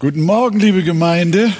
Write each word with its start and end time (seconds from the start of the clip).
Guten 0.00 0.22
Morgen, 0.22 0.58
liebe 0.60 0.82
Gemeinde. 0.82 1.52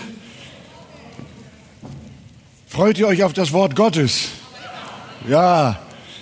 Freut 2.67 2.99
ihr 2.99 3.07
euch 3.07 3.23
auf 3.23 3.35
das 3.35 3.53
Wort 3.53 3.77
Gottes? 3.77 4.31
Ja, 5.29 5.79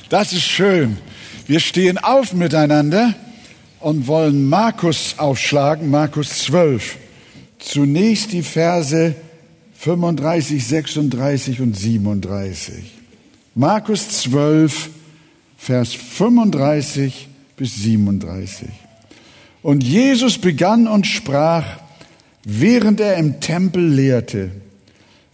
das 0.08 0.32
ist 0.32 0.42
schön. 0.42 0.98
Wir 1.46 1.60
stehen 1.60 1.96
auf 1.96 2.32
miteinander 2.32 3.14
und 3.78 4.08
wollen 4.08 4.48
Markus 4.48 5.14
aufschlagen, 5.18 5.90
Markus 5.90 6.42
12. 6.46 6.96
Zunächst 7.60 8.32
die 8.32 8.42
Verse 8.42 9.14
35, 9.74 10.66
36 10.66 11.60
und 11.60 11.76
37. 11.76 12.82
Markus 13.54 14.22
12, 14.22 14.90
Vers 15.56 15.94
35 15.94 17.28
bis 17.56 17.76
37. 17.76 18.66
Und 19.62 19.84
Jesus 19.84 20.38
begann 20.38 20.88
und 20.88 21.06
sprach, 21.06 21.64
während 22.50 22.98
er 22.98 23.16
im 23.18 23.40
Tempel 23.40 23.86
lehrte. 23.86 24.50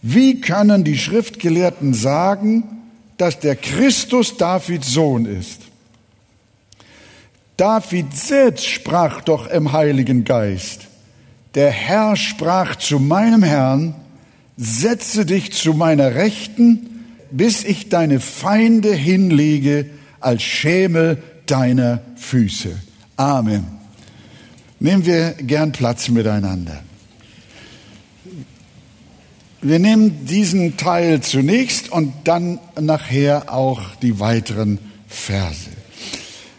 Wie 0.01 0.41
können 0.41 0.83
die 0.83 0.97
Schriftgelehrten 0.97 1.93
sagen, 1.93 2.63
dass 3.17 3.39
der 3.39 3.55
Christus 3.55 4.35
Davids 4.35 4.91
Sohn 4.91 5.25
ist? 5.25 5.61
David 7.55 8.13
selbst 8.13 8.65
sprach 8.65 9.21
doch 9.21 9.47
im 9.47 9.71
Heiligen 9.71 10.25
Geist. 10.25 10.87
Der 11.55 11.71
Herr 11.71 12.17
sprach 12.17 12.75
zu 12.75 12.99
meinem 12.99 13.43
Herrn, 13.43 13.95
setze 14.57 15.25
dich 15.25 15.53
zu 15.53 15.73
meiner 15.73 16.15
Rechten, 16.15 17.05
bis 17.31 17.63
ich 17.63 17.87
deine 17.87 18.19
Feinde 18.19 18.93
hinlege 18.93 19.89
als 20.19 20.43
Schemel 20.43 21.23
deiner 21.45 22.01
Füße. 22.17 22.77
Amen. 23.15 23.65
Nehmen 24.81 25.05
wir 25.05 25.31
gern 25.31 25.71
Platz 25.71 26.09
miteinander. 26.09 26.83
Wir 29.67 29.79
nehmen 29.79 30.27
diesen 30.27 30.77
Teil 30.77 31.21
zunächst 31.21 31.91
und 31.91 32.13
dann 32.25 32.59
nachher 32.79 33.51
auch 33.51 33.81
die 33.99 34.19
weiteren 34.19 34.77
Verse. 35.07 35.71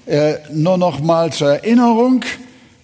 Äh, 0.07 0.39
nur 0.53 0.77
noch 0.77 0.99
mal 0.99 1.33
zur 1.33 1.51
Erinnerung. 1.51 2.25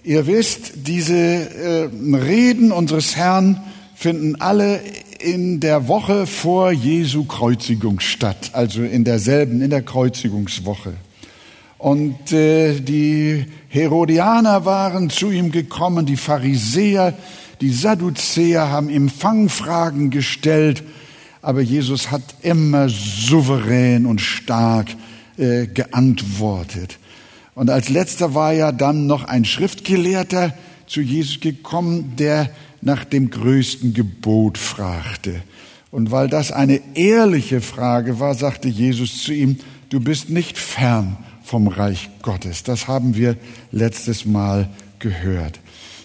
Ihr 0.05 0.29
wisst, 0.29 0.75
diese 0.87 1.17
äh, 1.17 1.91
Reden 2.15 2.71
unseres 2.71 3.17
Herrn 3.17 3.63
finden 3.97 4.41
alle 4.41 4.79
in 5.19 5.59
der 5.59 5.89
Woche 5.89 6.29
vor 6.29 6.71
Jesu 6.71 7.25
Kreuzigung 7.25 7.99
statt, 7.99 8.51
also 8.53 8.85
in 8.85 9.03
derselben, 9.03 9.61
in 9.61 9.71
der 9.71 9.83
Kreuzigungswoche. 9.83 10.93
Und 11.79 12.31
äh, 12.31 12.79
die 12.79 13.47
Herodianer 13.71 14.65
waren 14.65 15.11
zu 15.11 15.33
ihm 15.33 15.51
gekommen, 15.51 16.07
die 16.07 16.17
Pharisäer, 16.17 17.13
die 17.63 17.71
Sadduzäer 17.71 18.71
haben 18.71 18.91
ihm 18.91 19.09
Fangfragen 19.09 20.11
gestellt, 20.11 20.83
aber 21.43 21.61
Jesus 21.61 22.11
hat 22.11 22.23
immer 22.43 22.89
souverän 22.89 24.05
und 24.05 24.21
stark 24.21 24.89
äh, 25.39 25.69
geantwortet. 25.69 26.99
Und 27.55 27.71
als 27.71 27.89
letzter 27.89 28.35
war 28.35 28.53
ja 28.53 28.73
dann 28.73 29.07
noch 29.07 29.25
ein 29.25 29.45
Schriftgelehrter 29.45 30.55
zu 30.89 31.01
Jesus 31.01 31.39
gekommen, 31.39 32.15
der 32.19 32.51
nach 32.81 33.05
dem 33.05 33.31
größten 33.31 33.95
Gebot 33.95 34.59
fragte. 34.59 35.41
Und 35.93 36.11
weil 36.11 36.29
das 36.29 36.51
eine 36.51 36.81
ehrliche 36.95 37.61
Frage 37.61 38.19
war, 38.19 38.35
sagte 38.35 38.69
Jesus 38.69 39.23
zu 39.23 39.33
ihm, 39.33 39.59
du 39.89 40.01
bist 40.01 40.31
nicht 40.31 40.59
fern 40.59 41.17
vom 41.45 41.69
Reich 41.69 42.11
Gottes. 42.23 42.65
Das 42.65 42.89
haben 42.89 43.15
wir 43.15 43.37
letztes 43.71 44.25
Mal 44.25 44.69
gehört. 44.99 45.61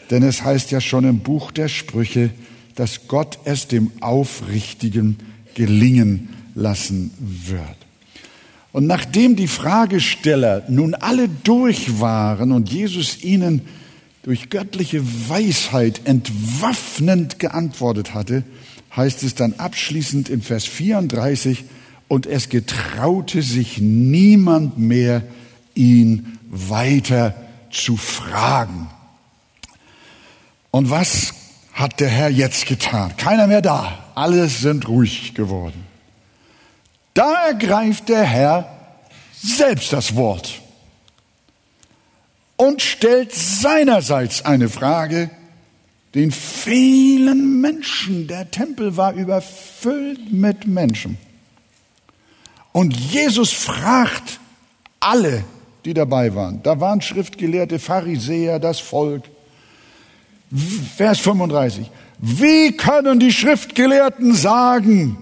Denn 0.10 0.24
es 0.24 0.44
heißt 0.44 0.72
ja 0.72 0.82
schon 0.82 1.04
im 1.06 1.20
Buch 1.20 1.52
der 1.52 1.68
Sprüche, 1.68 2.30
dass 2.76 3.08
Gott 3.08 3.40
es 3.46 3.68
dem 3.68 3.92
Aufrichtigen 4.02 5.18
gelingen 5.56 6.30
lassen 6.56 7.12
wird. 7.20 7.78
Und 8.72 8.86
nachdem 8.86 9.36
die 9.36 9.48
Fragesteller 9.48 10.64
nun 10.70 10.94
alle 10.94 11.30
durch 11.30 12.00
waren 12.00 12.52
und 12.52 12.72
Jesus 12.72 13.24
ihnen 13.24 13.62
durch 14.24 14.50
göttliche 14.50 15.02
Weisheit 15.30 16.02
entwaffnend 16.04 17.40
geantwortet 17.40 18.14
hatte, 18.14 18.44
heißt 18.96 19.24
es 19.24 19.36
dann 19.36 19.54
abschließend 19.54 20.30
in 20.30 20.42
Vers 20.42 20.66
34, 20.66 21.64
und 22.08 22.26
es 22.26 22.50
getraute 22.50 23.42
sich 23.42 23.80
niemand 23.80 24.78
mehr, 24.78 25.24
ihn 25.76 26.38
weiter 26.50 27.36
zu 27.72 27.98
fragen. 27.98 28.88
Und 30.78 30.92
was 30.92 31.34
hat 31.74 32.00
der 32.00 32.08
Herr 32.08 32.30
jetzt 32.30 32.68
getan? 32.68 33.18
Keiner 33.18 33.48
mehr 33.48 33.64
da. 33.64 33.98
Alle 34.14 34.48
sind 34.48 34.88
ruhig 34.88 35.34
geworden. 35.34 35.88
Da 37.16 37.48
ergreift 37.48 38.10
der 38.10 38.22
Herr 38.22 38.70
selbst 39.42 39.92
das 39.92 40.16
Wort 40.16 40.62
und 42.58 42.84
stellt 42.84 43.34
seinerseits 43.34 44.46
eine 44.46 44.70
Frage 44.70 45.32
den 46.14 46.32
vielen 46.32 47.60
Menschen. 47.60 48.28
Der 48.28 48.52
Tempel 48.52 48.98
war 48.98 49.14
überfüllt 49.14 50.32
mit 50.32 50.68
Menschen. 50.68 51.18
Und 52.72 52.96
Jesus 52.96 53.52
fragt 53.52 54.40
alle, 55.00 55.44
die 55.86 55.96
dabei 55.96 56.36
waren. 56.36 56.62
Da 56.62 56.80
waren 56.80 57.02
Schriftgelehrte, 57.02 57.80
Pharisäer, 57.80 58.60
das 58.60 58.80
Volk. 58.80 59.24
Vers 60.96 61.20
35. 61.20 61.90
Wie 62.20 62.72
können 62.76 63.20
die 63.20 63.32
Schriftgelehrten 63.32 64.34
sagen, 64.34 65.18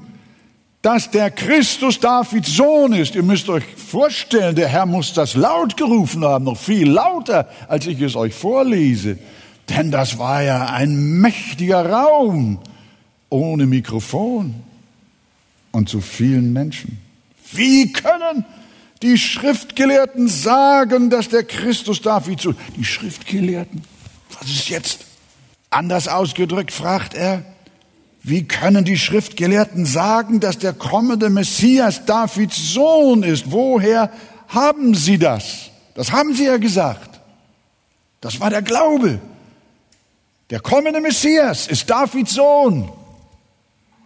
dass 0.81 1.09
der 1.09 1.31
Christus 1.31 1.99
Davids 1.99 2.55
Sohn 2.55 2.93
ist? 2.93 3.15
Ihr 3.15 3.23
müsst 3.23 3.49
euch 3.49 3.63
vorstellen, 3.75 4.55
der 4.55 4.67
Herr 4.67 4.85
muss 4.85 5.13
das 5.13 5.35
laut 5.35 5.75
gerufen 5.77 6.23
haben, 6.23 6.45
noch 6.45 6.57
viel 6.57 6.89
lauter, 6.89 7.49
als 7.67 7.87
ich 7.87 7.99
es 8.01 8.15
euch 8.15 8.33
vorlese. 8.33 9.17
Denn 9.69 9.91
das 9.91 10.19
war 10.19 10.43
ja 10.43 10.67
ein 10.67 11.19
mächtiger 11.19 11.89
Raum 11.89 12.59
ohne 13.29 13.65
Mikrofon 13.65 14.53
und 15.71 15.89
zu 15.89 16.01
vielen 16.01 16.53
Menschen. 16.53 16.99
Wie 17.51 17.91
können 17.91 18.45
die 19.01 19.17
Schriftgelehrten 19.17 20.27
sagen, 20.27 21.09
dass 21.09 21.29
der 21.29 21.43
Christus 21.43 22.01
Davids 22.01 22.43
Sohn, 22.43 22.55
die 22.77 22.85
Schriftgelehrten, 22.85 23.83
was 24.39 24.49
ist 24.49 24.69
jetzt? 24.69 25.04
Anders 25.75 26.07
ausgedrückt 26.07 26.71
fragt 26.71 27.15
er, 27.15 27.43
wie 28.23 28.47
können 28.47 28.85
die 28.85 28.97
Schriftgelehrten 28.97 29.85
sagen, 29.85 30.39
dass 30.39 30.57
der 30.57 30.71
kommende 30.71 31.29
Messias 31.29 32.05
Davids 32.05 32.73
Sohn 32.73 33.23
ist? 33.23 33.51
Woher 33.51 34.09
haben 34.47 34.95
sie 34.95 35.17
das? 35.17 35.69
Das 35.93 36.13
haben 36.13 36.33
sie 36.33 36.45
ja 36.45 36.55
gesagt. 36.55 37.19
Das 38.21 38.39
war 38.39 38.49
der 38.49 38.61
Glaube. 38.61 39.19
Der 40.49 40.61
kommende 40.61 41.01
Messias 41.01 41.67
ist 41.67 41.89
Davids 41.89 42.35
Sohn. 42.35 42.89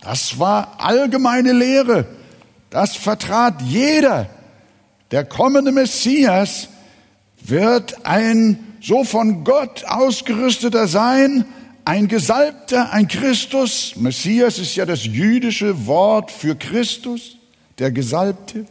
Das 0.02 0.40
war 0.40 0.74
allgemeine 0.80 1.52
Lehre. 1.52 2.08
Das 2.72 2.96
vertrat 2.96 3.62
jeder. 3.62 4.28
Der 5.12 5.24
kommende 5.24 5.72
Messias 5.72 6.68
wird 7.40 8.08
ein 8.08 8.58
so 8.82 9.04
von 9.04 9.44
Gott 9.44 9.86
ausgerüsteter 9.86 10.88
sein, 10.88 11.46
ein 11.90 12.08
Gesalbter, 12.08 12.94
ein 12.94 13.08
Christus. 13.08 13.96
Messias 13.96 14.60
ist 14.60 14.76
ja 14.76 14.86
das 14.86 15.06
jüdische 15.06 15.88
Wort 15.88 16.30
für 16.30 16.54
Christus, 16.54 17.38
der 17.80 17.92
Gesalbte. 17.92 18.68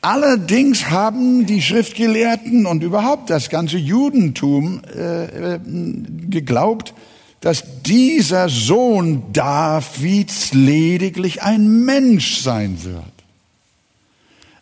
Allerdings 0.00 0.88
haben 0.88 1.44
die 1.44 1.60
Schriftgelehrten 1.60 2.66
und 2.66 2.84
überhaupt 2.84 3.30
das 3.30 3.50
ganze 3.50 3.78
Judentum 3.78 4.80
äh, 4.96 5.54
äh 5.54 5.60
geglaubt, 6.30 6.94
dass 7.40 7.82
dieser 7.82 8.48
Sohn 8.48 9.24
Davids 9.32 10.54
lediglich 10.54 11.42
ein 11.42 11.84
Mensch 11.84 12.42
sein 12.42 12.84
wird. 12.84 13.19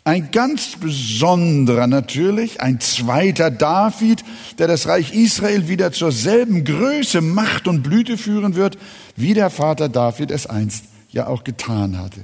Ein 0.08 0.30
ganz 0.30 0.76
besonderer 0.80 1.86
natürlich, 1.86 2.62
ein 2.62 2.80
zweiter 2.80 3.50
David, 3.50 4.24
der 4.56 4.66
das 4.66 4.88
Reich 4.88 5.12
Israel 5.12 5.68
wieder 5.68 5.92
zur 5.92 6.12
selben 6.12 6.64
Größe, 6.64 7.20
Macht 7.20 7.68
und 7.68 7.82
Blüte 7.82 8.16
führen 8.16 8.54
wird, 8.54 8.78
wie 9.16 9.34
der 9.34 9.50
Vater 9.50 9.90
David 9.90 10.30
es 10.30 10.46
einst 10.46 10.84
ja 11.10 11.26
auch 11.26 11.44
getan 11.44 11.98
hatte. 11.98 12.22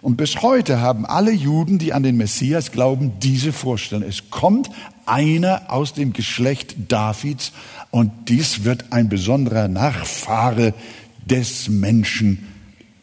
Und 0.00 0.16
bis 0.16 0.42
heute 0.42 0.80
haben 0.80 1.06
alle 1.06 1.32
Juden, 1.32 1.80
die 1.80 1.92
an 1.92 2.04
den 2.04 2.16
Messias 2.16 2.70
glauben, 2.70 3.14
diese 3.18 3.52
Vorstellung. 3.52 4.08
Es 4.08 4.30
kommt 4.30 4.70
einer 5.04 5.62
aus 5.72 5.92
dem 5.92 6.12
Geschlecht 6.12 6.76
Davids 6.86 7.50
und 7.90 8.12
dies 8.28 8.62
wird 8.62 8.92
ein 8.92 9.08
besonderer 9.08 9.66
Nachfahre 9.66 10.72
des 11.26 11.68
Menschen 11.68 12.46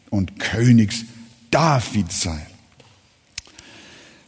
und 0.08 0.40
Königs 0.40 1.04
David 1.50 2.10
sein. 2.10 2.46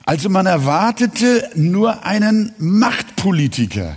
Also 0.07 0.29
man 0.29 0.47
erwartete 0.47 1.49
nur 1.55 2.05
einen 2.05 2.53
Machtpolitiker, 2.59 3.97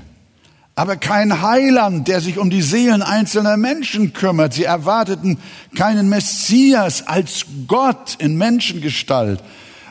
aber 0.73 0.95
kein 0.95 1.41
Heiland, 1.41 2.07
der 2.07 2.21
sich 2.21 2.37
um 2.37 2.49
die 2.49 2.61
Seelen 2.61 3.01
einzelner 3.01 3.57
Menschen 3.57 4.13
kümmert. 4.13 4.53
Sie 4.53 4.63
erwarteten 4.63 5.37
keinen 5.75 6.07
Messias 6.07 7.07
als 7.07 7.45
Gott 7.67 8.15
in 8.19 8.37
Menschengestalt. 8.37 9.43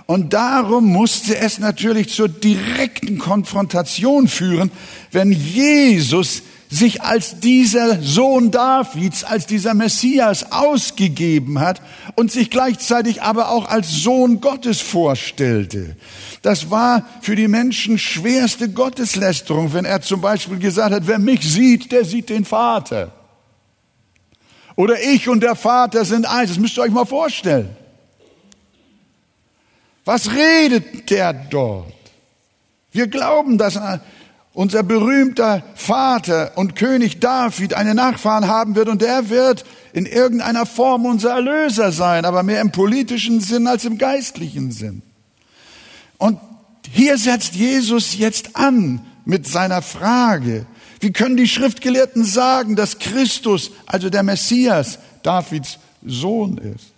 Und 0.07 0.33
darum 0.33 0.87
musste 0.87 1.37
es 1.37 1.59
natürlich 1.59 2.11
zur 2.11 2.29
direkten 2.29 3.19
Konfrontation 3.19 4.29
führen, 4.29 4.71
wenn 5.11 5.33
Jesus 5.33 6.43
sich 6.77 7.03
als 7.03 7.41
dieser 7.41 8.03
Sohn 8.03 8.51
Davids, 8.51 9.25
als 9.25 9.47
dieser 9.47 9.75
Messias 9.75 10.53
ausgegeben 10.53 11.61
hat 11.61 11.81
und 12.15 12.31
sich 12.31 12.51
gleichzeitig 12.51 13.23
aber 13.23 13.51
auch 13.51 13.67
als 13.69 13.91
Sohn 14.03 14.41
Gottes 14.41 14.81
vorstellte. 14.81 15.97
Das 16.43 16.71
war 16.71 17.05
für 17.23 17.35
die 17.35 17.49
Menschen 17.49 17.99
schwerste 17.99 18.69
Gotteslästerung, 18.69 19.73
wenn 19.73 19.85
er 19.85 20.03
zum 20.03 20.21
Beispiel 20.21 20.59
gesagt 20.59 20.95
hat, 20.95 21.07
wer 21.07 21.19
mich 21.19 21.43
sieht, 21.43 21.91
der 21.93 22.05
sieht 22.05 22.29
den 22.29 22.45
Vater. 22.45 23.13
Oder 24.77 25.03
ich 25.03 25.29
und 25.29 25.43
der 25.43 25.57
Vater 25.57 26.05
sind 26.05 26.27
eins. 26.27 26.51
Das 26.51 26.59
müsst 26.59 26.77
ihr 26.77 26.83
euch 26.83 26.91
mal 26.91 27.07
vorstellen. 27.07 27.75
Was 30.05 30.31
redet 30.31 31.11
der 31.11 31.33
dort? 31.33 31.93
Wir 32.93 33.09
glauben, 33.09 33.59
dass 33.59 33.79
unser 34.57 34.83
berühmter 34.83 35.63
Vater 35.75 36.53
und 36.57 36.77
König 36.77 37.21
David 37.21 37.75
eine 37.75 37.95
Nachfahren 37.95 38.49
haben 38.49 38.75
wird 38.75 38.89
und 38.89 39.03
der 39.03 39.29
wird 39.29 39.67
in 39.93 40.07
irgendeiner 40.07 40.65
Form 40.65 41.05
unser 41.05 41.33
Erlöser 41.33 41.93
sein, 41.93 42.25
aber 42.25 42.43
mehr 42.43 42.63
im 42.63 42.73
politischen 42.73 43.41
Sinn 43.41 43.67
als 43.67 43.85
im 43.85 43.99
geistlichen 43.99 44.73
Sinn. 44.73 45.03
Und 46.17 46.41
hier 46.91 47.19
setzt 47.19 47.55
Jesus 47.55 48.17
jetzt 48.17 48.57
an 48.57 49.05
mit 49.27 49.47
seiner 49.47 49.83
Frage. 49.83 50.65
Wie 51.01 51.13
können 51.13 51.37
die 51.37 51.49
Schriftgelehrten 51.49 52.25
sagen, 52.25 52.77
dass 52.77 52.99
Christus, 52.99 53.73
also 53.85 54.09
der 54.09 54.23
Messias, 54.23 54.99
Davids 55.23 55.79
Sohn 56.03 56.57
ist? 56.57 56.95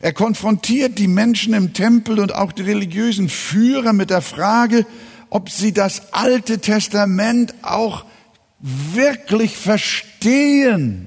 Er 0.00 0.12
konfrontiert 0.12 0.98
die 0.98 1.06
Menschen 1.06 1.54
im 1.54 1.72
Tempel 1.72 2.18
und 2.18 2.34
auch 2.34 2.50
die 2.50 2.62
religiösen 2.62 3.28
Führer 3.28 3.92
mit 3.92 4.10
der 4.10 4.22
Frage, 4.22 4.86
ob 5.30 5.48
sie 5.48 5.72
das 5.72 6.12
Alte 6.12 6.58
Testament 6.58 7.54
auch 7.62 8.04
wirklich 8.58 9.56
verstehen. 9.56 11.06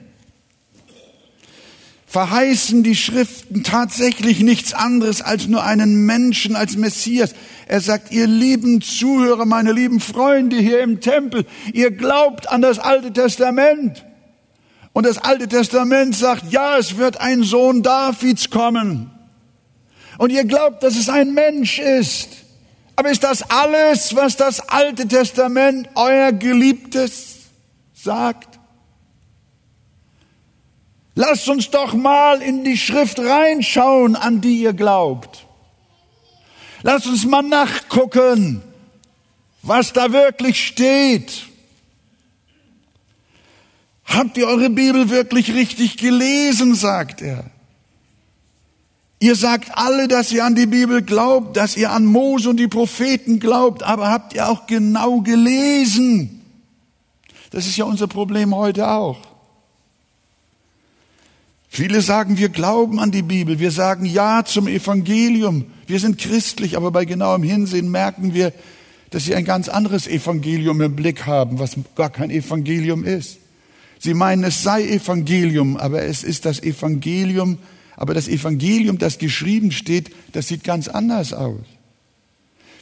Verheißen 2.08 2.84
die 2.84 2.96
Schriften 2.96 3.64
tatsächlich 3.64 4.40
nichts 4.40 4.74
anderes 4.74 5.22
als 5.22 5.48
nur 5.48 5.64
einen 5.64 6.06
Menschen 6.06 6.56
als 6.56 6.78
Messias. 6.78 7.34
Er 7.68 7.82
sagt, 7.82 8.12
ihr 8.12 8.28
lieben 8.28 8.82
Zuhörer, 8.82 9.46
meine 9.46 9.72
lieben 9.72 10.00
Freunde 10.00 10.58
hier 10.58 10.82
im 10.82 11.02
Tempel, 11.02 11.46
ihr 11.74 11.92
glaubt 11.92 12.50
an 12.50 12.62
das 12.62 12.78
Alte 12.78 13.12
Testament. 13.14 14.06
Und 14.94 15.08
das 15.08 15.18
Alte 15.18 15.48
Testament 15.48 16.16
sagt, 16.16 16.52
ja, 16.52 16.78
es 16.78 16.98
wird 16.98 17.20
ein 17.20 17.42
Sohn 17.42 17.82
Davids 17.82 18.52
kommen. 18.52 19.10
Und 20.20 20.32
ihr 20.32 20.46
glaubt, 20.46 20.84
dass 20.84 20.96
es 20.96 21.10
ein 21.10 21.34
Mensch 21.34 21.80
ist. 21.80 22.43
Aber 22.96 23.10
ist 23.10 23.24
das 23.24 23.42
alles, 23.50 24.16
was 24.16 24.38
das 24.38 24.60
Alte 24.70 25.08
Testament, 25.08 25.90
euer 25.96 26.32
Geliebtes, 26.32 27.38
sagt? 27.94 28.60
Lasst 31.16 31.48
uns 31.48 31.70
doch 31.70 31.94
mal 31.94 32.42
in 32.42 32.64
die 32.64 32.78
Schrift 32.78 33.20
reinschauen, 33.20 34.16
an 34.16 34.42
die 34.42 34.62
ihr 34.62 34.74
glaubt. 34.74 35.46
Lasst 36.82 37.08
uns 37.08 37.26
mal 37.26 37.44
nachgucken, 37.44 38.62
was 39.62 39.94
da 39.94 40.12
wirklich 40.12 40.66
steht. 40.66 41.48
Habt 44.06 44.38
ihr 44.38 44.48
eure 44.48 44.70
Bibel 44.70 45.10
wirklich 45.10 45.54
richtig 45.54 45.98
gelesen, 45.98 46.76
sagt 46.76 47.22
er. 47.22 47.46
Ihr 49.24 49.38
sagt 49.38 49.78
alle, 49.78 50.10
dass 50.10 50.34
ihr 50.34 50.44
an 50.44 50.54
die 50.54 50.66
Bibel 50.66 51.02
glaubt, 51.02 51.56
dass 51.56 51.78
ihr 51.78 51.92
an 51.92 52.04
Mose 52.04 52.50
und 52.50 52.58
die 52.58 52.68
Propheten 52.68 53.40
glaubt, 53.40 53.82
aber 53.82 54.10
habt 54.10 54.34
ihr 54.34 54.50
auch 54.50 54.68
genau 54.68 55.22
gelesen? 55.22 56.42
Das 57.50 57.66
ist 57.66 57.78
ja 57.78 57.86
unser 57.86 58.08
Problem 58.08 58.54
heute 58.54 58.90
auch. 58.90 59.20
Viele 61.70 62.02
sagen, 62.02 62.38
wir 62.38 62.50
glauben 62.50 63.00
an 63.00 63.12
die 63.12 63.22
Bibel, 63.22 63.60
wir 63.60 63.72
sagen 63.72 64.04
Ja 64.04 64.44
zum 64.44 64.68
Evangelium, 64.68 65.68
wir 65.88 66.02
sind 66.02 66.18
christlich, 66.18 66.76
aber 66.76 66.92
bei 66.92 67.06
genauem 67.06 67.44
Hinsehen 67.44 67.90
merken 67.90 68.34
wir, 68.34 68.52
dass 69.12 69.24
sie 69.24 69.36
ein 69.36 69.46
ganz 69.46 69.70
anderes 69.70 70.06
Evangelium 70.06 70.82
im 70.82 70.98
Blick 70.98 71.26
haben, 71.26 71.60
was 71.60 71.78
gar 71.96 72.10
kein 72.10 72.30
Evangelium 72.30 73.06
ist. 73.06 73.38
Sie 74.00 74.16
meinen, 74.16 74.44
es 74.44 74.64
sei 74.64 74.84
Evangelium, 74.84 75.78
aber 75.78 76.02
es 76.02 76.26
ist 76.26 76.44
das 76.44 76.62
Evangelium 76.62 77.58
aber 77.96 78.14
das 78.14 78.28
Evangelium, 78.28 78.98
das 78.98 79.18
geschrieben 79.18 79.72
steht, 79.72 80.12
das 80.32 80.48
sieht 80.48 80.64
ganz 80.64 80.88
anders 80.88 81.34
aus. 81.34 81.62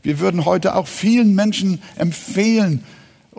Wir 0.04 0.19
würden 0.19 0.46
heute 0.46 0.75
auch 0.75 0.88
vielen 0.88 1.36
Menschen 1.36 1.81
empfehlen, 1.96 2.84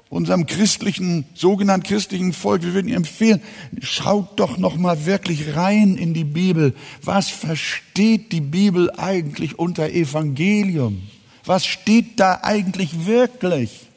unserem 0.08 0.46
christlichen, 0.46 1.24
sogenannten 1.34 1.86
christlichen 1.86 2.32
Volk, 2.32 2.62
wir 2.62 2.74
würden 2.74 2.88
ihnen 2.88 2.98
empfehlen, 2.98 3.42
schaut 3.80 4.38
doch 4.38 4.58
noch 4.58 4.76
mal 4.76 5.06
wirklich 5.06 5.56
rein 5.56 5.96
in 5.96 6.14
die 6.14 6.24
Bibel. 6.24 6.74
Was 7.02 7.28
versteht 7.28 8.32
die 8.32 8.40
Bibel 8.40 8.90
eigentlich 8.96 9.58
unter 9.58 9.90
Evangelium? 9.90 11.02
Was 11.44 11.66
steht 11.66 12.20
da 12.20 12.40
eigentlich 12.42 13.06
wirklich? 13.06 13.88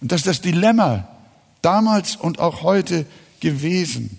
Und 0.00 0.12
das 0.12 0.20
ist 0.20 0.26
das 0.26 0.40
Dilemma 0.40 1.08
damals 1.62 2.16
und 2.16 2.38
auch 2.38 2.62
heute 2.62 3.06
gewesen. 3.40 4.18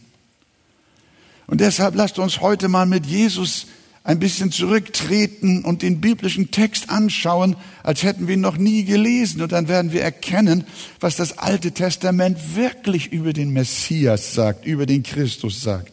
Und 1.49 1.61
deshalb 1.61 1.95
lasst 1.95 2.19
uns 2.19 2.41
heute 2.41 2.67
mal 2.67 2.85
mit 2.85 3.07
Jesus 3.07 3.65
ein 4.03 4.19
bisschen 4.19 4.51
zurücktreten 4.51 5.65
und 5.65 5.81
den 5.81 5.99
biblischen 5.99 6.51
Text 6.51 6.91
anschauen, 6.91 7.55
als 7.81 8.03
hätten 8.03 8.27
wir 8.27 8.35
ihn 8.35 8.41
noch 8.41 8.57
nie 8.57 8.83
gelesen. 8.83 9.41
Und 9.41 9.51
dann 9.51 9.67
werden 9.67 9.91
wir 9.91 10.03
erkennen, 10.03 10.63
was 10.99 11.15
das 11.15 11.39
Alte 11.39 11.71
Testament 11.71 12.55
wirklich 12.55 13.11
über 13.11 13.33
den 13.33 13.51
Messias 13.51 14.35
sagt, 14.35 14.63
über 14.67 14.85
den 14.85 15.01
Christus 15.01 15.61
sagt. 15.61 15.91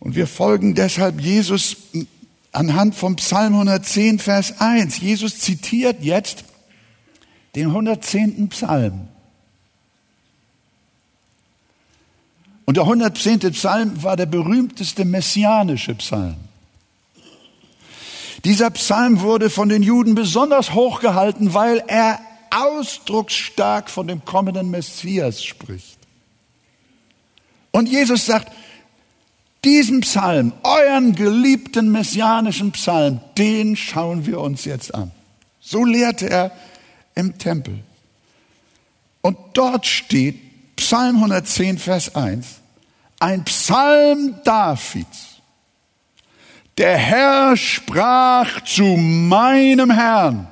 Und 0.00 0.16
wir 0.16 0.26
folgen 0.26 0.74
deshalb 0.74 1.20
Jesus 1.20 1.76
anhand 2.50 2.96
vom 2.96 3.14
Psalm 3.16 3.52
110, 3.52 4.18
Vers 4.18 4.60
1. 4.60 4.98
Jesus 5.00 5.38
zitiert 5.38 6.02
jetzt 6.02 6.42
den 7.54 7.68
110. 7.68 8.48
Psalm. 8.48 9.06
Und 12.64 12.76
der 12.76 12.84
110. 12.84 13.40
Psalm 13.52 14.02
war 14.02 14.16
der 14.16 14.26
berühmteste 14.26 15.04
messianische 15.04 15.94
Psalm. 15.96 16.36
Dieser 18.44 18.70
Psalm 18.70 19.20
wurde 19.20 19.50
von 19.50 19.68
den 19.68 19.82
Juden 19.82 20.14
besonders 20.14 20.74
hochgehalten, 20.74 21.54
weil 21.54 21.82
er 21.86 22.20
ausdrucksstark 22.50 23.88
von 23.88 24.08
dem 24.08 24.24
kommenden 24.24 24.70
Messias 24.70 25.42
spricht. 25.44 25.98
Und 27.70 27.88
Jesus 27.88 28.26
sagt, 28.26 28.52
diesen 29.64 30.00
Psalm, 30.00 30.52
euren 30.64 31.14
geliebten 31.14 31.92
messianischen 31.92 32.72
Psalm, 32.72 33.20
den 33.38 33.76
schauen 33.76 34.26
wir 34.26 34.40
uns 34.40 34.64
jetzt 34.64 34.94
an. 34.94 35.12
So 35.60 35.84
lehrte 35.84 36.28
er 36.28 36.50
im 37.14 37.38
Tempel. 37.38 37.78
Und 39.20 39.38
dort 39.54 39.86
steht, 39.86 40.36
Psalm 40.84 41.14
110, 41.14 41.78
Vers 41.78 42.16
1, 42.16 42.44
ein 43.20 43.44
Psalm 43.44 44.34
Davids. 44.42 45.40
Der 46.76 46.98
Herr 46.98 47.56
sprach 47.56 48.64
zu 48.64 48.82
meinem 48.82 49.92
Herrn, 49.92 50.48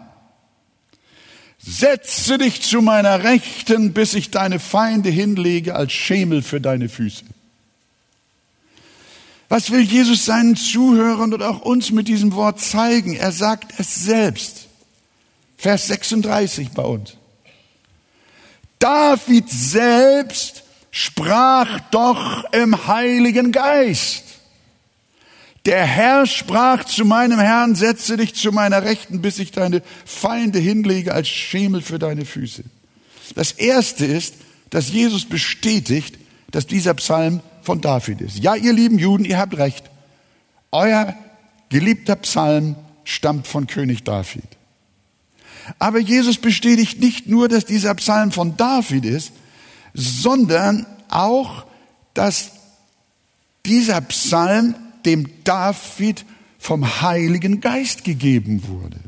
setze 1.59 2.39
dich 2.39 2.63
zu 2.63 2.81
meiner 2.81 3.25
Rechten, 3.25 3.93
bis 3.93 4.15
ich 4.15 4.31
deine 4.31 4.61
Feinde 4.61 5.11
hinlege 5.11 5.75
als 5.75 5.93
Schemel 5.93 6.43
für 6.43 6.61
deine 6.61 6.89
Füße. 6.89 7.25
Was 9.49 9.73
will 9.73 9.81
Jesus 9.81 10.27
seinen 10.27 10.55
Zuhörern 10.55 11.35
und 11.35 11.43
auch 11.43 11.63
uns 11.63 11.91
mit 11.91 12.07
diesem 12.07 12.35
Wort 12.35 12.61
zeigen? 12.61 13.17
Er 13.17 13.33
sagt 13.33 13.75
es 13.79 13.97
selbst. 13.97 14.69
Vers 15.57 15.89
36 15.89 16.71
bei 16.71 16.85
uns. 16.85 17.17
David 18.81 19.49
selbst 19.49 20.65
sprach 20.91 21.79
doch 21.91 22.45
im 22.53 22.89
Heiligen 22.89 23.53
Geist. 23.53 24.25
Der 25.67 25.85
Herr 25.85 26.27
sprach 26.27 26.85
zu 26.85 27.05
meinem 27.05 27.39
Herrn, 27.39 27.75
setze 27.75 28.17
dich 28.17 28.35
zu 28.35 28.51
meiner 28.51 28.83
Rechten, 28.83 29.21
bis 29.21 29.39
ich 29.39 29.53
deine 29.53 29.83
Feinde 30.07 30.59
hinlege 30.59 31.15
als 31.15 31.29
Schemel 31.29 31.83
für 31.83 31.99
deine 31.99 32.25
Füße. 32.25 32.65
Das 33.35 33.53
erste 33.53 34.07
ist, 34.07 34.35
dass 34.71 34.91
Jesus 34.91 35.27
bestätigt, 35.27 36.19
dass 36.51 36.67
dieser 36.67 36.95
Psalm 36.95 37.41
von 37.63 37.81
David 37.81 38.23
ist. 38.23 38.39
Ja, 38.39 38.55
ihr 38.55 38.73
lieben 38.73 38.99
Juden, 38.99 39.25
ihr 39.25 39.39
habt 39.39 39.57
recht. 39.59 39.85
Euer 40.73 41.15
geliebter 41.69 42.17
Psalm 42.17 42.77
stammt 43.05 43.47
von 43.47 43.67
König 43.67 44.03
David. 44.05 44.45
Aber 45.79 45.99
Jesus 45.99 46.39
bestätigt 46.39 47.01
nicht 47.01 47.27
nur, 47.29 47.49
dass 47.49 47.65
dieser 47.65 47.95
Psalm 47.95 48.33
von 48.33 48.57
David 48.57 49.05
ist, 49.05 49.33
sondern 49.95 50.87
auch, 51.09 51.65
dass 52.15 52.53
dieser 53.67 54.01
Psalm 54.03 54.75
dem 55.05 55.29
David 55.45 56.25
vom 56.59 57.01
Heiligen 57.01 57.61
Geist 57.61 58.05
gegeben 58.05 58.67
wurde. 58.69 58.99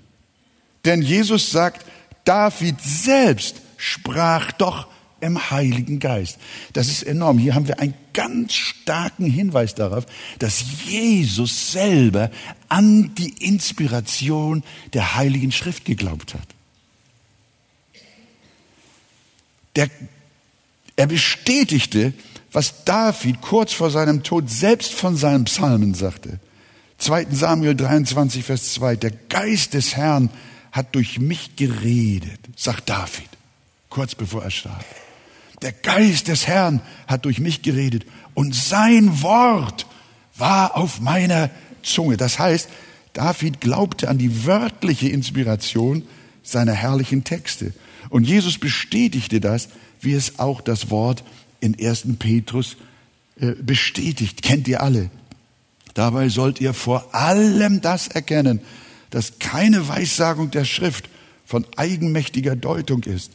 Denn 0.84 1.02
Jesus 1.02 1.50
sagt, 1.50 1.84
David 2.24 2.80
selbst 2.80 3.56
sprach 3.76 4.52
doch 4.52 4.88
im 5.20 5.50
Heiligen 5.50 6.00
Geist. 6.00 6.38
Das 6.72 6.88
ist 6.88 7.04
enorm. 7.04 7.38
Hier 7.38 7.54
haben 7.54 7.68
wir 7.68 7.78
einen 7.78 7.94
ganz 8.12 8.54
starken 8.54 9.26
Hinweis 9.26 9.74
darauf, 9.74 10.04
dass 10.38 10.64
Jesus 10.86 11.72
selber 11.72 12.30
an 12.68 13.14
die 13.14 13.46
Inspiration 13.46 14.64
der 14.92 15.14
Heiligen 15.14 15.52
Schrift 15.52 15.84
geglaubt 15.84 16.34
hat. 16.34 16.51
Der, 19.76 19.88
er 20.96 21.06
bestätigte, 21.06 22.12
was 22.52 22.84
David 22.84 23.40
kurz 23.40 23.72
vor 23.72 23.90
seinem 23.90 24.22
Tod 24.22 24.50
selbst 24.50 24.92
von 24.92 25.16
seinen 25.16 25.44
Psalmen 25.44 25.94
sagte. 25.94 26.38
2. 26.98 27.26
Samuel 27.30 27.74
23, 27.74 28.44
Vers 28.44 28.74
2. 28.74 28.96
Der 28.96 29.10
Geist 29.10 29.74
des 29.74 29.96
Herrn 29.96 30.30
hat 30.70 30.94
durch 30.94 31.18
mich 31.18 31.56
geredet, 31.56 32.38
sagt 32.56 32.88
David, 32.88 33.28
kurz 33.88 34.14
bevor 34.14 34.44
er 34.44 34.50
starb. 34.50 34.84
Der 35.62 35.72
Geist 35.72 36.28
des 36.28 36.46
Herrn 36.46 36.80
hat 37.06 37.24
durch 37.24 37.38
mich 37.38 37.62
geredet 37.62 38.04
und 38.34 38.54
sein 38.54 39.22
Wort 39.22 39.86
war 40.36 40.76
auf 40.76 41.00
meiner 41.00 41.50
Zunge. 41.82 42.16
Das 42.16 42.38
heißt, 42.38 42.68
David 43.12 43.60
glaubte 43.60 44.08
an 44.08 44.18
die 44.18 44.46
wörtliche 44.46 45.08
Inspiration 45.08 46.06
seiner 46.42 46.72
herrlichen 46.72 47.24
Texte. 47.24 47.72
Und 48.08 48.26
Jesus 48.26 48.58
bestätigte 48.58 49.40
das, 49.40 49.68
wie 50.00 50.12
es 50.12 50.38
auch 50.38 50.60
das 50.60 50.90
Wort 50.90 51.24
in 51.60 51.76
1. 51.78 52.18
Petrus 52.18 52.76
äh, 53.38 53.52
bestätigt. 53.52 54.42
Kennt 54.42 54.68
ihr 54.68 54.82
alle. 54.82 55.10
Dabei 55.94 56.28
sollt 56.28 56.60
ihr 56.60 56.74
vor 56.74 57.14
allem 57.14 57.80
das 57.80 58.08
erkennen, 58.08 58.60
dass 59.10 59.38
keine 59.38 59.88
Weissagung 59.88 60.50
der 60.50 60.64
Schrift 60.64 61.08
von 61.44 61.66
eigenmächtiger 61.76 62.56
Deutung 62.56 63.02
ist. 63.02 63.32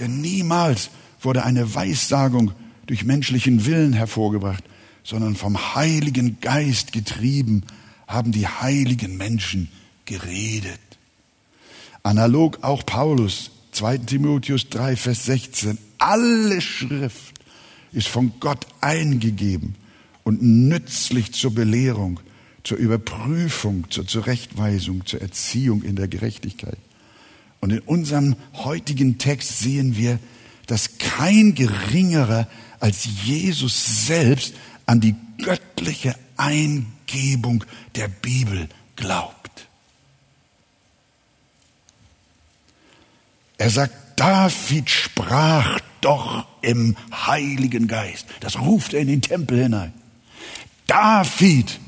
Denn 0.00 0.20
niemals 0.20 0.90
wurde 1.20 1.44
eine 1.44 1.74
Weissagung 1.74 2.52
durch 2.86 3.04
menschlichen 3.04 3.66
Willen 3.66 3.92
hervorgebracht, 3.92 4.64
sondern 5.04 5.36
vom 5.36 5.74
Heiligen 5.76 6.40
Geist 6.40 6.92
getrieben 6.92 7.62
haben 8.08 8.32
die 8.32 8.46
heiligen 8.46 9.16
Menschen 9.16 9.70
geredet. 10.04 10.80
Analog 12.02 12.58
auch 12.62 12.84
Paulus, 12.84 13.51
2 13.72 13.98
Timotheus 13.98 14.68
3, 14.68 14.96
Vers 14.96 15.24
16. 15.24 15.78
Alle 15.98 16.60
Schrift 16.60 17.34
ist 17.92 18.08
von 18.08 18.32
Gott 18.38 18.66
eingegeben 18.80 19.74
und 20.24 20.42
nützlich 20.42 21.32
zur 21.32 21.54
Belehrung, 21.54 22.20
zur 22.64 22.76
Überprüfung, 22.76 23.90
zur 23.90 24.06
Zurechtweisung, 24.06 25.06
zur 25.06 25.22
Erziehung 25.22 25.82
in 25.82 25.96
der 25.96 26.08
Gerechtigkeit. 26.08 26.78
Und 27.60 27.70
in 27.70 27.80
unserem 27.80 28.36
heutigen 28.54 29.18
Text 29.18 29.60
sehen 29.60 29.96
wir, 29.96 30.18
dass 30.66 30.98
kein 30.98 31.54
geringerer 31.54 32.48
als 32.78 33.08
Jesus 33.24 34.06
selbst 34.06 34.54
an 34.84 35.00
die 35.00 35.14
göttliche 35.38 36.14
Eingebung 36.36 37.64
der 37.94 38.08
Bibel 38.08 38.68
glaubt. 38.96 39.41
Er 43.62 43.70
sagt, 43.70 43.94
David 44.16 44.90
sprach 44.90 45.78
doch 46.00 46.46
im 46.62 46.96
Heiligen 47.12 47.86
Geist. 47.86 48.26
Das 48.40 48.58
ruft 48.58 48.92
er 48.92 49.02
in 49.02 49.06
den 49.06 49.22
Tempel 49.22 49.62
hinein. 49.62 49.92
David 50.88 51.78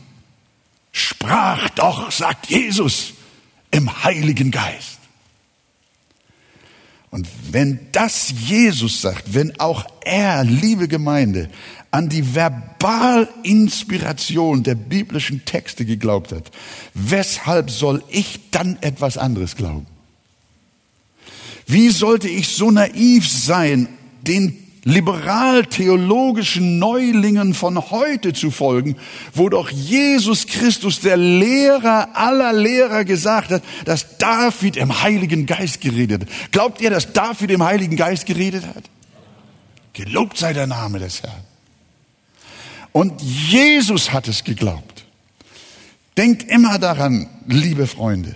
sprach 0.92 1.68
doch, 1.70 2.12
sagt 2.12 2.48
Jesus, 2.48 3.14
im 3.72 4.04
Heiligen 4.04 4.52
Geist. 4.52 5.00
Und 7.10 7.26
wenn 7.50 7.88
das 7.90 8.32
Jesus 8.46 9.00
sagt, 9.00 9.34
wenn 9.34 9.58
auch 9.58 9.84
er, 10.04 10.44
liebe 10.44 10.86
Gemeinde, 10.86 11.50
an 11.90 12.08
die 12.08 12.36
Verbalinspiration 12.36 14.62
der 14.62 14.76
biblischen 14.76 15.44
Texte 15.44 15.84
geglaubt 15.84 16.30
hat, 16.30 16.52
weshalb 16.94 17.68
soll 17.68 18.04
ich 18.10 18.38
dann 18.52 18.78
etwas 18.80 19.18
anderes 19.18 19.56
glauben? 19.56 19.88
Wie 21.66 21.90
sollte 21.90 22.28
ich 22.28 22.48
so 22.48 22.70
naiv 22.70 23.28
sein, 23.28 23.88
den 24.22 24.64
liberal-theologischen 24.84 26.78
Neulingen 26.78 27.54
von 27.54 27.90
heute 27.90 28.34
zu 28.34 28.50
folgen, 28.50 28.96
wo 29.32 29.48
doch 29.48 29.70
Jesus 29.70 30.46
Christus, 30.46 31.00
der 31.00 31.16
Lehrer 31.16 32.10
aller 32.14 32.52
Lehrer, 32.52 33.04
gesagt 33.04 33.50
hat, 33.50 33.62
dass 33.86 34.18
David 34.18 34.76
im 34.76 35.02
Heiligen 35.02 35.46
Geist 35.46 35.80
geredet 35.80 36.22
hat. 36.22 36.28
Glaubt 36.52 36.80
ihr, 36.82 36.90
dass 36.90 37.12
David 37.12 37.50
im 37.50 37.62
Heiligen 37.62 37.96
Geist 37.96 38.26
geredet 38.26 38.66
hat? 38.66 38.84
Gelobt 39.94 40.36
sei 40.36 40.52
der 40.52 40.66
Name 40.66 40.98
des 40.98 41.22
Herrn. 41.22 41.44
Und 42.92 43.22
Jesus 43.22 44.12
hat 44.12 44.28
es 44.28 44.44
geglaubt. 44.44 45.04
Denkt 46.16 46.48
immer 46.48 46.78
daran, 46.78 47.28
liebe 47.46 47.86
Freunde, 47.86 48.34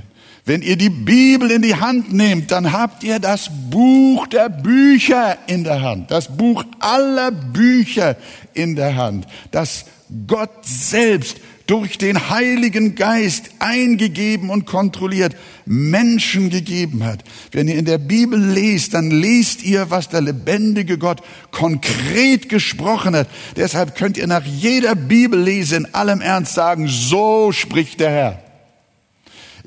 wenn 0.48 0.62
ihr 0.62 0.76
die 0.76 0.88
Bibel 0.88 1.50
in 1.50 1.60
die 1.60 1.76
Hand 1.76 2.10
nehmt, 2.10 2.50
dann 2.50 2.72
habt 2.72 3.04
ihr 3.04 3.18
das 3.18 3.50
Buch 3.68 4.26
der 4.28 4.48
Bücher 4.48 5.36
in 5.46 5.62
der 5.62 5.82
Hand, 5.82 6.10
das 6.10 6.34
Buch 6.38 6.64
aller 6.78 7.30
Bücher 7.30 8.16
in 8.54 8.74
der 8.74 8.96
Hand, 8.96 9.26
das 9.50 9.84
Gott 10.26 10.50
selbst 10.62 11.36
durch 11.66 11.98
den 11.98 12.30
Heiligen 12.30 12.94
Geist 12.94 13.50
eingegeben 13.58 14.48
und 14.48 14.64
kontrolliert 14.64 15.36
Menschen 15.66 16.48
gegeben 16.48 17.04
hat. 17.04 17.24
Wenn 17.52 17.68
ihr 17.68 17.76
in 17.76 17.84
der 17.84 17.98
Bibel 17.98 18.40
lest, 18.40 18.94
dann 18.94 19.10
lest 19.10 19.62
ihr, 19.64 19.90
was 19.90 20.08
der 20.08 20.22
lebendige 20.22 20.96
Gott 20.96 21.20
konkret 21.50 22.48
gesprochen 22.48 23.14
hat. 23.14 23.28
Deshalb 23.54 23.96
könnt 23.96 24.16
ihr 24.16 24.26
nach 24.26 24.46
jeder 24.46 24.94
Bibellese 24.94 25.76
in 25.76 25.94
allem 25.94 26.22
Ernst 26.22 26.54
sagen, 26.54 26.88
so 26.88 27.52
spricht 27.52 28.00
der 28.00 28.10
Herr. 28.10 28.47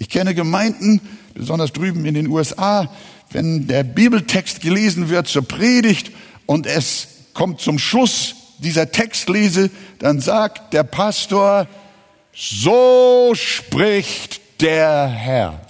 Ich 0.01 0.09
kenne 0.09 0.33
Gemeinden, 0.33 0.99
besonders 1.35 1.73
drüben 1.73 2.07
in 2.07 2.15
den 2.15 2.25
USA, 2.25 2.91
wenn 3.29 3.67
der 3.67 3.83
Bibeltext 3.83 4.59
gelesen 4.59 5.09
wird 5.09 5.27
zur 5.27 5.47
Predigt 5.47 6.09
und 6.47 6.65
es 6.65 7.07
kommt 7.35 7.61
zum 7.61 7.77
Schluss 7.77 8.33
dieser 8.57 8.91
Textlese, 8.91 9.69
dann 9.99 10.19
sagt 10.19 10.73
der 10.73 10.81
Pastor, 10.81 11.67
so 12.33 13.33
spricht 13.35 14.41
der 14.59 15.05
Herr. 15.05 15.61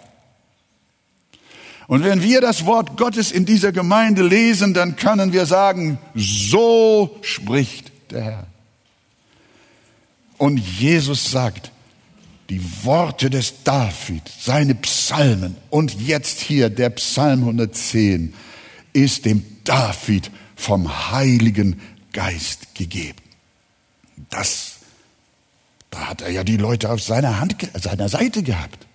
Und 1.87 2.05
wenn 2.05 2.23
wir 2.23 2.39
das 2.39 2.65
Wort 2.65 2.95
Gottes 2.95 3.33
in 3.33 3.45
dieser 3.45 3.73
Gemeinde 3.73 4.23
lesen, 4.23 4.73
dann 4.73 4.95
können 4.95 5.33
wir 5.33 5.45
sagen, 5.45 5.97
so 6.15 7.17
spricht 7.21 7.91
der 8.11 8.23
Herr. 8.23 8.47
Und 10.37 10.57
Jesus 10.57 11.31
sagt, 11.31 11.70
die 12.51 12.61
Worte 12.83 13.29
des 13.29 13.63
David, 13.63 14.23
seine 14.37 14.75
Psalmen 14.75 15.55
und 15.69 16.01
jetzt 16.01 16.41
hier 16.41 16.69
der 16.69 16.89
Psalm 16.89 17.39
110 17.43 18.33
ist 18.91 19.23
dem 19.23 19.45
David 19.63 20.29
vom 20.57 21.11
Heiligen 21.11 21.79
Geist 22.11 22.75
gegeben. 22.75 23.21
Das, 24.29 24.79
da 25.91 26.09
hat 26.09 26.23
er 26.23 26.31
ja 26.31 26.43
die 26.43 26.57
Leute 26.57 26.89
auf 26.91 27.01
seiner 27.01 27.39
Hand, 27.39 27.55
seiner 27.73 28.09
Seite 28.09 28.43
gehabt. 28.43 28.85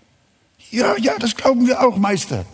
Ja, 0.71 0.95
ja, 0.99 1.15
das 1.19 1.35
glauben 1.35 1.67
wir 1.67 1.83
auch, 1.83 1.97
Meister. 1.97 2.45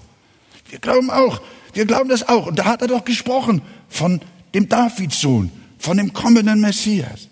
Wir 0.69 0.79
glauben 0.79 1.11
auch, 1.11 1.43
wir 1.73 1.85
glauben 1.85 2.11
das 2.11 2.29
auch. 2.29 2.47
Und 2.47 2.61
da 2.61 2.67
hat 2.67 2.81
er 2.81 2.87
doch 2.87 3.05
gesprochen 3.05 3.61
von 3.89 4.21
dem 4.55 4.69
Davidssohn, 4.69 5.51
von 5.81 5.97
dem 5.97 6.13
kommenden 6.13 6.61
Messias. 6.61 7.27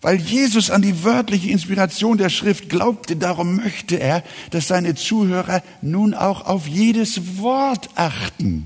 Weil 0.00 0.16
Jesus 0.16 0.70
an 0.70 0.80
die 0.80 1.04
wörtliche 1.04 1.50
Inspiration 1.50 2.16
der 2.16 2.30
Schrift 2.30 2.70
glaubte, 2.70 3.16
darum 3.16 3.56
möchte 3.56 4.00
er, 4.00 4.24
dass 4.50 4.68
seine 4.68 4.94
Zuhörer 4.94 5.62
nun 5.82 6.14
auch 6.14 6.46
auf 6.46 6.66
jedes 6.66 7.38
Wort 7.38 7.90
achten, 7.96 8.64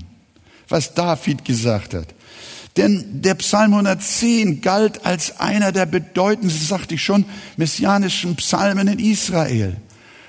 was 0.69 0.93
David 0.93 1.43
gesagt 1.43 1.93
hat. 1.93 2.07
Denn 2.77 3.21
der 3.21 3.35
Psalm 3.35 3.73
110 3.73 4.61
galt 4.61 5.05
als 5.05 5.39
einer 5.39 5.71
der 5.71 5.85
bedeutendsten, 5.85 6.65
sagte 6.65 6.95
ich 6.95 7.03
schon, 7.03 7.25
messianischen 7.57 8.35
Psalmen 8.35 8.87
in 8.87 8.99
Israel. 8.99 9.77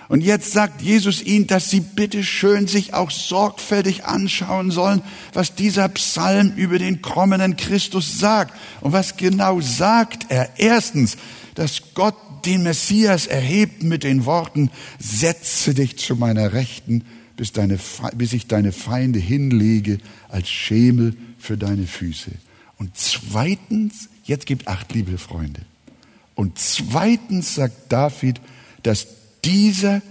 Und 0.08 0.20
jetzt 0.20 0.52
sagt 0.52 0.82
Jesus 0.82 1.22
ihnen, 1.22 1.46
dass 1.46 1.68
sie 1.68 1.80
bitte 1.80 2.22
schön 2.22 2.68
sich 2.68 2.94
auch 2.94 3.10
sorgfältig 3.10 4.04
anschauen 4.04 4.70
sollen, 4.70 5.02
was 5.32 5.54
dieser 5.54 5.88
Psalm 5.88 6.52
über 6.54 6.78
den 6.78 7.02
kommenden 7.02 7.56
Christus 7.56 8.18
sagt. 8.18 8.56
Und 8.80 8.92
was 8.92 9.16
genau 9.16 9.60
sagt 9.60 10.26
er? 10.28 10.50
Erstens, 10.58 11.16
dass 11.56 11.94
Gott 11.94 12.14
den 12.44 12.62
Messias 12.62 13.26
erhebt 13.26 13.82
mit 13.82 14.04
den 14.04 14.24
Worten, 14.24 14.70
setze 15.00 15.74
dich 15.74 15.98
zu 15.98 16.14
meiner 16.14 16.52
Rechten, 16.52 17.04
bis, 17.36 17.52
deine, 17.52 17.78
bis 18.14 18.32
ich 18.32 18.46
deine 18.46 18.72
Feinde 18.72 19.18
hinlege 19.18 19.98
als 20.28 20.48
Schemel 20.48 21.16
für 21.38 21.56
deine 21.56 21.86
Füße. 21.86 22.30
Und 22.78 22.96
zweitens, 22.96 24.08
jetzt 24.24 24.46
gibt 24.46 24.68
acht, 24.68 24.94
liebe 24.94 25.18
Freunde. 25.18 25.62
Und 26.34 26.58
zweitens 26.58 27.56
sagt 27.56 27.90
David, 27.90 28.40
dass 28.82 29.15
dieser 29.46 30.02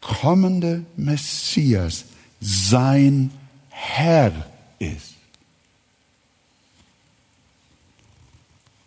kommende 0.00 0.84
Messias 0.96 2.06
sein 2.40 3.30
Herr 3.68 4.32
ist. 4.78 5.14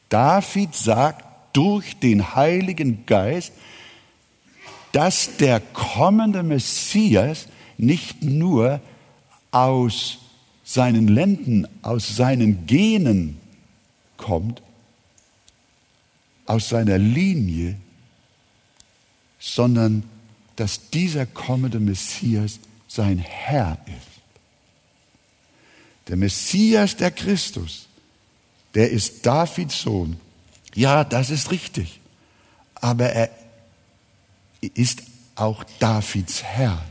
David 0.09 0.73
sagt 0.73 1.23
durch 1.53 1.99
den 1.99 2.35
Heiligen 2.35 3.05
Geist, 3.05 3.53
dass 4.91 5.37
der 5.37 5.59
kommende 5.59 6.41
Messias 6.41 7.47
nicht 7.77 8.23
nur 8.23 8.81
aus 9.51 10.17
seinen 10.63 11.07
Lenden, 11.07 11.67
aus 11.83 12.15
seinen 12.15 12.65
Genen 12.65 13.39
kommt, 14.17 14.63
aus 16.47 16.69
seiner 16.69 16.97
Linie, 16.97 17.75
sondern 19.39 20.03
dass 20.55 20.89
dieser 20.89 21.25
kommende 21.25 21.79
Messias 21.79 22.59
sein 22.87 23.17
Herr 23.17 23.77
ist. 23.87 24.21
Der 26.09 26.17
Messias, 26.17 26.97
der 26.97 27.11
Christus, 27.11 27.87
der 28.73 28.91
ist 28.91 29.25
Davids 29.25 29.81
Sohn. 29.81 30.19
Ja, 30.75 31.03
das 31.03 31.29
ist 31.29 31.51
richtig. 31.51 31.99
Aber 32.75 33.09
er 33.09 33.29
ist 34.61 35.03
auch 35.35 35.63
Davids 35.79 36.43
Herr. 36.43 36.83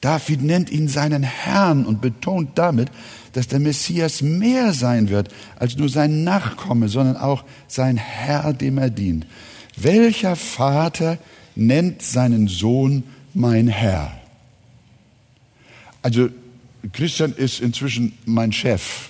David 0.00 0.42
nennt 0.42 0.70
ihn 0.70 0.88
seinen 0.88 1.22
Herrn 1.22 1.86
und 1.86 2.00
betont 2.00 2.58
damit, 2.58 2.90
dass 3.32 3.48
der 3.48 3.58
Messias 3.58 4.20
mehr 4.20 4.72
sein 4.72 5.08
wird 5.08 5.32
als 5.56 5.76
nur 5.76 5.88
sein 5.88 6.24
Nachkomme, 6.24 6.88
sondern 6.88 7.16
auch 7.16 7.44
sein 7.68 7.96
Herr, 7.96 8.52
dem 8.52 8.78
er 8.78 8.90
dient. 8.90 9.26
Welcher 9.76 10.36
Vater 10.36 11.18
nennt 11.54 12.02
seinen 12.02 12.48
Sohn 12.48 13.04
mein 13.32 13.68
Herr? 13.68 14.12
Also 16.02 16.28
Christian 16.92 17.32
ist 17.32 17.60
inzwischen 17.60 18.16
mein 18.26 18.52
Chef, 18.52 19.08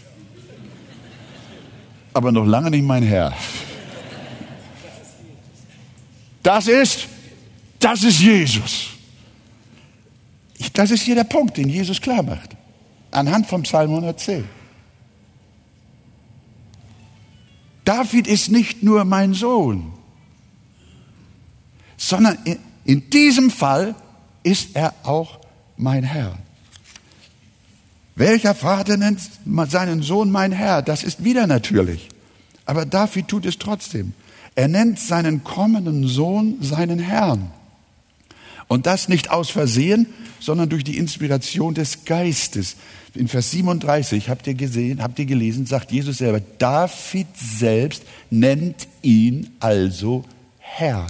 aber 2.13 2.31
noch 2.33 2.47
lange 2.47 2.71
nicht 2.71 2.85
mein 2.85 3.03
Herr. 3.03 3.35
Das 6.43 6.69
ist 6.69 7.09
das 7.85 8.03
ist 8.03 8.21
Jesus. 8.21 8.89
Das 10.73 10.91
ist 10.91 11.03
hier 11.03 11.17
der 11.17 11.25
Punkt, 11.25 11.59
den 11.59 11.69
Jesus 11.69 12.01
klar 12.01 12.23
macht. 12.23 12.57
Anhand 13.11 13.47
vom 13.47 13.63
Psalm 13.65 13.91
110. 13.91 14.49
David 17.85 18.27
ist 18.27 18.51
nicht 18.51 18.83
nur 18.83 19.05
mein 19.05 19.35
Sohn, 19.35 19.93
sondern 22.05 22.39
in 22.85 23.09
diesem 23.11 23.51
Fall 23.51 23.95
ist 24.43 24.71
er 24.75 24.95
auch 25.05 25.41
mein 25.77 26.05
Herr. 26.05 26.39
Welcher 28.15 28.55
Vater 28.55 28.97
nennt 28.97 29.21
seinen 29.69 30.03
Sohn 30.03 30.31
mein 30.31 30.53
Herr? 30.53 30.83
Das 30.83 31.03
ist 31.03 31.25
wieder 31.25 31.47
natürlich. 31.47 32.09
Aber 32.67 32.85
David 32.85 33.29
tut 33.29 33.47
es 33.47 33.59
trotzdem. 33.59 34.13
Er 34.55 34.69
nennt 34.69 35.01
seinen 35.01 35.43
kommenden 35.45 36.07
Sohn 36.07 36.59
seinen 36.61 36.99
Herrn. 36.99 37.51
Und 38.69 38.87
das 38.87 39.09
nicht 39.09 39.31
aus 39.31 39.51
Versehen, 39.51 40.07
sondern 40.41 40.69
durch 40.69 40.85
die 40.85 40.99
Inspiration 40.99 41.75
des 41.75 42.05
Geistes. 42.05 42.77
In 43.15 43.29
Vers 43.29 43.51
37 43.51 44.29
habt 44.29 44.47
ihr 44.47 44.55
gesehen, 44.55 45.03
habt 45.03 45.19
ihr 45.19 45.27
gelesen, 45.27 45.67
sagt 45.67 45.91
Jesus 45.91 46.19
selber, 46.19 46.41
David 46.59 47.29
selbst 47.35 48.05
nennt 48.31 48.89
ihn 49.03 49.51
also 49.59 50.25
Herr. 50.59 51.07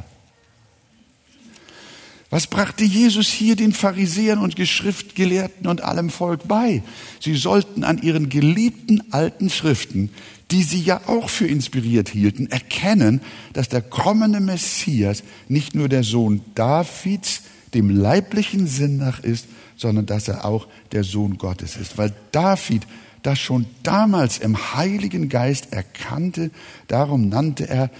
Was 2.30 2.46
brachte 2.46 2.84
Jesus 2.84 3.28
hier 3.28 3.54
den 3.54 3.72
Pharisäern 3.72 4.38
und 4.38 4.56
Geschriftgelehrten 4.56 5.66
und 5.66 5.82
allem 5.82 6.10
Volk 6.10 6.48
bei? 6.48 6.82
Sie 7.20 7.34
sollten 7.34 7.84
an 7.84 7.98
ihren 7.98 8.28
geliebten 8.28 9.12
alten 9.12 9.50
Schriften, 9.50 10.10
die 10.50 10.62
sie 10.62 10.80
ja 10.80 11.00
auch 11.06 11.28
für 11.30 11.46
inspiriert 11.46 12.08
hielten, 12.08 12.46
erkennen, 12.46 13.20
dass 13.52 13.68
der 13.68 13.82
kommende 13.82 14.40
Messias 14.40 15.22
nicht 15.48 15.74
nur 15.74 15.88
der 15.88 16.02
Sohn 16.02 16.40
Davids, 16.54 17.42
dem 17.72 17.90
leiblichen 17.90 18.66
Sinn 18.66 18.98
nach 18.98 19.20
ist, 19.20 19.46
sondern 19.76 20.06
dass 20.06 20.28
er 20.28 20.44
auch 20.44 20.68
der 20.92 21.04
Sohn 21.04 21.38
Gottes 21.38 21.76
ist. 21.76 21.98
Weil 21.98 22.14
David 22.32 22.86
das 23.22 23.38
schon 23.38 23.66
damals 23.82 24.38
im 24.38 24.74
Heiligen 24.74 25.28
Geist 25.28 25.72
erkannte, 25.72 26.50
darum 26.88 27.28
nannte 27.28 27.68
er 27.68 27.90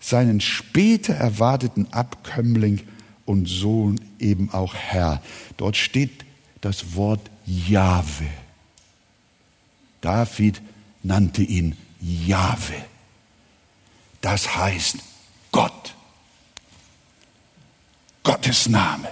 seinen 0.00 0.40
später 0.40 1.14
erwarteten 1.14 1.88
Abkömmling 1.92 2.80
und 3.26 3.46
Sohn 3.46 4.00
eben 4.18 4.50
auch 4.52 4.74
Herr. 4.74 5.20
Dort 5.56 5.76
steht 5.76 6.24
das 6.60 6.94
Wort 6.94 7.20
Jahwe. 7.44 8.26
David 10.00 10.62
nannte 11.02 11.42
ihn 11.42 11.76
Jahwe. 12.00 12.74
Das 14.20 14.56
heißt 14.56 14.96
Gott. 15.52 15.94
Gottes 18.22 18.68
Name. 18.68 19.08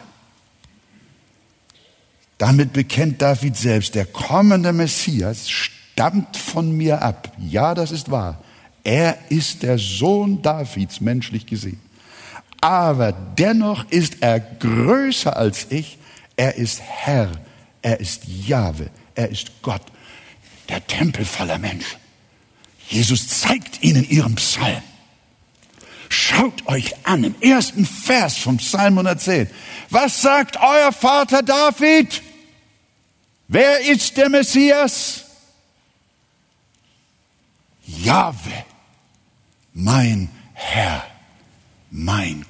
Damit 2.38 2.72
bekennt 2.72 3.22
David 3.22 3.56
selbst, 3.56 3.94
der 3.94 4.06
kommende 4.06 4.72
Messias 4.72 5.48
stammt 5.48 6.36
von 6.36 6.76
mir 6.76 7.02
ab. 7.02 7.32
Ja, 7.38 7.74
das 7.74 7.92
ist 7.92 8.10
wahr. 8.10 8.42
Er 8.82 9.16
ist 9.30 9.62
der 9.62 9.78
Sohn 9.78 10.42
Davids, 10.42 11.00
menschlich 11.00 11.46
gesehen 11.46 11.83
aber 12.64 13.12
dennoch 13.12 13.84
ist 13.90 14.22
er 14.22 14.40
größer 14.40 15.36
als 15.36 15.66
ich. 15.68 15.98
Er 16.34 16.54
ist 16.54 16.80
Herr, 16.80 17.30
er 17.82 18.00
ist 18.00 18.22
Jahwe, 18.26 18.88
er 19.14 19.28
ist 19.28 19.60
Gott, 19.60 19.82
der 20.70 20.86
Tempel 20.86 21.26
voller 21.26 21.58
Menschen. 21.58 21.98
Jesus 22.88 23.28
zeigt 23.28 23.82
ihnen 23.82 24.08
ihren 24.08 24.36
Psalm. 24.36 24.82
Schaut 26.08 26.66
euch 26.66 26.94
an 27.06 27.24
im 27.24 27.34
ersten 27.42 27.84
Vers 27.84 28.38
vom 28.38 28.56
Psalm 28.56 28.96
110. 28.96 29.50
Was 29.90 30.22
sagt 30.22 30.56
euer 30.56 30.90
Vater 30.90 31.42
David? 31.42 32.22
Wer 33.46 33.80
ist 33.80 34.16
der 34.16 34.30
Messias? 34.30 35.26
Jahwe, 37.84 38.64
mein 39.74 40.30
Herr, 40.54 41.04
mein 41.90 42.46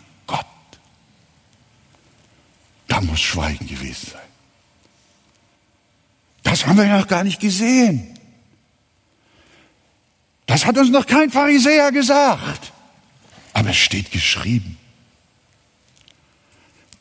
da 2.95 3.01
muss 3.01 3.21
Schweigen 3.21 3.67
gewesen 3.67 4.11
sein. 4.13 4.21
Das 6.45 6.65
haben 6.65 6.77
wir 6.77 6.87
ja 6.87 6.99
noch 6.99 7.09
gar 7.09 7.25
nicht 7.25 7.41
gesehen. 7.41 8.17
Das 10.47 10.65
hat 10.65 10.79
uns 10.79 10.91
noch 10.91 11.05
kein 11.05 11.29
Pharisäer 11.29 11.91
gesagt. 11.91 12.73
Aber 13.53 13.71
es 13.71 13.77
steht 13.77 14.13
geschrieben. 14.13 14.77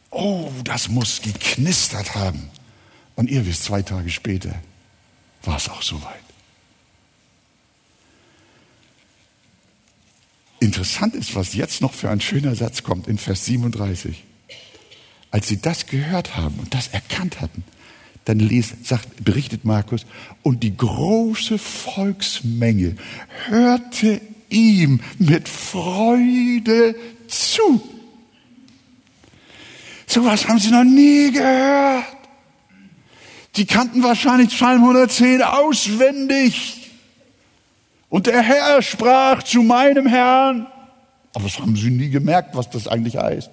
Oh, 0.10 0.52
das 0.64 0.90
muss 0.90 1.22
geknistert 1.22 2.16
haben. 2.16 2.50
Und 3.16 3.30
ihr 3.30 3.46
wisst, 3.46 3.66
zwei 3.66 3.84
Tage 3.84 4.10
später 4.10 4.56
war 5.44 5.58
es 5.58 5.70
auch 5.70 5.84
soweit. 5.84 6.24
Interessant 10.60 11.14
ist, 11.14 11.36
was 11.36 11.54
jetzt 11.54 11.82
noch 11.82 11.94
für 11.94 12.10
ein 12.10 12.22
schöner 12.22 12.56
Satz 12.56 12.82
kommt 12.82 13.08
in 13.08 13.20
Vers 13.20 13.46
37. 13.46 14.24
Als 15.34 15.48
sie 15.48 15.60
das 15.60 15.88
gehört 15.88 16.38
haben 16.38 16.60
und 16.60 16.76
das 16.76 16.90
erkannt 16.90 17.42
hatten, 17.42 17.64
dann 18.26 18.38
lies, 18.38 18.76
sagt, 18.84 19.26
berichtet 19.26 19.66
Markus, 19.66 20.06
und 20.44 20.62
die 20.62 20.78
große 20.78 21.58
Volksmenge 21.58 22.96
hörte 23.48 24.22
ihm 24.50 25.02
mit 25.18 25.50
Freude 25.50 26.96
zu. 27.28 27.82
So 30.06 30.24
was 30.24 30.48
haben 30.48 30.60
sie 30.60 30.70
noch 30.70 30.84
nie 30.84 31.32
gehört. 31.32 32.06
Die 33.56 33.66
kannten 33.66 34.04
wahrscheinlich 34.04 34.50
Psalm 34.50 34.84
110 34.84 35.42
auswendig. 35.42 36.92
Und 38.08 38.28
der 38.28 38.44
Herr 38.44 38.84
sprach 38.84 39.42
zu 39.42 39.64
meinem 39.64 40.06
Herrn. 40.06 40.68
Aber 41.34 41.46
das 41.46 41.58
haben 41.58 41.76
sie 41.76 41.90
nie 41.90 42.12
gemerkt, 42.12 42.56
was 42.56 42.70
das 42.70 42.88
eigentlich 42.88 43.18
heißt. 43.18 43.50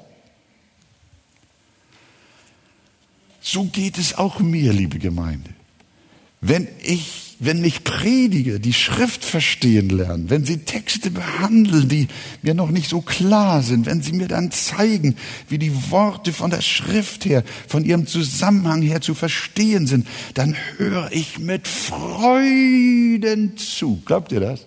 So 3.53 3.65
geht 3.65 3.99
es 3.99 4.17
auch 4.17 4.39
mir, 4.39 4.73
liebe 4.73 5.01
Gemeinde. 5.01 5.51
Wenn 6.41 6.69
ich 6.85 7.27
wenn 7.43 7.65
ich 7.65 7.85
predige, 7.85 8.61
die 8.61 8.75
Schrift 8.75 9.25
verstehen 9.25 9.89
lernen, 9.89 10.29
wenn 10.29 10.45
sie 10.45 10.59
Texte 10.59 11.11
behandeln, 11.11 11.89
die 11.89 12.07
mir 12.43 12.53
noch 12.53 12.69
nicht 12.69 12.91
so 12.91 13.01
klar 13.01 13.63
sind, 13.63 13.87
wenn 13.87 14.03
sie 14.03 14.13
mir 14.13 14.29
dann 14.29 14.51
zeigen, 14.51 15.17
wie 15.49 15.57
die 15.57 15.91
Worte 15.91 16.35
von 16.35 16.51
der 16.51 16.61
Schrift 16.61 17.25
her, 17.25 17.43
von 17.67 17.87
ihrem 17.87 18.07
Zusammenhang 18.07 18.83
her 18.83 19.01
zu 19.01 19.15
verstehen 19.15 19.87
sind, 19.87 20.07
dann 20.35 20.55
höre 20.77 21.11
ich 21.13 21.39
mit 21.39 21.67
Freuden 21.67 23.57
zu. 23.57 24.03
Glaubt 24.05 24.33
ihr 24.33 24.41
das? 24.41 24.67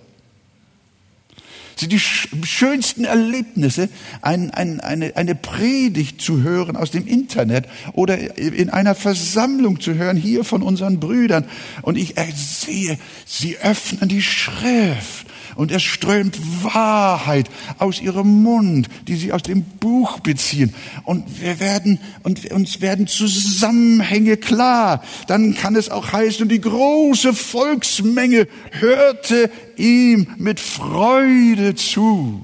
Sind 1.75 1.91
die 1.91 1.99
schönsten 1.99 3.05
Erlebnisse, 3.05 3.89
ein, 4.21 4.51
ein, 4.51 4.79
eine, 4.79 5.15
eine 5.15 5.35
Predigt 5.35 6.21
zu 6.21 6.43
hören 6.43 6.75
aus 6.75 6.91
dem 6.91 7.07
Internet 7.07 7.67
oder 7.93 8.37
in 8.37 8.69
einer 8.69 8.95
Versammlung 8.95 9.79
zu 9.79 9.95
hören, 9.95 10.17
hier 10.17 10.43
von 10.43 10.61
unseren 10.61 10.99
Brüdern. 10.99 11.45
Und 11.81 11.97
ich 11.97 12.15
sehe, 12.35 12.97
sie 13.25 13.57
öffnen 13.57 14.09
die 14.09 14.21
Schrift 14.21 15.22
und 15.55 15.71
es 15.71 15.83
strömt 15.83 16.37
Wahrheit 16.63 17.49
aus 17.77 18.01
ihrem 18.01 18.43
Mund, 18.43 18.87
die 19.07 19.15
sie 19.15 19.31
aus 19.31 19.43
dem 19.43 19.63
Buch 19.63 20.19
beziehen. 20.19 20.73
Und 21.03 21.41
wir 21.41 21.59
werden, 21.59 21.99
und 22.23 22.51
uns 22.51 22.81
werden 22.81 23.07
Zusammenhänge 23.07 24.37
klar. 24.37 25.03
Dann 25.27 25.55
kann 25.55 25.75
es 25.75 25.89
auch 25.89 26.13
heißen, 26.13 26.43
und 26.43 26.49
die 26.49 26.61
große 26.61 27.33
Volksmenge 27.33 28.47
hörte 28.71 29.49
ihm 29.77 30.27
mit 30.37 30.59
Freude 30.59 31.75
zu. 31.75 32.41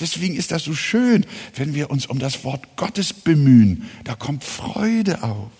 Deswegen 0.00 0.36
ist 0.36 0.52
das 0.52 0.64
so 0.64 0.74
schön, 0.74 1.26
wenn 1.54 1.74
wir 1.74 1.90
uns 1.90 2.06
um 2.06 2.18
das 2.18 2.44
Wort 2.44 2.76
Gottes 2.76 3.12
bemühen. 3.12 3.88
Da 4.04 4.14
kommt 4.14 4.44
Freude 4.44 5.22
auf. 5.22 5.50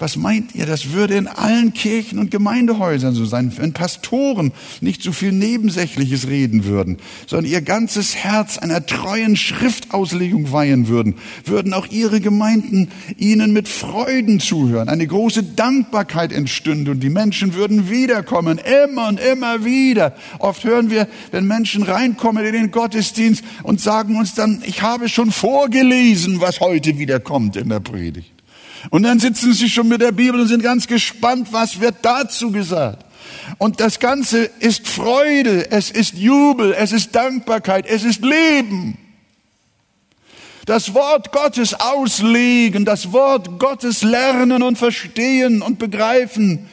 Was 0.00 0.16
meint 0.16 0.54
ihr, 0.54 0.64
das 0.64 0.92
würde 0.92 1.14
in 1.14 1.28
allen 1.28 1.74
Kirchen 1.74 2.18
und 2.18 2.30
Gemeindehäusern 2.30 3.12
so 3.14 3.26
sein, 3.26 3.52
wenn 3.58 3.74
Pastoren 3.74 4.50
nicht 4.80 5.02
so 5.02 5.12
viel 5.12 5.30
Nebensächliches 5.30 6.26
reden 6.26 6.64
würden, 6.64 6.96
sondern 7.26 7.52
ihr 7.52 7.60
ganzes 7.60 8.16
Herz 8.16 8.56
einer 8.56 8.86
treuen 8.86 9.36
Schriftauslegung 9.36 10.52
weihen 10.52 10.88
würden, 10.88 11.16
würden 11.44 11.74
auch 11.74 11.86
ihre 11.86 12.22
Gemeinden 12.22 12.88
ihnen 13.18 13.52
mit 13.52 13.68
Freuden 13.68 14.40
zuhören. 14.40 14.88
Eine 14.88 15.06
große 15.06 15.42
Dankbarkeit 15.42 16.32
entstünde 16.32 16.92
und 16.92 17.00
die 17.00 17.10
Menschen 17.10 17.52
würden 17.52 17.90
wiederkommen, 17.90 18.58
immer 18.58 19.08
und 19.08 19.20
immer 19.20 19.66
wieder. 19.66 20.16
Oft 20.38 20.64
hören 20.64 20.90
wir, 20.90 21.08
wenn 21.30 21.46
Menschen 21.46 21.82
reinkommen 21.82 22.46
in 22.46 22.54
den 22.54 22.70
Gottesdienst 22.70 23.44
und 23.64 23.82
sagen 23.82 24.16
uns 24.16 24.32
dann, 24.32 24.62
ich 24.64 24.80
habe 24.80 25.10
schon 25.10 25.30
vorgelesen, 25.30 26.40
was 26.40 26.60
heute 26.60 26.98
wieder 26.98 27.20
kommt 27.20 27.56
in 27.56 27.68
der 27.68 27.80
Predigt. 27.80 28.39
Und 28.88 29.02
dann 29.02 29.20
sitzen 29.20 29.52
sie 29.52 29.68
schon 29.68 29.88
mit 29.88 30.00
der 30.00 30.12
Bibel 30.12 30.40
und 30.40 30.48
sind 30.48 30.62
ganz 30.62 30.86
gespannt, 30.86 31.48
was 31.50 31.80
wird 31.80 31.96
dazu 32.02 32.50
gesagt. 32.50 33.04
Und 33.58 33.80
das 33.80 34.00
Ganze 34.00 34.44
ist 34.60 34.88
Freude, 34.88 35.70
es 35.70 35.90
ist 35.90 36.14
Jubel, 36.14 36.72
es 36.72 36.92
ist 36.92 37.14
Dankbarkeit, 37.14 37.86
es 37.86 38.04
ist 38.04 38.24
Leben. 38.24 38.96
Das 40.64 40.94
Wort 40.94 41.32
Gottes 41.32 41.74
auslegen, 41.74 42.84
das 42.84 43.12
Wort 43.12 43.58
Gottes 43.58 44.02
lernen 44.02 44.62
und 44.62 44.78
verstehen 44.78 45.62
und 45.62 45.78
begreifen, 45.78 46.68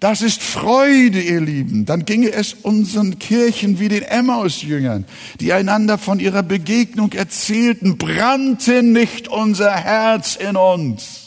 das 0.00 0.20
ist 0.20 0.42
Freude, 0.42 1.20
ihr 1.20 1.40
Lieben. 1.40 1.86
Dann 1.86 2.04
ginge 2.04 2.32
es 2.32 2.54
unseren 2.54 3.20
Kirchen 3.20 3.78
wie 3.78 3.88
den 3.88 4.02
Emmaus-Jüngern, 4.02 5.04
die 5.38 5.52
einander 5.52 5.96
von 5.96 6.18
ihrer 6.18 6.42
Begegnung 6.42 7.12
erzählten, 7.12 7.98
brannte 7.98 8.82
nicht 8.82 9.28
unser 9.28 9.70
Herz 9.70 10.34
in 10.34 10.56
uns 10.56 11.21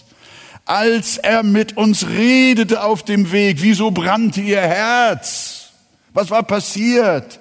als 0.66 1.18
er 1.18 1.44
mit 1.44 1.78
uns 1.78 2.08
redete 2.08 2.84
auf 2.84 3.04
dem 3.04 3.32
Weg. 3.32 3.58
Wieso 3.62 3.92
brannte 3.92 4.42
ihr 4.42 4.62
Herz? 4.62 5.70
Was 6.14 6.32
war 6.32 6.44
passiert? 6.44 7.40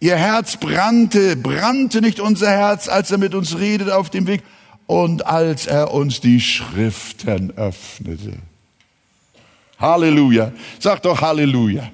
Ihr 0.00 0.16
Herz 0.16 0.56
brannte, 0.56 1.36
brannte 1.36 2.00
nicht 2.00 2.20
unser 2.20 2.50
Herz, 2.50 2.88
als 2.88 3.10
er 3.10 3.18
mit 3.18 3.34
uns 3.34 3.58
redete 3.58 3.96
auf 3.96 4.10
dem 4.10 4.26
Weg 4.26 4.42
und 4.86 5.26
als 5.26 5.66
er 5.66 5.94
uns 5.94 6.20
die 6.20 6.40
Schriften 6.40 7.56
öffnete. 7.56 8.34
Halleluja. 9.78 10.52
Sag 10.78 11.02
doch 11.02 11.20
Halleluja. 11.20 11.88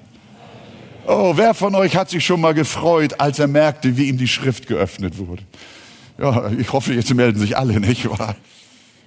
Oh, 1.06 1.34
wer 1.36 1.54
von 1.54 1.74
euch 1.74 1.96
hat 1.96 2.10
sich 2.10 2.24
schon 2.24 2.40
mal 2.40 2.52
gefreut, 2.52 3.20
als 3.20 3.38
er 3.38 3.46
merkte, 3.46 3.96
wie 3.96 4.08
ihm 4.08 4.18
die 4.18 4.28
Schrift 4.28 4.66
geöffnet 4.66 5.18
wurde? 5.18 5.42
Ja, 6.18 6.50
ich 6.50 6.72
hoffe, 6.72 6.92
jetzt 6.92 7.14
melden 7.14 7.38
sich 7.38 7.56
alle, 7.56 7.80
nicht 7.80 8.08
wahr? 8.10 8.36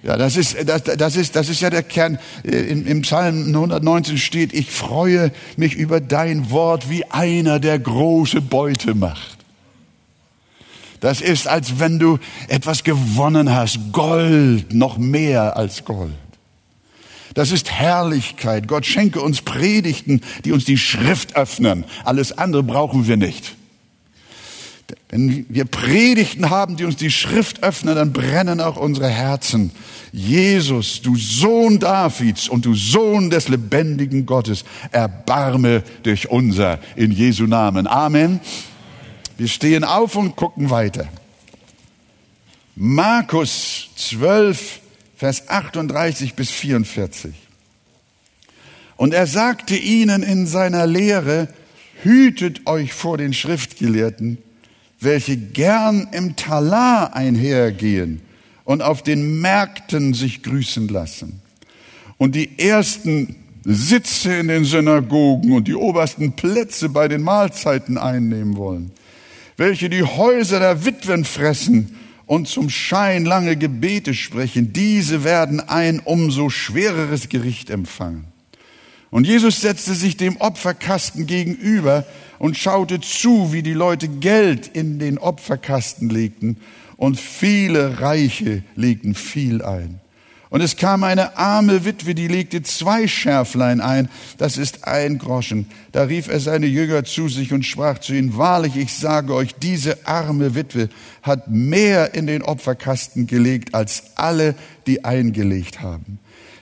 Ja, 0.02 0.16
das 0.16 0.36
ist, 0.36 0.56
das, 0.66 0.82
das 0.82 1.16
ist, 1.16 1.36
das 1.36 1.48
ist 1.48 1.60
ja 1.60 1.70
der 1.70 1.84
Kern. 1.84 2.18
Im, 2.42 2.86
Im 2.86 3.02
Psalm 3.02 3.46
119 3.46 4.18
steht, 4.18 4.52
ich 4.52 4.70
freue 4.70 5.30
mich 5.56 5.74
über 5.74 6.00
dein 6.00 6.50
Wort 6.50 6.90
wie 6.90 7.04
einer, 7.04 7.60
der 7.60 7.78
große 7.78 8.40
Beute 8.40 8.94
macht. 8.94 9.38
Das 10.98 11.20
ist, 11.20 11.46
als 11.48 11.78
wenn 11.78 11.98
du 11.98 12.18
etwas 12.48 12.84
gewonnen 12.84 13.52
hast. 13.52 13.92
Gold, 13.92 14.72
noch 14.72 14.98
mehr 14.98 15.56
als 15.56 15.84
Gold. 15.84 16.12
Das 17.34 17.50
ist 17.50 17.70
Herrlichkeit. 17.70 18.68
Gott 18.68 18.86
schenke 18.86 19.20
uns 19.20 19.40
Predigten, 19.42 20.20
die 20.44 20.52
uns 20.52 20.64
die 20.64 20.78
Schrift 20.78 21.36
öffnen. 21.36 21.84
Alles 22.04 22.36
andere 22.36 22.62
brauchen 22.62 23.06
wir 23.06 23.16
nicht. 23.16 23.56
Wenn 25.08 25.46
wir 25.48 25.64
Predigten 25.64 26.50
haben, 26.50 26.76
die 26.76 26.84
uns 26.84 26.96
die 26.96 27.10
Schrift 27.10 27.62
öffnen, 27.62 27.94
dann 27.94 28.12
brennen 28.12 28.60
auch 28.60 28.76
unsere 28.76 29.08
Herzen. 29.08 29.70
Jesus, 30.12 31.00
du 31.02 31.16
Sohn 31.16 31.78
Davids 31.78 32.48
und 32.48 32.64
du 32.64 32.74
Sohn 32.74 33.30
des 33.30 33.48
lebendigen 33.48 34.26
Gottes, 34.26 34.64
erbarme 34.90 35.82
durch 36.02 36.30
unser 36.30 36.78
in 36.96 37.12
Jesu 37.12 37.46
Namen. 37.46 37.86
Amen. 37.86 38.40
Wir 39.38 39.48
stehen 39.48 39.84
auf 39.84 40.16
und 40.16 40.36
gucken 40.36 40.70
weiter. 40.70 41.08
Markus 42.74 43.90
12, 43.96 44.80
Vers 45.16 45.48
38 45.48 46.34
bis 46.34 46.50
44. 46.50 47.32
Und 48.96 49.14
er 49.14 49.26
sagte 49.26 49.76
ihnen 49.76 50.22
in 50.22 50.46
seiner 50.46 50.86
Lehre, 50.86 51.48
hütet 52.02 52.66
euch 52.66 52.92
vor 52.92 53.18
den 53.18 53.32
Schriftgelehrten, 53.32 54.38
welche 55.04 55.36
gern 55.36 56.08
im 56.12 56.36
Talar 56.36 57.14
einhergehen 57.14 58.20
und 58.64 58.82
auf 58.82 59.02
den 59.02 59.40
Märkten 59.40 60.14
sich 60.14 60.42
grüßen 60.42 60.88
lassen. 60.88 61.40
Und 62.18 62.34
die 62.34 62.58
ersten 62.58 63.36
Sitze 63.64 64.34
in 64.34 64.48
den 64.48 64.64
Synagogen 64.64 65.52
und 65.52 65.68
die 65.68 65.74
obersten 65.74 66.32
Plätze 66.32 66.88
bei 66.88 67.08
den 67.08 67.22
Mahlzeiten 67.22 67.98
einnehmen 67.98 68.56
wollen. 68.56 68.90
Welche 69.56 69.88
die 69.88 70.02
Häuser 70.02 70.58
der 70.58 70.84
Witwen 70.84 71.24
fressen 71.24 71.96
und 72.26 72.48
zum 72.48 72.70
Schein 72.70 73.24
lange 73.24 73.56
Gebete 73.56 74.14
sprechen, 74.14 74.72
diese 74.72 75.24
werden 75.24 75.60
ein 75.60 76.00
umso 76.00 76.50
schwereres 76.50 77.28
Gericht 77.28 77.70
empfangen. 77.70 78.24
Und 79.10 79.26
Jesus 79.26 79.60
setzte 79.60 79.94
sich 79.94 80.16
dem 80.16 80.38
Opferkasten 80.38 81.26
gegenüber 81.26 82.06
und 82.42 82.58
schaute 82.58 83.00
zu, 83.00 83.52
wie 83.52 83.62
die 83.62 83.72
Leute 83.72 84.08
Geld 84.08 84.66
in 84.66 84.98
den 84.98 85.16
Opferkasten 85.16 86.10
legten 86.10 86.56
und 86.96 87.20
viele 87.20 88.00
Reiche 88.00 88.64
legten 88.74 89.14
viel 89.14 89.62
ein. 89.62 90.00
Und 90.50 90.60
es 90.60 90.76
kam 90.76 91.04
eine 91.04 91.36
arme 91.36 91.84
Witwe, 91.84 92.16
die 92.16 92.26
legte 92.26 92.64
zwei 92.64 93.06
Schärflein 93.06 93.80
ein, 93.80 94.08
das 94.38 94.56
ist 94.58 94.88
ein 94.88 95.18
Groschen. 95.18 95.68
Da 95.92 96.02
rief 96.02 96.26
er 96.26 96.40
seine 96.40 96.66
Jünger 96.66 97.04
zu 97.04 97.28
sich 97.28 97.52
und 97.52 97.64
sprach 97.64 97.98
zu 97.98 98.12
ihnen, 98.12 98.36
wahrlich, 98.36 98.74
ich 98.74 98.92
sage 98.92 99.34
euch, 99.34 99.54
diese 99.54 100.04
arme 100.04 100.56
Witwe 100.56 100.88
hat 101.22 101.46
mehr 101.46 102.12
in 102.14 102.26
den 102.26 102.42
Opferkasten 102.42 103.28
gelegt 103.28 103.72
als 103.72 104.16
alle, 104.16 104.56
die 104.88 105.04
eingelegt 105.04 105.80
haben. 105.80 106.18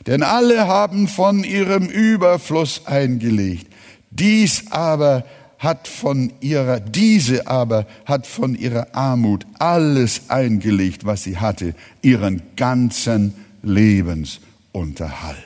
Denn 0.07 0.23
alle 0.23 0.69
haben 0.69 1.09
von 1.09 1.43
ihrem 1.43 1.87
Überfluss 1.87 2.87
eingelegt. 2.87 3.66
Dies 4.11 4.64
aber 4.71 5.25
hat 5.61 5.87
von 5.88 6.33
ihrer, 6.40 6.81
diese 6.81 7.46
aber 7.46 7.87
hat 8.07 8.27
von 8.27 8.55
ihrer 8.55 8.94
Armut 8.94 9.46
alles 9.59 10.23
eingelegt, 10.31 11.05
was 11.05 11.23
sie 11.23 11.37
hatte, 11.37 11.75
ihren 12.01 12.42
ganzen 12.57 13.35
Lebensunterhalt. 13.62 15.37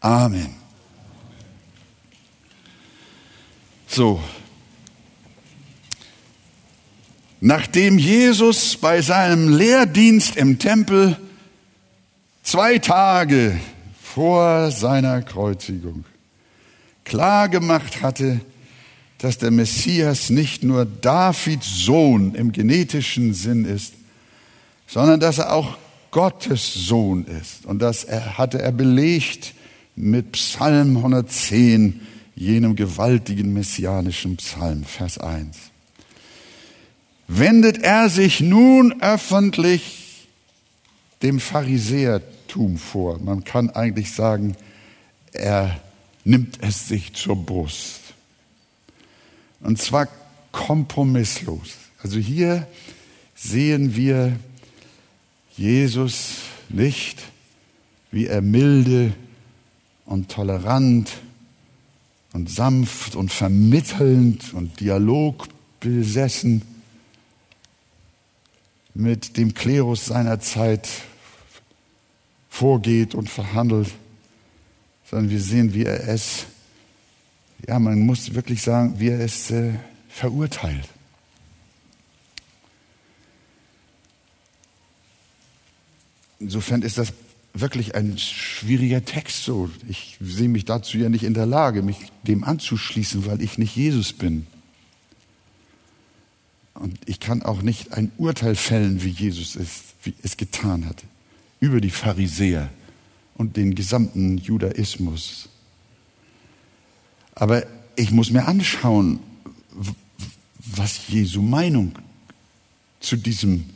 Amen. 0.00 0.48
So. 3.86 4.20
Nachdem 7.40 7.98
Jesus 7.98 8.76
bei 8.76 9.00
seinem 9.00 9.56
Lehrdienst 9.56 10.36
im 10.36 10.58
Tempel 10.58 11.16
zwei 12.42 12.78
Tage 12.78 13.60
vor 14.02 14.72
seiner 14.72 15.22
Kreuzigung 15.22 16.04
klar 17.04 17.48
gemacht 17.48 18.02
hatte, 18.02 18.40
dass 19.18 19.38
der 19.38 19.50
Messias 19.50 20.30
nicht 20.30 20.62
nur 20.62 20.84
Davids 20.84 21.84
Sohn 21.84 22.34
im 22.34 22.52
genetischen 22.52 23.32
Sinn 23.34 23.64
ist, 23.64 23.94
sondern 24.86 25.20
dass 25.20 25.38
er 25.38 25.52
auch 25.52 25.78
Gottes 26.10 26.72
Sohn 26.72 27.24
ist. 27.24 27.66
Und 27.66 27.80
das 27.80 28.06
hatte 28.08 28.60
er 28.60 28.72
belegt 28.72 29.54
mit 29.96 30.32
Psalm 30.32 30.96
110, 30.98 32.00
jenem 32.34 32.76
gewaltigen 32.76 33.52
messianischen 33.52 34.36
Psalm, 34.36 34.84
Vers 34.84 35.18
1. 35.18 35.56
Wendet 37.28 37.78
er 37.78 38.08
sich 38.08 38.40
nun 38.40 39.02
öffentlich 39.02 40.28
dem 41.22 41.40
Pharisäertum 41.40 42.76
vor. 42.76 43.18
Man 43.18 43.42
kann 43.44 43.70
eigentlich 43.70 44.12
sagen, 44.12 44.54
er 45.32 45.80
nimmt 46.24 46.58
es 46.62 46.88
sich 46.88 47.14
zur 47.14 47.36
Brust. 47.36 48.05
Und 49.60 49.80
zwar 49.80 50.08
kompromisslos. 50.52 51.74
Also 52.02 52.18
hier 52.18 52.66
sehen 53.34 53.96
wir 53.96 54.38
Jesus 55.56 56.36
nicht, 56.68 57.22
wie 58.10 58.26
er 58.26 58.42
milde 58.42 59.12
und 60.04 60.30
tolerant 60.30 61.10
und 62.32 62.50
sanft 62.50 63.16
und 63.16 63.32
vermittelnd 63.32 64.52
und 64.54 64.80
dialogbesessen 64.80 66.62
mit 68.94 69.36
dem 69.36 69.54
Klerus 69.54 70.06
seiner 70.06 70.40
Zeit 70.40 70.88
vorgeht 72.48 73.14
und 73.14 73.28
verhandelt, 73.28 73.90
sondern 75.10 75.30
wir 75.30 75.40
sehen, 75.40 75.74
wie 75.74 75.84
er 75.84 76.08
es, 76.08 76.46
ja, 77.66 77.78
man 77.78 78.00
muss 78.00 78.34
wirklich 78.34 78.62
sagen, 78.62 78.98
wie 78.98 79.08
er 79.08 79.20
es 79.20 79.50
äh, 79.50 79.72
verurteilt. 80.08 80.88
Insofern 86.38 86.82
ist 86.82 86.98
das 86.98 87.12
wirklich 87.54 87.94
ein 87.94 88.18
schwieriger 88.18 89.04
Text 89.04 89.44
so. 89.44 89.70
Ich 89.88 90.18
sehe 90.20 90.48
mich 90.48 90.64
dazu 90.64 90.98
ja 90.98 91.08
nicht 91.08 91.24
in 91.24 91.34
der 91.34 91.46
Lage, 91.46 91.82
mich 91.82 92.12
dem 92.22 92.44
anzuschließen, 92.44 93.26
weil 93.26 93.40
ich 93.40 93.58
nicht 93.58 93.74
Jesus 93.74 94.12
bin. 94.12 94.46
Und 96.74 96.98
ich 97.06 97.20
kann 97.20 97.42
auch 97.42 97.62
nicht 97.62 97.94
ein 97.94 98.12
Urteil 98.18 98.54
fällen, 98.54 99.02
wie 99.02 99.08
Jesus 99.08 99.56
es, 99.56 99.94
wie 100.02 100.14
es 100.22 100.36
getan 100.36 100.84
hat, 100.86 101.02
über 101.58 101.80
die 101.80 101.90
Pharisäer 101.90 102.68
und 103.34 103.56
den 103.56 103.74
gesamten 103.74 104.36
Judaismus. 104.36 105.48
Aber 107.36 107.66
ich 107.96 108.10
muss 108.10 108.30
mir 108.30 108.46
anschauen, 108.46 109.20
was 110.58 111.08
Jesu 111.08 111.42
Meinung 111.42 111.92
zu 112.98 113.16
diesem 113.16 113.70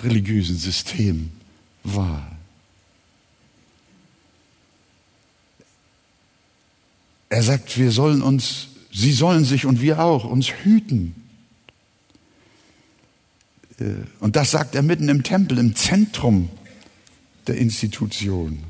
religiösen 0.00 0.58
System 0.58 1.30
war. 1.84 2.36
Er 7.30 7.42
sagt, 7.42 7.78
wir 7.78 7.92
sollen 7.92 8.20
uns, 8.22 8.68
sie 8.92 9.12
sollen 9.12 9.44
sich 9.44 9.64
und 9.64 9.80
wir 9.80 10.00
auch 10.00 10.24
uns 10.24 10.48
hüten. 10.48 11.14
Äh, 13.78 13.94
und 14.18 14.34
das 14.34 14.50
sagt 14.50 14.74
er 14.74 14.82
mitten 14.82 15.08
im 15.08 15.22
Tempel, 15.22 15.58
im 15.58 15.76
Zentrum 15.76 16.48
der 17.46 17.58
Institution. 17.58 18.64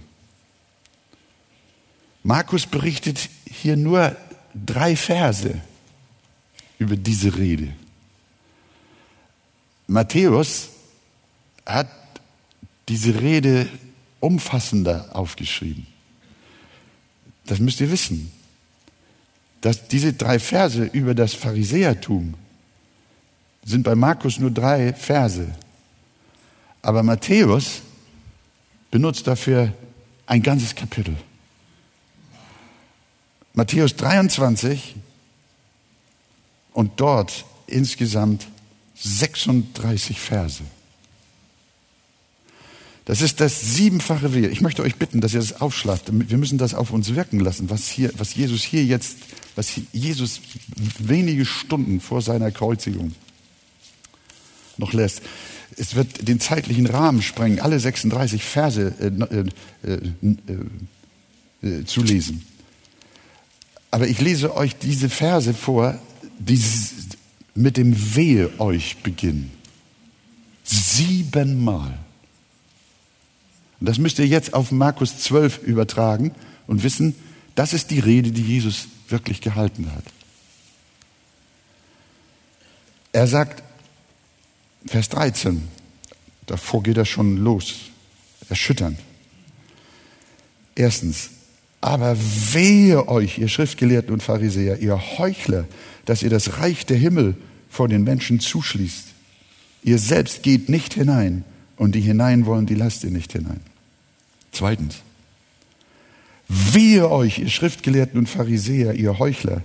Markus 2.29 2.67
berichtet 2.67 3.31
hier 3.47 3.77
nur 3.77 4.15
drei 4.55 4.97
Verse 4.97 5.61
über 6.79 6.97
diese 6.97 7.37
Rede. 7.37 7.73
Matthäus 9.87 10.69
hat 11.65 11.89
diese 12.89 13.19
Rede 13.21 13.69
umfassender 14.21 15.09
aufgeschrieben. 15.17 15.87
Das 17.47 17.59
müsst 17.59 17.81
ihr 17.81 17.91
wissen 17.91 18.31
dass 19.61 19.89
diese 19.89 20.13
drei 20.13 20.39
Verse 20.39 20.85
über 20.85 21.15
das 21.15 21.35
Pharisäertum 21.35 22.35
sind 23.65 23.83
bei 23.83 23.95
Markus 23.95 24.39
nur 24.39 24.51
drei 24.51 24.93
Verse. 24.95 25.47
Aber 26.81 27.03
Matthäus 27.03 27.83
benutzt 28.91 29.27
dafür 29.27 29.73
ein 30.27 30.43
ganzes 30.43 30.75
Kapitel. 30.75 31.17
Matthäus 33.59 33.97
23 33.97 34.95
und 36.73 36.93
dort 37.01 37.45
insgesamt 37.67 38.47
36 38.95 40.21
Verse. 40.21 40.63
Das 43.05 43.21
ist 43.21 43.41
das 43.41 43.75
siebenfache 43.75 44.33
Wehe. 44.33 44.49
Ich 44.49 44.61
möchte 44.61 44.83
euch 44.85 44.95
bitten, 44.95 45.21
dass 45.21 45.35
ihr 45.35 45.41
das 45.41 45.61
aufschlagt. 45.61 46.05
Wir 46.13 46.39
müssen 46.39 46.57
das 46.57 46.73
auf 46.73 46.93
uns 46.93 47.17
wirken 47.17 47.41
lassen, 47.41 47.69
was, 47.69 47.89
hier, 47.89 48.13
was 48.17 48.37
Jesus 48.37 48.63
hier 48.63 48.85
jetzt, 48.85 49.17
was 49.57 49.73
Jesus 49.93 50.41
wenige 51.01 51.45
Stunden 51.45 52.01
vor 52.01 52.23
seiner 52.23 52.53
Kreuzigung 52.53 53.13
noch 54.77 54.93
lässt. 54.93 55.21
Es 55.77 55.97
wird 55.97 56.29
den 56.29 56.39
zeitlichen 56.39 56.87
Rahmen 56.87 57.23
sprengen, 57.23 57.59
alle 57.59 57.81
36 57.81 58.41
Verse 58.41 58.95
äh, 59.01 59.07
äh, 59.09 60.01
äh, 61.63 61.81
äh, 61.81 61.85
zu 61.85 62.05
lesen. 62.05 62.45
Aber 63.91 64.07
ich 64.07 64.21
lese 64.21 64.55
euch 64.55 64.77
diese 64.77 65.09
Verse 65.09 65.55
vor, 65.55 65.99
die 66.39 66.63
mit 67.55 67.77
dem 67.77 68.15
Wehe 68.15 68.61
euch 68.61 68.99
beginnen. 68.99 69.51
Siebenmal. 70.63 71.99
Und 73.81 73.89
das 73.89 73.99
müsst 73.99 74.19
ihr 74.19 74.27
jetzt 74.27 74.55
auf 74.55 74.71
Markus 74.71 75.19
12 75.19 75.59
übertragen 75.59 76.35
und 76.67 76.83
wissen, 76.83 77.15
das 77.55 77.73
ist 77.73 77.91
die 77.91 78.01
Rede, 78.01 78.31
die 78.31 78.43
Jesus 78.43 78.89
wirklich 79.09 79.41
gehalten 79.41 79.91
hat. 79.93 80.05
Er 83.13 83.27
sagt, 83.27 83.63
Vers 84.87 85.09
13, 85.09 85.67
davor 86.47 86.83
geht 86.83 86.97
er 86.97 87.05
schon 87.05 87.39
los, 87.39 87.75
erschütternd. 88.49 88.99
Erstens, 90.75 91.31
aber 91.81 92.17
wehe 92.19 93.09
euch, 93.09 93.39
ihr 93.39 93.49
Schriftgelehrten 93.49 94.13
und 94.13 94.23
Pharisäer, 94.23 94.79
ihr 94.79 95.19
Heuchler, 95.19 95.67
dass 96.05 96.23
ihr 96.23 96.31
das 96.31 96.59
Reich 96.59 96.87
der 96.87 96.97
Himmel 96.97 97.37
vor 97.71 97.89
den 97.89 98.03
Menschen 98.03 98.41
zuschließt. 98.41 99.07
Ihr 99.85 99.99
selbst 99.99 100.43
geht 100.43 100.69
nicht 100.69 100.95
hinein 100.95 101.45
und 101.77 101.95
die 101.95 102.01
hinein 102.01 102.47
wollen, 102.47 102.67
die 102.67 102.75
lasst 102.75 103.05
ihr 103.05 103.11
nicht 103.11 103.33
hinein. 103.33 103.61
Zweitens, 104.51 104.97
wehe 106.49 107.09
euch, 107.11 107.39
ihr 107.39 107.49
Schriftgelehrten 107.49 108.19
und 108.19 108.29
Pharisäer, 108.29 108.95
ihr 108.95 109.19
Heuchler, 109.19 109.63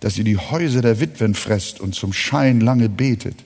dass 0.00 0.16
ihr 0.16 0.24
die 0.24 0.36
Häuser 0.36 0.82
der 0.82 1.00
Witwen 1.00 1.34
fresst 1.34 1.80
und 1.80 1.94
zum 1.94 2.12
Schein 2.12 2.60
lange 2.60 2.88
betet. 2.88 3.44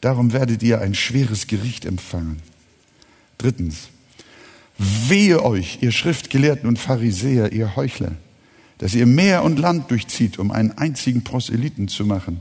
Darum 0.00 0.32
werdet 0.32 0.62
ihr 0.62 0.80
ein 0.80 0.94
schweres 0.94 1.46
Gericht 1.46 1.84
empfangen. 1.84 2.40
Drittens, 3.38 3.88
wehe 4.78 5.42
euch, 5.42 5.78
ihr 5.80 5.92
Schriftgelehrten 5.92 6.68
und 6.68 6.78
Pharisäer, 6.78 7.52
ihr 7.52 7.76
Heuchler, 7.76 8.12
dass 8.78 8.94
ihr 8.94 9.06
Meer 9.06 9.44
und 9.44 9.58
Land 9.58 9.90
durchzieht, 9.90 10.38
um 10.38 10.50
einen 10.50 10.72
einzigen 10.72 11.22
Proselyten 11.22 11.88
zu 11.88 12.04
machen. 12.04 12.40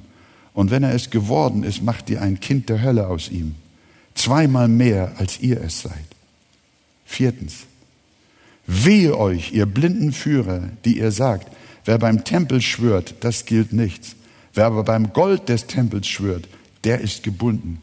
Und 0.54 0.72
wenn 0.72 0.84
er 0.84 0.94
es 0.94 1.10
geworden 1.10 1.64
ist, 1.64 1.84
macht 1.84 2.10
ihr 2.10 2.22
ein 2.22 2.40
Kind 2.40 2.70
der 2.70 2.82
Hölle 2.82 3.08
aus 3.08 3.30
ihm. 3.30 3.56
Zweimal 4.16 4.68
mehr, 4.68 5.14
als 5.18 5.40
ihr 5.40 5.62
es 5.62 5.82
seid. 5.82 5.94
Viertens. 7.06 7.66
Wehe 8.66 9.18
euch, 9.18 9.52
ihr 9.52 9.66
blinden 9.66 10.14
Führer, 10.14 10.70
die 10.86 10.98
ihr 10.98 11.12
sagt, 11.12 11.52
wer 11.86 11.98
beim 11.98 12.24
Tempel 12.24 12.62
schwört, 12.62 13.16
das 13.22 13.46
gilt 13.46 13.74
nichts. 13.74 14.16
Wer 14.54 14.66
aber 14.68 14.84
beim 14.84 15.14
Gold 15.14 15.50
des 15.50 15.68
Tempels 15.68 16.08
schwört, 16.08 16.48
der 16.84 17.02
ist 17.02 17.24
gebunden. 17.24 17.82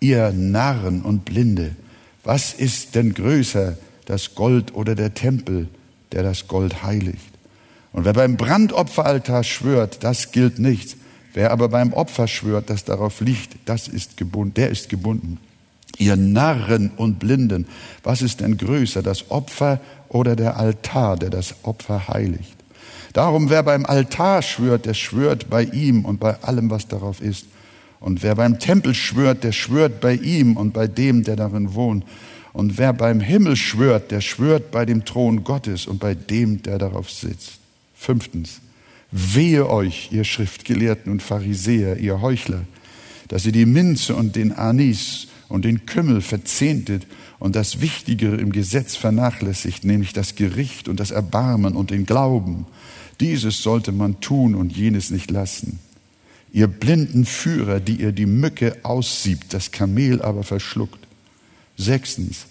Ihr 0.00 0.32
Narren 0.32 1.02
und 1.02 1.24
Blinde, 1.24 1.76
was 2.24 2.54
ist 2.54 2.94
denn 2.94 3.14
größer, 3.14 3.76
das 4.06 4.34
Gold 4.34 4.74
oder 4.74 4.94
der 4.94 5.14
Tempel, 5.14 5.68
der 6.12 6.22
das 6.22 6.48
Gold 6.48 6.82
heiligt? 6.82 7.20
Und 7.92 8.04
wer 8.04 8.12
beim 8.12 8.36
Brandopferaltar 8.36 9.44
schwört, 9.44 10.02
das 10.02 10.32
gilt 10.32 10.58
nichts. 10.58 10.96
Wer 11.32 11.50
aber 11.50 11.68
beim 11.68 11.92
Opfer 11.92 12.26
schwört, 12.26 12.70
das 12.70 12.84
darauf 12.84 13.20
liegt, 13.20 13.56
das 13.66 13.88
ist 13.88 14.16
gebunden, 14.16 14.54
der 14.54 14.70
ist 14.70 14.88
gebunden. 14.88 15.38
Ihr 15.98 16.16
Narren 16.16 16.90
und 16.96 17.18
Blinden, 17.18 17.66
was 18.02 18.22
ist 18.22 18.40
denn 18.40 18.56
größer, 18.56 19.02
das 19.02 19.30
Opfer 19.30 19.80
oder 20.08 20.34
der 20.34 20.56
Altar, 20.56 21.16
der 21.16 21.30
das 21.30 21.54
Opfer 21.62 22.08
heiligt? 22.08 22.54
Darum, 23.12 23.48
wer 23.48 23.62
beim 23.62 23.86
Altar 23.86 24.42
schwört, 24.42 24.86
der 24.86 24.94
schwört 24.94 25.48
bei 25.48 25.62
ihm 25.62 26.04
und 26.04 26.18
bei 26.18 26.40
allem, 26.42 26.70
was 26.70 26.88
darauf 26.88 27.20
ist. 27.20 27.46
Und 28.04 28.22
wer 28.22 28.34
beim 28.34 28.58
Tempel 28.58 28.94
schwört, 28.94 29.44
der 29.44 29.52
schwört 29.52 30.02
bei 30.02 30.14
ihm 30.14 30.58
und 30.58 30.74
bei 30.74 30.86
dem, 30.86 31.24
der 31.24 31.36
darin 31.36 31.72
wohnt. 31.72 32.04
Und 32.52 32.76
wer 32.76 32.92
beim 32.92 33.18
Himmel 33.18 33.56
schwört, 33.56 34.10
der 34.10 34.20
schwört 34.20 34.70
bei 34.70 34.84
dem 34.84 35.06
Thron 35.06 35.42
Gottes 35.42 35.86
und 35.86 36.00
bei 36.00 36.14
dem, 36.14 36.60
der 36.60 36.76
darauf 36.76 37.10
sitzt. 37.10 37.52
Fünftens, 37.94 38.60
wehe 39.10 39.70
euch, 39.70 40.10
ihr 40.12 40.24
Schriftgelehrten 40.24 41.10
und 41.10 41.22
Pharisäer, 41.22 41.96
ihr 41.96 42.20
Heuchler, 42.20 42.64
dass 43.28 43.46
ihr 43.46 43.52
die 43.52 43.64
Minze 43.64 44.14
und 44.14 44.36
den 44.36 44.52
Anis 44.52 45.28
und 45.48 45.64
den 45.64 45.86
Kümmel 45.86 46.20
verzehntet 46.20 47.06
und 47.38 47.56
das 47.56 47.80
Wichtigere 47.80 48.36
im 48.36 48.52
Gesetz 48.52 48.96
vernachlässigt, 48.96 49.86
nämlich 49.86 50.12
das 50.12 50.34
Gericht 50.34 50.88
und 50.88 51.00
das 51.00 51.10
Erbarmen 51.10 51.74
und 51.74 51.90
den 51.90 52.04
Glauben. 52.04 52.66
Dieses 53.20 53.62
sollte 53.62 53.92
man 53.92 54.20
tun 54.20 54.54
und 54.54 54.76
jenes 54.76 55.10
nicht 55.10 55.30
lassen. 55.30 55.78
Ihr 56.54 56.68
blinden 56.68 57.24
Führer, 57.24 57.80
die 57.80 57.96
ihr 57.96 58.12
die 58.12 58.26
Mücke 58.26 58.76
aussiebt, 58.84 59.52
das 59.52 59.72
Kamel 59.72 60.22
aber 60.22 60.44
verschluckt. 60.44 61.04
Sechstens, 61.76 62.46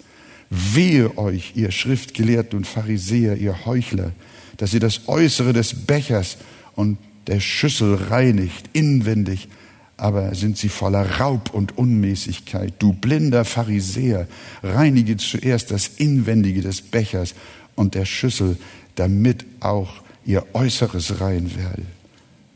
wehe 0.50 1.18
euch, 1.18 1.54
ihr 1.56 1.72
Schriftgelehrten 1.72 2.58
und 2.58 2.68
Pharisäer, 2.68 3.38
ihr 3.38 3.66
Heuchler, 3.66 4.12
dass 4.58 4.74
ihr 4.74 4.82
das 4.82 5.08
Äußere 5.08 5.54
des 5.54 5.86
Bechers 5.86 6.36
und 6.76 6.98
der 7.28 7.40
Schüssel 7.40 7.96
reinigt, 7.96 8.70
inwendig, 8.74 9.48
aber 9.96 10.36
sind 10.36 10.58
sie 10.58 10.68
voller 10.68 11.22
Raub 11.22 11.54
und 11.54 11.78
Unmäßigkeit. 11.78 12.74
Du 12.80 12.92
blinder 12.92 13.46
Pharisäer, 13.46 14.28
reinige 14.64 15.16
zuerst 15.16 15.72
das 15.72 15.88
Inwendige 15.88 16.60
des 16.60 16.82
Bechers 16.82 17.36
und 17.76 17.96
der 17.96 18.04
Schüssel, 18.04 18.58
damit 18.96 19.46
auch 19.62 20.04
ihr 20.26 20.46
Äußeres 20.52 21.22
rein 21.22 21.56
werde. 21.56 21.84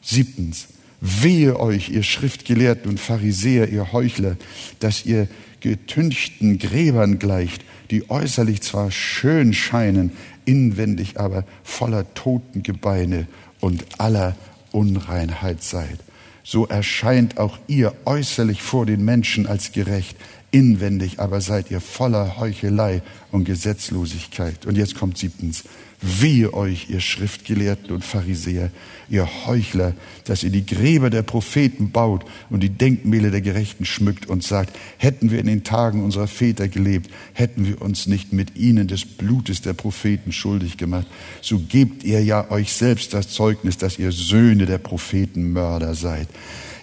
Siebtens, 0.02 0.68
wehe 1.02 1.60
euch, 1.60 1.90
ihr 1.90 2.04
Schriftgelehrten 2.04 2.90
und 2.90 3.00
Pharisäer, 3.00 3.70
ihr 3.70 3.92
Heuchler, 3.92 4.38
dass 4.80 5.06
ihr 5.06 5.28
getünchten 5.60 6.60
Gräbern 6.60 7.20
gleicht, 7.20 7.64
die 7.92 8.10
äußerlich 8.10 8.62
zwar 8.62 8.92
schön 8.92 9.54
scheinen, 9.54 10.12
inwendig 10.46 11.20
aber 11.20 11.46
voller 11.64 12.14
Totengebeine 12.14 13.28
und 13.60 13.86
aller 14.00 14.36
Unreinheit 14.72 15.64
seid. 15.64 16.00
So 16.44 16.66
erscheint 16.66 17.38
auch 17.38 17.58
ihr 17.68 17.94
äußerlich 18.06 18.62
vor 18.62 18.86
den 18.86 19.04
Menschen 19.04 19.48
als 19.48 19.72
gerecht, 19.74 20.16
inwendig 20.52 21.20
aber 21.20 21.42
seid 21.42 21.70
ihr 21.72 21.82
voller 21.82 22.38
Heuchelei 22.38 23.02
und 23.32 23.44
Gesetzlosigkeit. 23.44 24.66
Und 24.66 24.78
jetzt 24.78 24.96
kommt 24.96 25.18
siebtens. 25.18 25.66
Wehe 26.00 26.54
euch, 26.54 26.92
ihr 26.92 27.00
Schriftgelehrten 27.00 27.90
und 27.90 28.06
Pharisäer, 28.06 28.70
ihr 29.10 29.28
Heuchler, 29.48 29.94
dass 30.26 30.44
ihr 30.44 30.52
die 30.52 30.66
Gräber 30.66 31.10
der 31.10 31.24
Propheten 31.24 31.90
baut 31.90 32.24
und 32.52 32.62
die 32.62 32.70
Denkmäler 32.70 33.32
der 33.32 33.42
Gerechten 33.42 33.84
schmückt 33.84 34.28
und 34.28 34.44
sagt, 34.44 34.76
hätten 34.98 35.32
wir 35.32 35.40
in 35.40 35.48
den 35.48 35.64
Tagen 35.64 36.04
unserer 36.04 36.28
Väter 36.28 36.68
gelebt, 36.68 37.10
hätten 37.34 37.66
wir 37.66 37.82
uns 37.82 38.06
nicht 38.06 38.32
mit 38.32 38.56
ihnen 38.56 38.88
des 38.88 39.06
Blutes 39.06 39.62
der 39.62 39.74
Propheten 39.74 40.32
schuldig 40.32 40.78
gemacht. 40.78 41.08
So 41.42 41.60
gebt 41.60 42.04
ihr 42.04 42.24
ja 42.24 42.52
euch 42.52 42.74
selbst 42.74 43.16
das 43.16 43.30
Zeugnis, 43.30 43.78
dass 43.78 43.98
ihr 43.98 44.12
Söhne 44.12 44.68
der 44.68 44.78
Prophetenmörder 44.78 45.96
seid. 45.96 46.28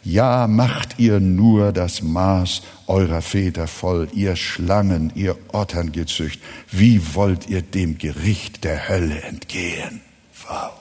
Ja, 0.04 0.46
macht 0.46 0.98
ihr 0.98 1.18
nur 1.18 1.72
das 1.72 2.02
Maß 2.02 2.62
eurer 2.86 3.22
Väter 3.22 3.66
voll, 3.66 4.08
ihr 4.12 4.36
Schlangen, 4.36 5.10
ihr 5.14 5.38
Otterngezücht. 5.52 6.42
Wie 6.70 7.14
wollt 7.14 7.48
ihr 7.48 7.62
dem 7.62 7.96
Gericht 7.96 8.64
der 8.64 8.88
Hölle 8.88 9.22
entgehen? 9.22 10.02
Wow. 10.46 10.72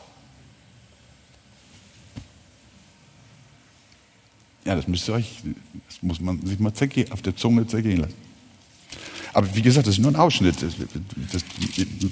Ja, 4.66 4.76
das 4.76 4.88
müsst 4.88 5.08
ihr 5.08 5.14
euch, 5.14 5.42
das 5.88 6.02
muss 6.02 6.20
man 6.20 6.46
sich 6.46 6.60
mal 6.60 6.74
auf 7.12 7.22
der 7.22 7.36
Zunge 7.36 7.66
zergehen 7.66 8.02
lassen. 8.02 8.23
Aber 9.34 9.48
wie 9.56 9.64
gesagt, 9.64 9.88
das 9.88 9.96
ist 9.96 10.00
nur 10.00 10.12
ein 10.12 10.16
Ausschnitt. 10.16 10.62
Das, 10.62 10.74
das, 11.32 11.44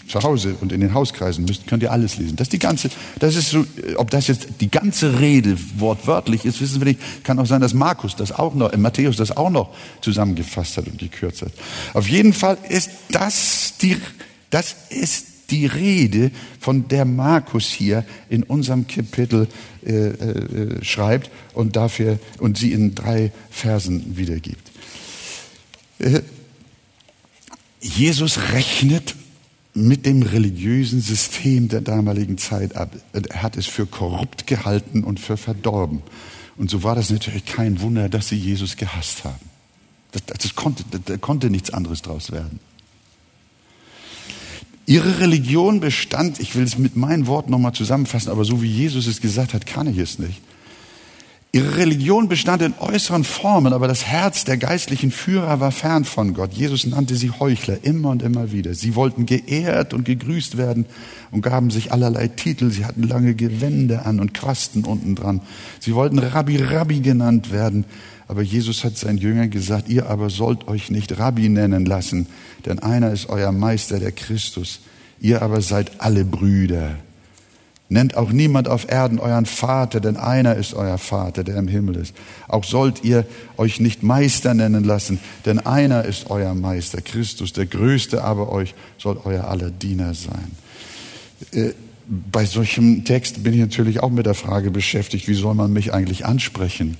zu 0.07 0.23
Hause 0.23 0.55
und 0.59 0.71
in 0.71 0.81
den 0.81 0.93
Hauskreisen 0.93 1.45
müsst, 1.45 1.67
könnt 1.67 1.83
ihr 1.83 1.91
alles 1.91 2.17
lesen. 2.17 2.35
Das 2.35 2.45
ist 2.45 2.53
die 2.53 2.59
ganze, 2.59 2.89
das 3.19 3.35
ist 3.35 3.51
so, 3.51 3.65
ob 3.97 4.09
das 4.09 4.27
jetzt 4.27 4.47
die 4.59 4.71
ganze 4.71 5.19
Rede 5.19 5.55
wortwörtlich 5.77 6.45
ist, 6.45 6.61
wissen 6.61 6.81
wir 6.81 6.87
nicht. 6.87 6.99
Kann 7.23 7.37
auch 7.39 7.45
sein, 7.45 7.61
dass 7.61 7.73
Markus 7.73 8.15
das 8.15 8.31
auch 8.31 8.55
noch, 8.55 8.73
äh, 8.73 8.77
Matthäus 8.77 9.17
das 9.17 9.35
auch 9.37 9.51
noch 9.51 9.69
zusammengefasst 10.01 10.77
hat 10.77 10.87
und 10.87 10.97
gekürzt 10.97 11.43
hat. 11.43 11.51
Auf 11.93 12.09
jeden 12.09 12.33
Fall 12.33 12.57
ist 12.69 12.89
das 13.11 13.73
die, 13.81 13.97
das 14.49 14.75
ist 14.89 15.27
die 15.51 15.65
Rede, 15.65 16.31
von 16.59 16.87
der 16.87 17.05
Markus 17.05 17.65
hier 17.65 18.05
in 18.29 18.43
unserem 18.43 18.87
Kapitel 18.87 19.47
äh, 19.85 19.91
äh, 19.91 20.83
schreibt 20.83 21.29
und 21.53 21.75
dafür 21.75 22.19
und 22.39 22.57
sie 22.57 22.71
in 22.71 22.95
drei 22.95 23.31
Versen 23.49 24.17
wiedergibt. 24.17 24.71
Äh, 25.99 26.21
Jesus 27.81 28.37
rechnet 28.53 29.15
mit 29.73 30.05
dem 30.05 30.21
religiösen 30.21 31.01
System 31.01 31.67
der 31.67 31.81
damaligen 31.81 32.37
Zeit 32.37 32.75
ab. 32.75 32.95
Er 33.13 33.41
hat 33.41 33.57
es 33.57 33.65
für 33.65 33.85
korrupt 33.85 34.47
gehalten 34.47 35.03
und 35.03 35.19
für 35.19 35.37
verdorben. 35.37 36.01
Und 36.57 36.69
so 36.69 36.83
war 36.83 36.95
das 36.95 37.09
natürlich 37.09 37.45
kein 37.45 37.81
Wunder, 37.81 38.09
dass 38.09 38.27
sie 38.27 38.35
Jesus 38.35 38.77
gehasst 38.77 39.23
haben. 39.23 39.49
Das, 40.11 40.23
das 40.25 40.55
konnte, 40.55 40.83
da 41.05 41.17
konnte 41.17 41.49
nichts 41.49 41.71
anderes 41.71 42.01
draus 42.01 42.31
werden. 42.31 42.59
Ihre 44.85 45.19
Religion 45.19 45.79
bestand, 45.79 46.39
ich 46.39 46.55
will 46.55 46.63
es 46.63 46.77
mit 46.77 46.97
meinen 46.97 47.25
Worten 47.27 47.51
nochmal 47.51 47.73
zusammenfassen, 47.73 48.29
aber 48.29 48.43
so 48.43 48.61
wie 48.61 48.69
Jesus 48.69 49.07
es 49.07 49.21
gesagt 49.21 49.53
hat, 49.53 49.65
kann 49.65 49.87
ich 49.87 49.97
es 49.97 50.19
nicht. 50.19 50.41
Ihre 51.53 51.75
Religion 51.75 52.29
bestand 52.29 52.61
in 52.61 52.73
äußeren 52.79 53.25
Formen, 53.25 53.73
aber 53.73 53.89
das 53.89 54.05
Herz 54.05 54.45
der 54.45 54.55
geistlichen 54.55 55.11
Führer 55.11 55.59
war 55.59 55.73
fern 55.73 56.05
von 56.05 56.33
Gott. 56.33 56.53
Jesus 56.53 56.85
nannte 56.85 57.15
sie 57.15 57.29
Heuchler 57.29 57.83
immer 57.83 58.09
und 58.11 58.23
immer 58.23 58.53
wieder. 58.53 58.73
Sie 58.73 58.95
wollten 58.95 59.25
geehrt 59.25 59.93
und 59.93 60.05
gegrüßt 60.05 60.55
werden 60.55 60.85
und 61.29 61.41
gaben 61.41 61.69
sich 61.69 61.91
allerlei 61.91 62.29
Titel. 62.29 62.71
Sie 62.71 62.85
hatten 62.85 63.03
lange 63.03 63.35
Gewände 63.35 64.05
an 64.05 64.21
und 64.21 64.33
Quasten 64.33 64.85
unten 64.85 65.15
dran. 65.15 65.41
Sie 65.81 65.93
wollten 65.93 66.19
Rabbi 66.19 66.55
Rabbi 66.55 67.01
genannt 67.01 67.51
werden. 67.51 67.83
Aber 68.29 68.43
Jesus 68.43 68.85
hat 68.85 68.97
seinen 68.97 69.17
Jüngern 69.17 69.49
gesagt, 69.49 69.89
ihr 69.89 70.09
aber 70.09 70.29
sollt 70.29 70.69
euch 70.69 70.89
nicht 70.89 71.19
Rabbi 71.19 71.49
nennen 71.49 71.85
lassen, 71.85 72.27
denn 72.65 72.79
einer 72.79 73.11
ist 73.11 73.27
euer 73.27 73.51
Meister, 73.51 73.99
der 73.99 74.13
Christus. 74.13 74.79
Ihr 75.19 75.41
aber 75.41 75.59
seid 75.59 75.99
alle 75.99 76.23
Brüder. 76.23 76.95
Nennt 77.91 78.15
auch 78.15 78.31
niemand 78.31 78.69
auf 78.69 78.89
Erden 78.89 79.19
euren 79.19 79.45
Vater, 79.45 79.99
denn 79.99 80.15
einer 80.15 80.55
ist 80.55 80.73
euer 80.73 80.97
Vater, 80.97 81.43
der 81.43 81.57
im 81.57 81.67
Himmel 81.67 81.97
ist. 81.97 82.15
Auch 82.47 82.63
sollt 82.63 83.03
ihr 83.03 83.25
euch 83.57 83.81
nicht 83.81 84.01
Meister 84.01 84.53
nennen 84.53 84.85
lassen, 84.85 85.19
denn 85.45 85.59
einer 85.59 86.05
ist 86.05 86.29
euer 86.29 86.55
Meister, 86.55 87.01
Christus. 87.01 87.51
Der 87.51 87.65
Größte 87.65 88.23
aber 88.23 88.49
euch 88.49 88.75
soll 88.97 89.19
euer 89.25 89.43
aller 89.43 89.71
Diener 89.71 90.13
sein. 90.13 90.51
Äh, 91.51 91.73
bei 92.07 92.45
solchem 92.45 93.03
Text 93.03 93.43
bin 93.43 93.53
ich 93.53 93.59
natürlich 93.59 93.99
auch 93.99 94.09
mit 94.09 94.25
der 94.25 94.35
Frage 94.35 94.71
beschäftigt, 94.71 95.27
wie 95.27 95.33
soll 95.33 95.53
man 95.53 95.73
mich 95.73 95.93
eigentlich 95.93 96.25
ansprechen? 96.25 96.95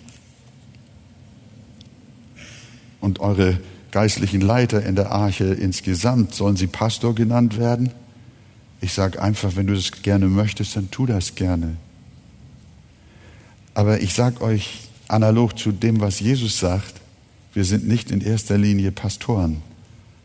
Und 3.00 3.22
eure 3.22 3.62
geistlichen 3.92 4.42
Leiter 4.42 4.86
in 4.86 4.98
der 4.98 5.14
Arche 5.14 5.46
insgesamt, 5.46 6.34
sollen 6.34 6.58
sie 6.58 6.68
Pastor 6.68 7.16
genannt 7.16 7.58
werden? 7.58 7.92
Ich 8.82 8.94
sage 8.94 9.22
einfach, 9.22 9.56
wenn 9.56 9.68
du 9.68 9.76
das 9.76 9.92
gerne 9.92 10.28
möchtest, 10.28 10.76
dann 10.76 10.90
tu 10.90 11.06
das 11.06 11.36
gerne. 11.36 11.78
Aber 13.76 14.02
ich 14.02 14.14
sage 14.14 14.42
euch 14.42 14.90
analog 15.08 15.58
zu 15.58 15.72
dem, 15.72 16.02
was 16.02 16.20
Jesus 16.20 16.60
sagt, 16.60 16.96
wir 17.54 17.64
sind 17.64 17.88
nicht 17.88 18.12
in 18.12 18.22
erster 18.22 18.58
Linie 18.58 18.92
Pastoren, 18.92 19.62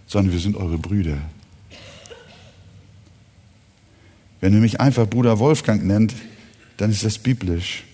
sondern 0.06 0.32
wir 0.32 0.40
sind 0.40 0.56
eure 0.56 0.78
Brüder. 0.78 1.18
Wenn 4.40 4.54
ihr 4.54 4.60
mich 4.60 4.80
einfach 4.80 5.08
Bruder 5.08 5.38
Wolfgang 5.38 5.84
nennt, 5.84 6.14
dann 6.76 6.90
ist 6.90 7.04
das 7.04 7.18
biblisch. 7.18 7.84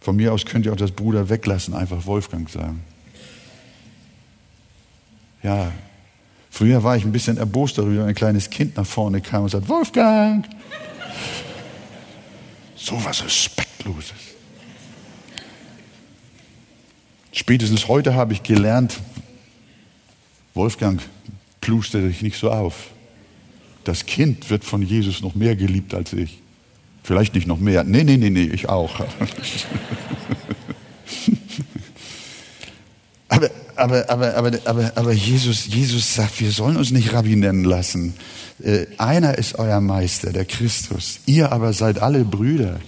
Von 0.00 0.16
mir 0.16 0.32
aus 0.32 0.44
könnt 0.44 0.66
ihr 0.66 0.72
auch 0.72 0.76
das 0.76 0.90
Bruder 0.90 1.28
weglassen, 1.28 1.74
einfach 1.74 2.06
Wolfgang 2.06 2.48
sagen. 2.50 2.82
Ja, 5.42 5.72
Früher 6.54 6.84
war 6.84 6.98
ich 6.98 7.04
ein 7.04 7.12
bisschen 7.12 7.38
erbost 7.38 7.78
darüber, 7.78 8.02
wenn 8.02 8.08
ein 8.08 8.14
kleines 8.14 8.50
Kind 8.50 8.76
nach 8.76 8.84
vorne 8.84 9.22
kam 9.22 9.44
und 9.44 9.48
sagte, 9.48 9.70
Wolfgang! 9.70 10.46
So 12.76 13.02
was 13.02 13.24
Respektloses. 13.24 14.12
Spätestens 17.32 17.88
heute 17.88 18.14
habe 18.14 18.34
ich 18.34 18.42
gelernt, 18.42 19.00
Wolfgang, 20.52 21.00
pluste 21.62 22.06
dich 22.06 22.20
nicht 22.20 22.38
so 22.38 22.50
auf. 22.50 22.90
Das 23.84 24.04
Kind 24.04 24.50
wird 24.50 24.62
von 24.62 24.82
Jesus 24.82 25.22
noch 25.22 25.34
mehr 25.34 25.56
geliebt 25.56 25.94
als 25.94 26.12
ich. 26.12 26.42
Vielleicht 27.02 27.34
nicht 27.34 27.46
noch 27.46 27.60
mehr. 27.60 27.82
Nee, 27.82 28.04
nee, 28.04 28.18
nee, 28.18 28.28
nee, 28.28 28.44
ich 28.44 28.68
auch. 28.68 29.00
aber 33.82 34.08
aber, 34.08 34.34
aber, 34.36 34.52
aber, 34.64 34.92
aber, 34.94 35.12
Jesus, 35.12 35.66
Jesus 35.66 36.14
sagt, 36.14 36.40
wir 36.40 36.50
sollen 36.50 36.76
uns 36.76 36.90
nicht 36.90 37.12
Rabbi 37.12 37.36
nennen 37.36 37.64
lassen. 37.64 38.14
Äh, 38.62 38.86
einer 38.98 39.36
ist 39.38 39.58
euer 39.58 39.80
Meister, 39.80 40.32
der 40.32 40.44
Christus. 40.44 41.20
Ihr 41.26 41.52
aber 41.52 41.72
seid 41.72 42.00
alle 42.00 42.24
Brüder. 42.24 42.80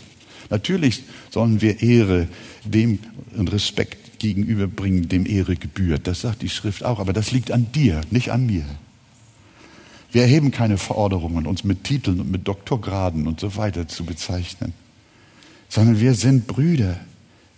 Natürlich 0.51 1.03
sollen 1.31 1.61
wir 1.61 1.83
Ehre 1.83 2.29
dem 2.65 2.99
und 3.37 3.53
Respekt 3.53 4.21
gegenüberbringen, 4.21 5.09
dem 5.09 5.27
Ehre 5.27 5.57
gebührt. 5.57 6.07
Das 6.07 6.21
sagt 6.21 6.43
die 6.43 6.49
Schrift 6.49 6.85
auch. 6.85 7.01
Aber 7.01 7.13
das 7.13 7.33
liegt 7.33 7.51
an 7.51 7.73
dir, 7.73 8.01
nicht 8.11 8.31
an 8.31 8.47
mir. 8.47 8.65
Wir 10.13 10.23
erheben 10.23 10.53
keine 10.53 10.79
Forderungen, 10.79 11.47
uns 11.47 11.65
mit 11.65 11.83
Titeln 11.83 12.21
und 12.21 12.31
mit 12.31 12.47
Doktorgraden 12.47 13.27
und 13.27 13.41
so 13.41 13.57
weiter 13.57 13.89
zu 13.89 14.05
bezeichnen, 14.05 14.73
sondern 15.69 15.99
wir 15.99 16.15
sind 16.15 16.47
Brüder. 16.47 17.01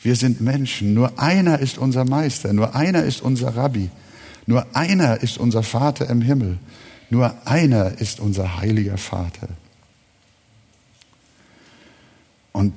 Wir 0.06 0.14
sind 0.14 0.40
Menschen. 0.40 0.94
Nur 0.94 1.18
einer 1.18 1.58
ist 1.58 1.78
unser 1.78 2.04
Meister. 2.04 2.52
Nur 2.52 2.76
einer 2.76 3.02
ist 3.02 3.22
unser 3.22 3.56
Rabbi. 3.56 3.90
Nur 4.46 4.64
einer 4.72 5.20
ist 5.20 5.36
unser 5.36 5.64
Vater 5.64 6.08
im 6.08 6.22
Himmel. 6.22 6.58
Nur 7.10 7.34
einer 7.44 7.98
ist 7.98 8.20
unser 8.20 8.58
heiliger 8.58 8.98
Vater. 8.98 9.48
Und 12.52 12.72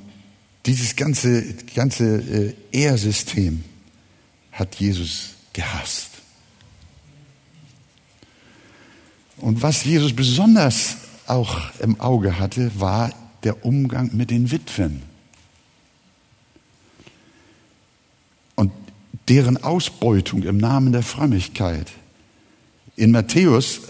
dieses 0.65 0.95
ganze, 0.95 1.53
ganze 1.75 2.17
äh, 2.17 2.53
Ehrsystem 2.71 3.63
hat 4.51 4.73
Jesus 4.77 5.35
gehasst. 5.53 6.09
Und 9.37 9.61
was 9.61 9.83
Jesus 9.83 10.15
besonders 10.15 10.97
auch 11.27 11.59
im 11.79 12.01
Auge 12.01 12.39
hatte, 12.39 12.71
war 12.79 13.11
der 13.43 13.63
Umgang 13.63 14.09
mit 14.13 14.31
den 14.31 14.49
Witwen. 14.49 15.08
Deren 19.29 19.63
Ausbeutung 19.63 20.43
im 20.43 20.57
Namen 20.57 20.91
der 20.91 21.03
Frömmigkeit. 21.03 21.87
In 22.95 23.11
Matthäus, 23.11 23.81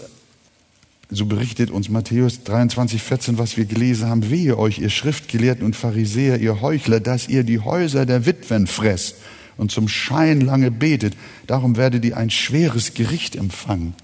so 1.08 1.26
berichtet 1.26 1.70
uns 1.70 1.88
Matthäus 1.88 2.44
23, 2.44 3.02
14, 3.02 3.38
was 3.38 3.56
wir 3.56 3.64
gelesen 3.64 4.08
haben, 4.08 4.30
wehe 4.30 4.56
euch, 4.58 4.78
ihr 4.78 4.90
Schriftgelehrten 4.90 5.64
und 5.64 5.74
Pharisäer, 5.74 6.38
ihr 6.38 6.60
Heuchler, 6.60 7.00
dass 7.00 7.28
ihr 7.28 7.42
die 7.42 7.58
Häuser 7.58 8.06
der 8.06 8.26
Witwen 8.26 8.66
fresst 8.66 9.16
und 9.56 9.72
zum 9.72 9.88
Schein 9.88 10.40
lange 10.42 10.70
betet. 10.70 11.16
Darum 11.46 11.76
werdet 11.76 12.04
ihr 12.04 12.16
ein 12.16 12.30
schweres 12.30 12.94
Gericht 12.94 13.34
empfangen. 13.34 13.94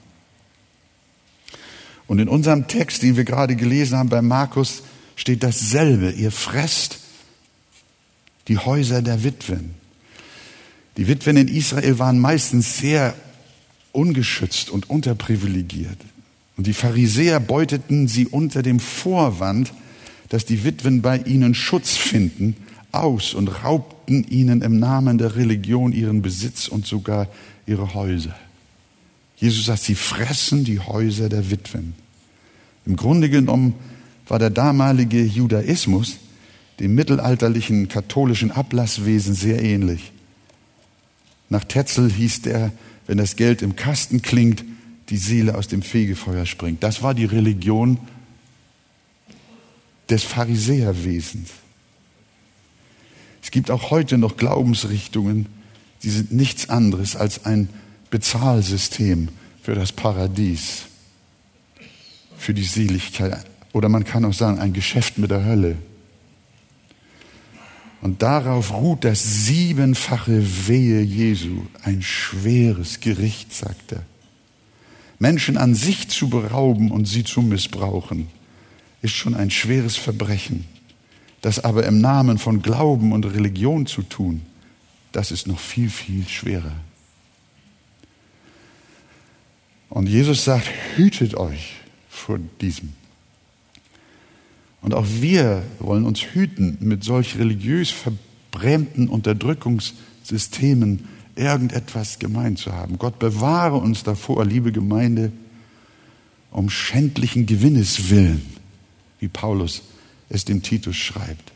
Und 2.06 2.18
in 2.18 2.28
unserem 2.28 2.66
Text, 2.66 3.02
den 3.02 3.16
wir 3.16 3.24
gerade 3.24 3.56
gelesen 3.56 3.98
haben 3.98 4.08
bei 4.08 4.22
Markus, 4.22 4.82
steht 5.16 5.42
dasselbe. 5.42 6.10
Ihr 6.10 6.32
fresst 6.32 6.98
die 8.48 8.58
Häuser 8.58 9.02
der 9.02 9.22
Witwen. 9.22 9.74
Die 10.96 11.08
Witwen 11.08 11.36
in 11.36 11.48
Israel 11.48 11.98
waren 11.98 12.18
meistens 12.18 12.78
sehr 12.78 13.14
ungeschützt 13.92 14.70
und 14.70 14.88
unterprivilegiert. 14.88 15.98
Und 16.56 16.66
die 16.66 16.72
Pharisäer 16.72 17.40
beuteten 17.40 18.08
sie 18.08 18.26
unter 18.26 18.62
dem 18.62 18.80
Vorwand, 18.80 19.72
dass 20.28 20.44
die 20.44 20.64
Witwen 20.64 21.02
bei 21.02 21.18
ihnen 21.18 21.54
Schutz 21.54 21.96
finden, 21.96 22.56
aus 22.92 23.34
und 23.34 23.48
raubten 23.62 24.24
ihnen 24.24 24.62
im 24.62 24.78
Namen 24.78 25.18
der 25.18 25.36
Religion 25.36 25.92
ihren 25.92 26.22
Besitz 26.22 26.66
und 26.68 26.86
sogar 26.86 27.28
ihre 27.66 27.94
Häuser. 27.94 28.34
Jesus 29.36 29.66
sagt, 29.66 29.82
sie 29.82 29.94
fressen 29.94 30.64
die 30.64 30.80
Häuser 30.80 31.28
der 31.28 31.50
Witwen. 31.50 31.94
Im 32.86 32.96
Grunde 32.96 33.28
genommen 33.28 33.74
war 34.28 34.38
der 34.38 34.50
damalige 34.50 35.22
Judaismus 35.22 36.16
dem 36.80 36.94
mittelalterlichen 36.94 37.88
katholischen 37.88 38.50
Ablasswesen 38.50 39.34
sehr 39.34 39.62
ähnlich. 39.62 40.12
Nach 41.48 41.64
Tetzel 41.64 42.10
hieß 42.10 42.42
der, 42.42 42.72
wenn 43.06 43.18
das 43.18 43.36
Geld 43.36 43.62
im 43.62 43.76
Kasten 43.76 44.22
klingt, 44.22 44.64
die 45.08 45.16
Seele 45.16 45.54
aus 45.54 45.68
dem 45.68 45.82
Fegefeuer 45.82 46.46
springt. 46.46 46.82
Das 46.82 47.02
war 47.02 47.14
die 47.14 47.24
Religion 47.24 47.98
des 50.10 50.24
Pharisäerwesens. 50.24 51.50
Es 53.42 53.50
gibt 53.50 53.70
auch 53.70 53.90
heute 53.90 54.18
noch 54.18 54.36
Glaubensrichtungen, 54.36 55.46
die 56.02 56.10
sind 56.10 56.32
nichts 56.32 56.68
anderes 56.68 57.14
als 57.16 57.44
ein 57.44 57.68
Bezahlsystem 58.10 59.28
für 59.62 59.74
das 59.74 59.92
Paradies, 59.92 60.82
für 62.36 62.54
die 62.54 62.64
Seligkeit. 62.64 63.44
Oder 63.72 63.88
man 63.88 64.04
kann 64.04 64.24
auch 64.24 64.32
sagen, 64.32 64.58
ein 64.58 64.72
Geschäft 64.72 65.18
mit 65.18 65.30
der 65.30 65.44
Hölle. 65.44 65.76
Und 68.02 68.22
darauf 68.22 68.72
ruht 68.72 69.04
das 69.04 69.46
siebenfache 69.46 70.68
Wehe 70.68 71.00
Jesu, 71.00 71.62
ein 71.82 72.02
schweres 72.02 73.00
Gericht, 73.00 73.52
sagt 73.52 73.92
er. 73.92 74.02
Menschen 75.18 75.56
an 75.56 75.74
sich 75.74 76.08
zu 76.08 76.28
berauben 76.28 76.90
und 76.90 77.06
sie 77.06 77.24
zu 77.24 77.40
missbrauchen, 77.40 78.28
ist 79.00 79.14
schon 79.14 79.34
ein 79.34 79.50
schweres 79.50 79.96
Verbrechen. 79.96 80.66
Das 81.40 81.64
aber 81.64 81.86
im 81.86 82.00
Namen 82.00 82.38
von 82.38 82.60
Glauben 82.60 83.12
und 83.12 83.24
Religion 83.24 83.86
zu 83.86 84.02
tun, 84.02 84.42
das 85.12 85.30
ist 85.30 85.46
noch 85.46 85.58
viel, 85.58 85.88
viel 85.88 86.26
schwerer. 86.28 86.72
Und 89.88 90.08
Jesus 90.08 90.44
sagt, 90.44 90.68
hütet 90.96 91.34
euch 91.36 91.76
vor 92.08 92.38
diesem. 92.60 92.92
Und 94.86 94.94
auch 94.94 95.06
wir 95.08 95.64
wollen 95.80 96.04
uns 96.04 96.20
hüten, 96.20 96.78
mit 96.78 97.02
solch 97.02 97.40
religiös 97.40 97.90
verbrämten 97.90 99.08
Unterdrückungssystemen 99.08 101.08
irgendetwas 101.34 102.20
gemein 102.20 102.56
zu 102.56 102.72
haben. 102.72 102.96
Gott 102.96 103.18
bewahre 103.18 103.78
uns 103.78 104.04
davor, 104.04 104.44
liebe 104.44 104.70
Gemeinde, 104.70 105.32
um 106.52 106.70
schändlichen 106.70 107.46
Gewinnes 107.46 108.10
willen, 108.10 108.42
wie 109.18 109.26
Paulus 109.26 109.82
es 110.28 110.44
dem 110.44 110.62
Titus 110.62 110.94
schreibt. 110.94 111.50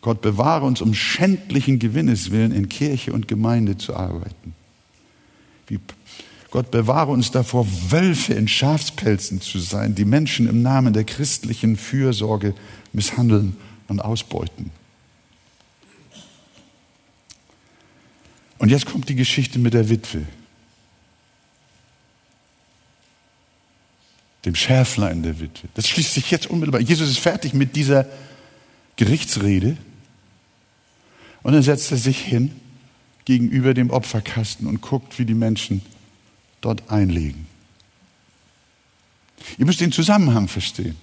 Gott 0.00 0.20
bewahre 0.20 0.66
uns 0.66 0.80
um 0.80 0.94
schändlichen 0.94 1.80
Gewinnes 1.80 2.30
willen 2.30 2.52
in 2.52 2.68
Kirche 2.68 3.12
und 3.12 3.26
Gemeinde 3.26 3.76
zu 3.76 3.96
arbeiten. 3.96 4.54
Wie 5.66 5.80
Gott 6.56 6.70
bewahre 6.70 7.10
uns 7.12 7.30
davor, 7.30 7.66
Wölfe 7.90 8.32
in 8.32 8.48
Schafspelzen 8.48 9.42
zu 9.42 9.58
sein, 9.58 9.94
die 9.94 10.06
Menschen 10.06 10.48
im 10.48 10.62
Namen 10.62 10.94
der 10.94 11.04
christlichen 11.04 11.76
Fürsorge 11.76 12.54
misshandeln 12.94 13.58
und 13.88 14.00
ausbeuten. 14.00 14.70
Und 18.56 18.70
jetzt 18.70 18.86
kommt 18.86 19.10
die 19.10 19.16
Geschichte 19.16 19.58
mit 19.58 19.74
der 19.74 19.90
Witwe. 19.90 20.24
dem 24.46 24.54
Schärflein 24.54 25.22
der 25.22 25.38
Witwe. 25.40 25.68
Das 25.74 25.86
schließt 25.88 26.14
sich 26.14 26.30
jetzt 26.30 26.46
unmittelbar. 26.46 26.80
Jesus 26.80 27.10
ist 27.10 27.18
fertig 27.18 27.52
mit 27.52 27.76
dieser 27.76 28.06
Gerichtsrede 28.96 29.76
und 31.42 31.52
dann 31.52 31.62
setzt 31.62 31.90
er 31.90 31.98
sich 31.98 32.18
hin 32.18 32.52
gegenüber 33.26 33.74
dem 33.74 33.90
Opferkasten 33.90 34.66
und 34.66 34.80
guckt, 34.80 35.18
wie 35.18 35.26
die 35.26 35.34
Menschen 35.34 35.82
dort 36.60 36.90
einlegen. 36.90 37.46
Ihr 39.58 39.66
müsst 39.66 39.80
den 39.80 39.92
Zusammenhang 39.92 40.48
verstehen. 40.48 40.96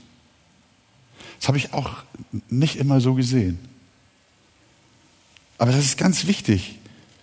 Das 1.40 1.48
habe 1.48 1.58
ich 1.58 1.74
auch 1.74 2.04
nicht 2.50 2.78
immer 2.78 3.02
so 3.02 3.14
gesehen. 3.14 3.60
Aber 5.58 5.72
das 5.72 5.86
ist 5.86 5.98
ganz 5.98 6.26
wichtig, 6.26 6.80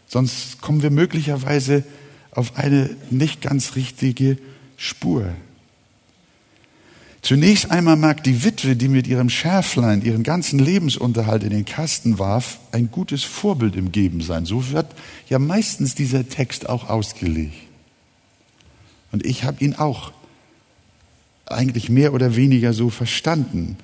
sonst 0.07 0.61
kommen 0.61 0.83
wir 0.83 0.91
möglicherweise 0.91 1.85
auf 2.31 2.57
eine 2.57 2.97
nicht 3.11 3.43
ganz 3.43 3.77
richtige 3.77 4.39
Spur. 4.77 5.35
Zunächst 7.23 7.71
einmal 7.71 7.97
mag 7.97 8.25
die 8.25 8.45
Witwe, 8.45 8.77
die 8.77 8.89
mit 8.89 9.07
ihrem 9.07 9.29
Schärflein 9.29 10.03
ihren 10.03 10.23
ganzen 10.23 10.59
Lebensunterhalt 10.59 11.43
in 11.43 11.51
den 11.51 11.67
Kasten 11.67 12.19
warf, 12.19 12.61
ein 12.73 12.91
gutes 12.91 13.25
Vorbild 13.25 13.77
im 13.77 13.93
Geben 13.93 14.23
sein. 14.23 14.47
So 14.47 14.71
wird 14.71 14.87
ja 15.29 15.39
meistens 15.39 15.95
dieser 15.95 16.29
Text 16.29 16.69
auch 16.69 16.89
ausgelegt. 16.89 17.70
Und 19.13 19.25
ich 19.25 19.45
habe 19.45 19.63
ihn 19.65 19.75
auch 19.75 20.13
eigentlich 21.47 21.89
mehr 21.89 22.15
oder 22.15 22.37
weniger 22.37 22.73
so 22.73 22.91
verstanden. 22.91 23.77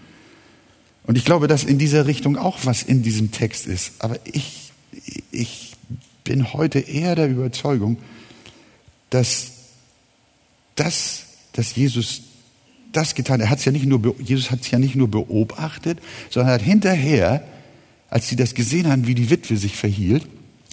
Und 1.04 1.16
ich 1.16 1.24
glaube, 1.24 1.48
dass 1.48 1.64
in 1.64 1.78
dieser 1.78 2.06
Richtung 2.06 2.36
auch 2.36 2.58
was 2.64 2.82
in 2.82 3.02
diesem 3.02 3.30
Text 3.30 3.66
ist. 3.66 3.92
Aber 3.98 4.18
ich, 4.24 4.72
ich 5.30 5.74
bin 6.24 6.52
heute 6.52 6.78
eher 6.80 7.14
der 7.14 7.28
Überzeugung, 7.28 7.98
dass 9.10 9.52
das, 10.74 11.24
dass 11.52 11.74
Jesus 11.74 12.22
das 12.92 13.14
getan. 13.14 13.40
Er 13.40 13.50
hat 13.50 13.58
es 13.58 13.64
ja 13.64 13.72
nicht 13.72 13.86
nur, 13.86 14.14
Jesus 14.20 14.50
hat 14.50 14.60
es 14.62 14.70
ja 14.70 14.78
nicht 14.78 14.96
nur 14.96 15.08
beobachtet, 15.08 15.98
sondern 16.30 16.54
hat 16.54 16.62
hinterher, 16.62 17.46
als 18.10 18.28
sie 18.28 18.36
das 18.36 18.54
gesehen 18.54 18.88
haben, 18.88 19.06
wie 19.06 19.14
die 19.14 19.30
Witwe 19.30 19.56
sich 19.56 19.76
verhielt, 19.76 20.26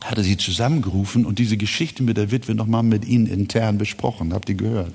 hat 0.03 0.17
er 0.17 0.23
sie 0.23 0.37
zusammengerufen 0.37 1.25
und 1.25 1.39
diese 1.39 1.57
Geschichte 1.57 2.03
mit 2.03 2.17
der 2.17 2.31
Witwe 2.31 2.55
nochmal 2.55 2.83
mit 2.83 3.05
ihnen 3.05 3.27
intern 3.27 3.77
besprochen. 3.77 4.33
Habt 4.33 4.49
ihr 4.49 4.55
gehört? 4.55 4.93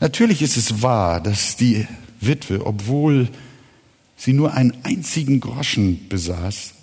Natürlich 0.00 0.42
ist 0.42 0.56
es 0.56 0.82
wahr, 0.82 1.20
dass 1.20 1.56
die 1.56 1.86
Witwe, 2.20 2.66
obwohl 2.66 3.28
sie 4.16 4.32
nur 4.32 4.52
einen 4.52 4.74
einzigen 4.82 5.40
Groschen 5.40 6.08
besaß 6.08 6.74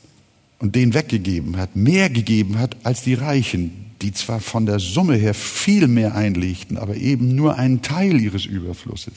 und 0.60 0.76
den 0.76 0.94
weggegeben 0.94 1.58
hat, 1.58 1.76
mehr 1.76 2.10
gegeben 2.10 2.58
hat 2.58 2.78
als 2.84 3.04
die 3.04 3.14
Reichen, 3.14 3.92
die 4.02 4.12
zwar 4.12 4.40
von 4.40 4.66
der 4.66 4.80
Summe 4.80 5.16
her 5.16 5.34
viel 5.34 5.88
mehr 5.88 6.16
einlegten, 6.16 6.78
aber 6.78 6.96
eben 6.96 7.36
nur 7.36 7.58
einen 7.58 7.82
Teil 7.82 8.20
ihres 8.20 8.46
Überflusses. 8.46 9.14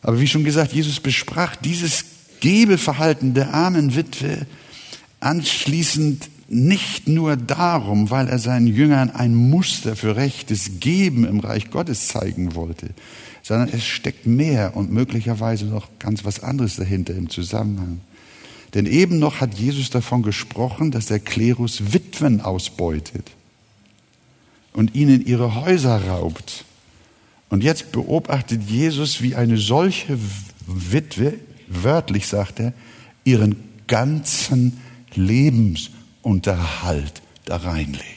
Aber 0.00 0.20
wie 0.20 0.26
schon 0.26 0.44
gesagt, 0.44 0.72
Jesus 0.72 1.00
besprach 1.00 1.56
dieses 1.56 2.04
Gebeverhalten 2.44 3.32
der 3.32 3.54
armen 3.54 3.96
Witwe 3.96 4.46
anschließend 5.18 6.28
nicht 6.50 7.08
nur 7.08 7.38
darum, 7.38 8.10
weil 8.10 8.28
er 8.28 8.38
seinen 8.38 8.66
Jüngern 8.66 9.08
ein 9.08 9.34
Muster 9.34 9.96
für 9.96 10.14
rechtes 10.14 10.78
Geben 10.78 11.24
im 11.24 11.40
Reich 11.40 11.70
Gottes 11.70 12.08
zeigen 12.08 12.54
wollte, 12.54 12.90
sondern 13.42 13.70
es 13.70 13.82
steckt 13.82 14.26
mehr 14.26 14.76
und 14.76 14.92
möglicherweise 14.92 15.64
noch 15.64 15.88
ganz 15.98 16.26
was 16.26 16.42
anderes 16.42 16.76
dahinter 16.76 17.14
im 17.14 17.30
Zusammenhang. 17.30 18.00
Denn 18.74 18.84
eben 18.84 19.18
noch 19.18 19.40
hat 19.40 19.54
Jesus 19.54 19.88
davon 19.88 20.22
gesprochen, 20.22 20.90
dass 20.90 21.06
der 21.06 21.20
Klerus 21.20 21.94
Witwen 21.94 22.42
ausbeutet 22.42 23.30
und 24.74 24.94
ihnen 24.94 25.24
ihre 25.24 25.54
Häuser 25.54 26.08
raubt. 26.08 26.66
Und 27.48 27.64
jetzt 27.64 27.90
beobachtet 27.90 28.64
Jesus, 28.68 29.22
wie 29.22 29.34
eine 29.34 29.56
solche 29.56 30.18
Witwe, 30.66 31.38
wörtlich 31.82 32.28
sagt 32.28 32.60
er, 32.60 32.72
ihren 33.24 33.56
ganzen 33.86 34.80
Lebensunterhalt 35.14 37.22
da 37.44 37.56
reinlegt. 37.56 38.14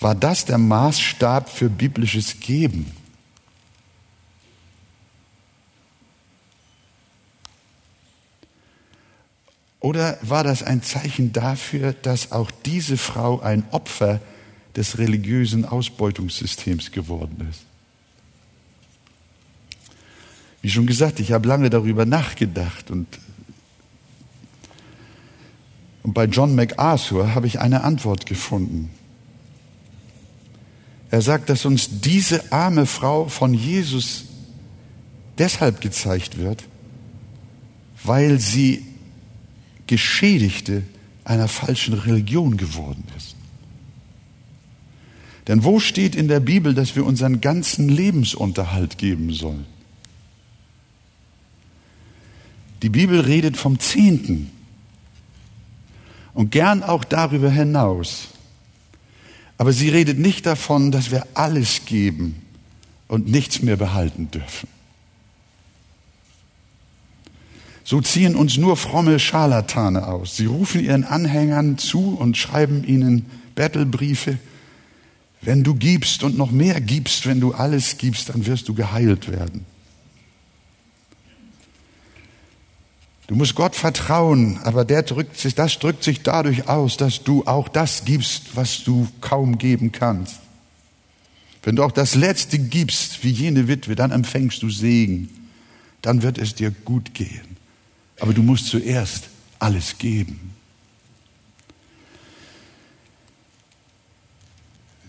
War 0.00 0.14
das 0.14 0.44
der 0.44 0.58
Maßstab 0.58 1.48
für 1.48 1.70
biblisches 1.70 2.40
Geben? 2.40 2.92
Oder 9.80 10.18
war 10.22 10.42
das 10.42 10.62
ein 10.62 10.82
Zeichen 10.82 11.32
dafür, 11.32 11.92
dass 11.92 12.32
auch 12.32 12.50
diese 12.50 12.96
Frau 12.96 13.40
ein 13.40 13.64
Opfer 13.70 14.20
des 14.74 14.98
religiösen 14.98 15.64
Ausbeutungssystems 15.64 16.92
geworden 16.92 17.48
ist? 17.50 17.65
Wie 20.66 20.70
schon 20.70 20.86
gesagt, 20.86 21.20
ich 21.20 21.30
habe 21.30 21.46
lange 21.46 21.70
darüber 21.70 22.06
nachgedacht 22.06 22.90
und, 22.90 23.06
und 26.02 26.12
bei 26.12 26.24
John 26.24 26.56
MacArthur 26.56 27.36
habe 27.36 27.46
ich 27.46 27.60
eine 27.60 27.84
Antwort 27.84 28.26
gefunden. 28.26 28.90
Er 31.08 31.22
sagt, 31.22 31.50
dass 31.50 31.66
uns 31.66 32.00
diese 32.00 32.50
arme 32.50 32.86
Frau 32.86 33.28
von 33.28 33.54
Jesus 33.54 34.24
deshalb 35.38 35.80
gezeigt 35.80 36.36
wird, 36.36 36.64
weil 38.02 38.40
sie 38.40 38.84
Geschädigte 39.86 40.82
einer 41.22 41.46
falschen 41.46 41.94
Religion 41.94 42.56
geworden 42.56 43.04
ist. 43.16 43.36
Denn 45.46 45.62
wo 45.62 45.78
steht 45.78 46.16
in 46.16 46.26
der 46.26 46.40
Bibel, 46.40 46.74
dass 46.74 46.96
wir 46.96 47.06
unseren 47.06 47.40
ganzen 47.40 47.88
Lebensunterhalt 47.88 48.98
geben 48.98 49.32
sollen? 49.32 49.75
Die 52.82 52.88
Bibel 52.88 53.20
redet 53.20 53.56
vom 53.56 53.78
Zehnten 53.78 54.50
und 56.34 56.50
gern 56.50 56.82
auch 56.82 57.04
darüber 57.04 57.50
hinaus. 57.50 58.28
Aber 59.58 59.72
sie 59.72 59.88
redet 59.88 60.18
nicht 60.18 60.44
davon, 60.44 60.90
dass 60.90 61.10
wir 61.10 61.26
alles 61.34 61.86
geben 61.86 62.42
und 63.08 63.28
nichts 63.28 63.62
mehr 63.62 63.76
behalten 63.76 64.30
dürfen. 64.30 64.68
So 67.84 68.00
ziehen 68.00 68.34
uns 68.34 68.56
nur 68.56 68.76
fromme 68.76 69.18
Scharlatane 69.18 70.06
aus. 70.08 70.36
Sie 70.36 70.46
rufen 70.46 70.84
ihren 70.84 71.04
Anhängern 71.04 71.78
zu 71.78 72.16
und 72.18 72.36
schreiben 72.36 72.84
ihnen 72.84 73.26
Bettelbriefe. 73.54 74.38
Wenn 75.40 75.62
du 75.62 75.74
gibst 75.74 76.24
und 76.24 76.36
noch 76.36 76.50
mehr 76.50 76.80
gibst, 76.80 77.26
wenn 77.26 77.40
du 77.40 77.52
alles 77.52 77.96
gibst, 77.96 78.28
dann 78.28 78.44
wirst 78.44 78.68
du 78.68 78.74
geheilt 78.74 79.30
werden. 79.30 79.64
Du 83.26 83.34
musst 83.34 83.56
Gott 83.56 83.74
vertrauen, 83.74 84.58
aber 84.62 84.84
der 84.84 85.02
drückt 85.02 85.36
sich, 85.36 85.54
das 85.54 85.78
drückt 85.78 86.04
sich 86.04 86.22
dadurch 86.22 86.68
aus, 86.68 86.96
dass 86.96 87.24
du 87.24 87.44
auch 87.44 87.68
das 87.68 88.04
gibst, 88.04 88.54
was 88.54 88.84
du 88.84 89.08
kaum 89.20 89.58
geben 89.58 89.90
kannst. 89.90 90.40
Wenn 91.64 91.74
du 91.74 91.82
auch 91.82 91.90
das 91.90 92.14
Letzte 92.14 92.60
gibst, 92.60 93.24
wie 93.24 93.30
jene 93.30 93.66
Witwe, 93.66 93.96
dann 93.96 94.12
empfängst 94.12 94.62
du 94.62 94.70
Segen. 94.70 95.28
Dann 96.02 96.22
wird 96.22 96.38
es 96.38 96.54
dir 96.54 96.70
gut 96.70 97.14
gehen. 97.14 97.56
Aber 98.20 98.32
du 98.32 98.44
musst 98.44 98.66
zuerst 98.66 99.24
alles 99.58 99.98
geben. 99.98 100.52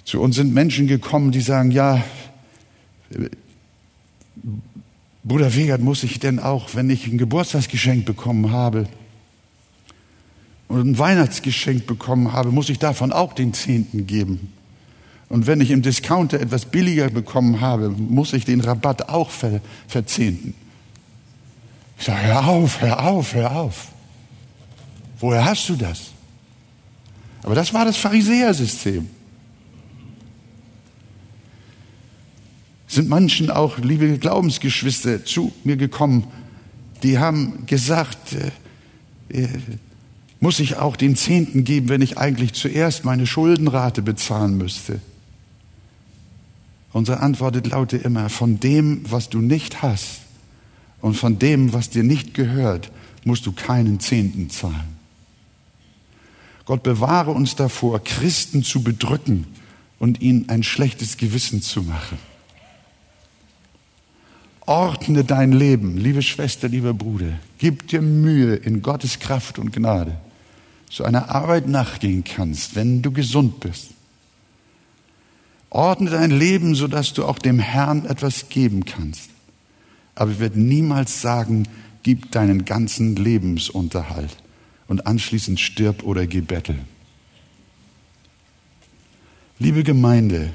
Zu 0.04 0.20
uns 0.22 0.38
sind 0.38 0.54
Menschen 0.54 0.88
gekommen, 0.88 1.32
die 1.32 1.42
sagen, 1.42 1.70
ja, 1.70 2.04
Bruder 5.28 5.54
Wegert, 5.56 5.82
muss 5.82 6.04
ich 6.04 6.20
denn 6.20 6.40
auch, 6.40 6.74
wenn 6.74 6.90
ich 6.90 7.06
ein 7.06 7.18
Geburtstagsgeschenk 7.18 8.06
bekommen 8.06 8.52
habe 8.52 8.88
und 10.70 10.80
ein 10.80 10.98
Weihnachtsgeschenk 10.98 11.86
bekommen 11.86 12.32
habe, 12.32 12.52
muss 12.52 12.70
ich 12.70 12.80
davon 12.80 13.12
auch 13.12 13.34
den 13.34 13.54
Zehnten 13.54 14.08
geben? 14.08 14.54
Und 15.28 15.46
wenn 15.46 15.60
ich 15.60 15.72
im 15.72 15.82
Discounter 15.82 16.40
etwas 16.40 16.66
billiger 16.66 17.10
bekommen 17.10 17.60
habe, 17.60 17.90
muss 17.90 18.32
ich 18.32 18.46
den 18.46 18.62
Rabatt 18.62 19.10
auch 19.10 19.30
ver 19.30 19.60
verzehnten? 19.90 20.54
Ich 22.00 22.06
sage, 22.06 22.22
hör 22.22 22.48
auf, 22.48 22.82
hör 22.82 23.06
auf, 23.06 23.34
hör 23.34 23.52
auf. 23.54 23.88
Woher 25.20 25.44
hast 25.44 25.68
du 25.68 25.76
das? 25.76 26.12
Aber 27.44 27.56
das 27.56 27.74
war 27.74 27.84
das 27.84 27.98
Pharisäersystem. 27.98 29.10
Sind 32.88 33.10
manchen 33.10 33.52
auch, 33.52 33.78
liebe 33.80 34.18
Glaubensgeschwister, 34.18 35.26
zu 35.26 35.52
mir 35.64 35.76
gekommen, 35.76 36.26
die 37.04 37.20
haben 37.20 37.66
gesagt, 37.66 38.34
äh, 39.30 39.44
äh, 39.44 39.48
muss 40.40 40.60
ich 40.60 40.78
auch 40.78 40.96
den 40.96 41.16
Zehnten 41.16 41.64
geben, 41.64 41.90
wenn 41.90 42.02
ich 42.02 42.18
eigentlich 42.18 42.54
zuerst 42.54 43.06
meine 43.06 43.28
Schuldenrate 43.28 44.02
bezahlen 44.02 44.58
müsste? 44.58 45.02
Unsere 46.94 47.20
Antwort 47.20 47.68
lautet 47.68 48.04
immer, 48.04 48.30
von 48.30 48.60
dem, 48.60 49.02
was 49.10 49.30
du 49.30 49.40
nicht 49.40 49.82
hast 49.82 50.22
und 51.02 51.16
von 51.16 51.38
dem, 51.38 51.74
was 51.74 51.90
dir 51.90 52.04
nicht 52.04 52.34
gehört, 52.34 52.92
musst 53.26 53.46
du 53.46 53.52
keinen 53.52 54.00
Zehnten 54.00 54.50
zahlen. 54.50 54.98
Gott 56.66 56.84
bewahre 56.84 57.32
uns 57.32 57.56
davor, 57.56 58.04
Christen 58.04 58.64
zu 58.64 58.82
bedrücken 58.82 59.46
und 60.00 60.22
ihnen 60.22 60.50
ein 60.50 60.64
schlechtes 60.64 61.18
Gewissen 61.18 61.62
zu 61.62 61.84
machen. 61.84 62.18
Ordne 64.68 65.24
dein 65.24 65.54
Leben, 65.54 65.96
liebe 65.96 66.22
Schwester, 66.22 66.68
lieber 66.68 66.94
Bruder. 66.94 67.40
Gib 67.58 67.88
dir 67.88 68.02
Mühe 68.02 68.54
in 68.54 68.82
Gottes 68.82 69.18
Kraft 69.18 69.60
und 69.60 69.72
Gnade, 69.72 70.18
so 70.90 71.06
einer 71.06 71.34
Arbeit 71.34 71.68
nachgehen 71.68 72.26
kannst, 72.26 72.76
wenn 72.76 73.02
du 73.02 73.12
gesund 73.12 73.62
bist. 73.62 73.92
Ordne 75.70 76.10
dein 76.10 76.32
Leben, 76.32 76.76
so 76.76 76.90
dass 76.90 77.14
du 77.14 77.24
auch 77.24 77.40
dem 77.40 77.60
Herrn 77.60 78.06
etwas 78.06 78.50
geben 78.50 78.84
kannst. 78.84 79.30
Aber 80.16 80.32
ich 80.32 80.40
werde 80.40 80.60
niemals 80.60 81.22
sagen, 81.22 81.66
gib 82.04 82.34
deinen 82.34 82.66
ganzen 82.66 83.16
Lebensunterhalt 83.16 84.36
und 84.90 85.08
anschließend 85.08 85.62
stirb 85.62 86.04
oder 86.04 86.28
geh 86.28 86.42
bettel. 86.42 86.78
Liebe 89.60 89.86
Gemeinde, 89.86 90.52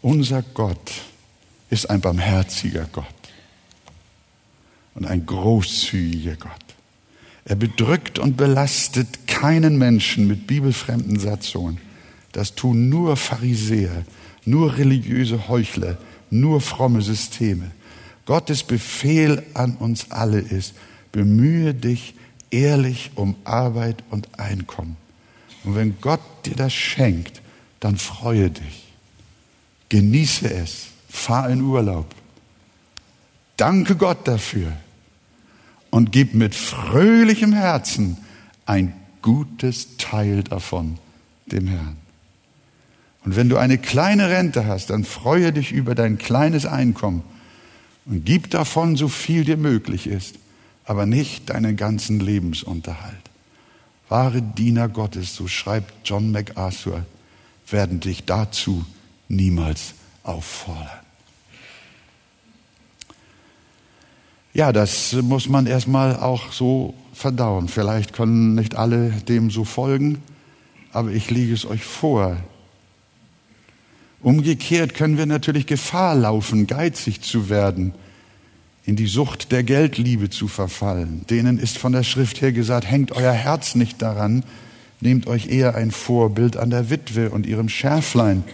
unser 0.00 0.40
Gott 0.40 0.92
ist 1.68 1.90
ein 1.90 2.00
barmherziger 2.00 2.88
Gott 2.90 3.23
und 4.94 5.06
ein 5.06 5.26
großzügiger 5.26 6.36
Gott. 6.36 6.52
Er 7.44 7.56
bedrückt 7.56 8.18
und 8.18 8.36
belastet 8.36 9.26
keinen 9.26 9.76
Menschen 9.76 10.26
mit 10.26 10.46
bibelfremden 10.46 11.18
Satzungen. 11.18 11.78
Das 12.32 12.54
tun 12.54 12.88
nur 12.88 13.16
Pharisäer, 13.16 14.04
nur 14.44 14.76
religiöse 14.76 15.48
Heuchler, 15.48 15.98
nur 16.30 16.60
fromme 16.60 17.02
Systeme. 17.02 17.70
Gottes 18.24 18.62
Befehl 18.62 19.42
an 19.52 19.76
uns 19.76 20.10
alle 20.10 20.38
ist, 20.38 20.74
bemühe 21.12 21.74
dich 21.74 22.14
ehrlich 22.50 23.10
um 23.14 23.36
Arbeit 23.44 24.02
und 24.10 24.38
Einkommen. 24.38 24.96
Und 25.64 25.74
wenn 25.74 26.00
Gott 26.00 26.20
dir 26.46 26.56
das 26.56 26.72
schenkt, 26.72 27.42
dann 27.80 27.96
freue 27.96 28.50
dich. 28.50 28.84
Genieße 29.90 30.50
es. 30.50 30.86
Fahr 31.08 31.50
in 31.50 31.60
Urlaub. 31.60 32.06
Danke 33.56 33.94
Gott 33.94 34.26
dafür 34.26 34.72
und 35.94 36.10
gib 36.10 36.34
mit 36.34 36.56
fröhlichem 36.56 37.52
Herzen 37.52 38.16
ein 38.66 38.92
gutes 39.22 39.96
Teil 39.96 40.42
davon 40.42 40.98
dem 41.46 41.68
Herrn. 41.68 41.96
Und 43.24 43.36
wenn 43.36 43.48
du 43.48 43.58
eine 43.58 43.78
kleine 43.78 44.28
Rente 44.28 44.66
hast, 44.66 44.90
dann 44.90 45.04
freue 45.04 45.52
dich 45.52 45.70
über 45.70 45.94
dein 45.94 46.18
kleines 46.18 46.66
Einkommen 46.66 47.22
und 48.06 48.24
gib 48.24 48.50
davon 48.50 48.96
so 48.96 49.06
viel 49.06 49.44
dir 49.44 49.56
möglich 49.56 50.08
ist, 50.08 50.34
aber 50.84 51.06
nicht 51.06 51.50
deinen 51.50 51.76
ganzen 51.76 52.18
Lebensunterhalt. 52.18 53.14
Wahre 54.08 54.42
Diener 54.42 54.88
Gottes, 54.88 55.36
so 55.36 55.46
schreibt 55.46 55.94
John 56.08 56.32
MacArthur, 56.32 57.06
werden 57.70 58.00
dich 58.00 58.24
dazu 58.24 58.84
niemals 59.28 59.94
auffordern. 60.24 61.03
Ja, 64.54 64.70
das 64.72 65.14
muss 65.14 65.48
man 65.48 65.66
erstmal 65.66 66.16
auch 66.16 66.52
so 66.52 66.94
verdauen. 67.12 67.66
Vielleicht 67.66 68.12
können 68.12 68.54
nicht 68.54 68.76
alle 68.76 69.10
dem 69.10 69.50
so 69.50 69.64
folgen, 69.64 70.22
aber 70.92 71.10
ich 71.10 71.28
lege 71.28 71.52
es 71.52 71.66
euch 71.66 71.82
vor. 71.82 72.36
Umgekehrt 74.22 74.94
können 74.94 75.18
wir 75.18 75.26
natürlich 75.26 75.66
Gefahr 75.66 76.14
laufen, 76.14 76.68
geizig 76.68 77.20
zu 77.20 77.48
werden, 77.48 77.94
in 78.84 78.94
die 78.94 79.08
Sucht 79.08 79.50
der 79.50 79.64
Geldliebe 79.64 80.30
zu 80.30 80.46
verfallen. 80.46 81.26
Denen 81.28 81.58
ist 81.58 81.76
von 81.76 81.90
der 81.90 82.04
Schrift 82.04 82.40
her 82.40 82.52
gesagt, 82.52 82.88
hängt 82.88 83.10
euer 83.10 83.32
Herz 83.32 83.74
nicht 83.74 84.02
daran, 84.02 84.44
nehmt 85.00 85.26
euch 85.26 85.48
eher 85.48 85.74
ein 85.74 85.90
Vorbild 85.90 86.56
an 86.56 86.70
der 86.70 86.90
Witwe 86.90 87.30
und 87.30 87.44
ihrem 87.44 87.68
Schärflein 87.68 88.44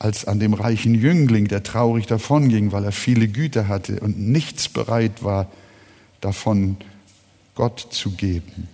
als 0.00 0.24
an 0.24 0.40
dem 0.40 0.54
reichen 0.54 0.94
Jüngling, 0.94 1.46
der 1.46 1.62
traurig 1.62 2.06
davonging, 2.06 2.72
weil 2.72 2.84
er 2.84 2.92
viele 2.92 3.28
Güter 3.28 3.68
hatte 3.68 4.00
und 4.00 4.18
nichts 4.18 4.68
bereit 4.68 5.22
war, 5.22 5.46
davon 6.22 6.78
Gott 7.54 7.86
zu 7.90 8.12
geben. 8.12 8.66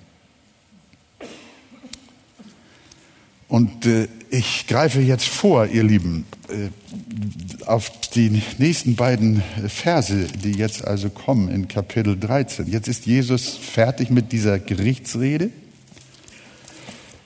Und 3.49 3.87
äh, 3.87 4.07
ich 4.31 4.67
greife 4.69 5.01
jetzt 5.01 5.27
vor, 5.27 5.67
ihr 5.67 5.83
Lieben, 5.83 6.27
äh, 6.49 6.69
auf 7.67 7.91
die 8.15 8.43
nächsten 8.59 8.95
beiden 8.95 9.43
Verse, 9.67 10.27
die 10.27 10.53
jetzt 10.53 10.85
also 10.85 11.11
kommen 11.11 11.49
in 11.49 11.67
Kapitel 11.67 12.17
13. 12.19 12.69
Jetzt 12.69 12.87
ist 12.87 13.07
Jesus 13.07 13.57
fertig 13.57 14.11
mit 14.11 14.31
dieser 14.31 14.61
Gerichtsrede. 14.61 15.51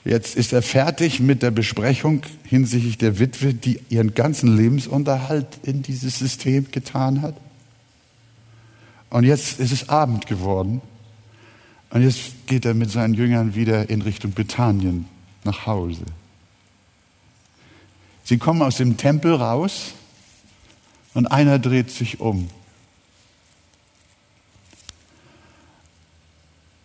Jetzt 0.03 0.35
ist 0.35 0.51
er 0.51 0.63
fertig 0.63 1.19
mit 1.19 1.43
der 1.43 1.51
Besprechung 1.51 2.23
hinsichtlich 2.43 2.97
der 2.97 3.19
Witwe, 3.19 3.53
die 3.53 3.79
ihren 3.89 4.15
ganzen 4.15 4.55
Lebensunterhalt 4.57 5.59
in 5.63 5.83
dieses 5.83 6.17
System 6.17 6.71
getan 6.71 7.21
hat. 7.21 7.35
Und 9.11 9.25
jetzt 9.25 9.59
ist 9.59 9.71
es 9.71 9.89
Abend 9.89 10.25
geworden. 10.25 10.81
Und 11.91 12.01
jetzt 12.01 12.47
geht 12.47 12.65
er 12.65 12.73
mit 12.73 12.89
seinen 12.89 13.13
Jüngern 13.13 13.53
wieder 13.53 13.89
in 13.89 14.01
Richtung 14.01 14.31
Bethanien 14.31 15.05
nach 15.43 15.65
Hause. 15.65 16.05
Sie 18.23 18.37
kommen 18.37 18.61
aus 18.61 18.77
dem 18.77 18.97
Tempel 18.97 19.35
raus 19.35 19.93
und 21.13 21.27
einer 21.27 21.59
dreht 21.59 21.91
sich 21.91 22.19
um. 22.21 22.47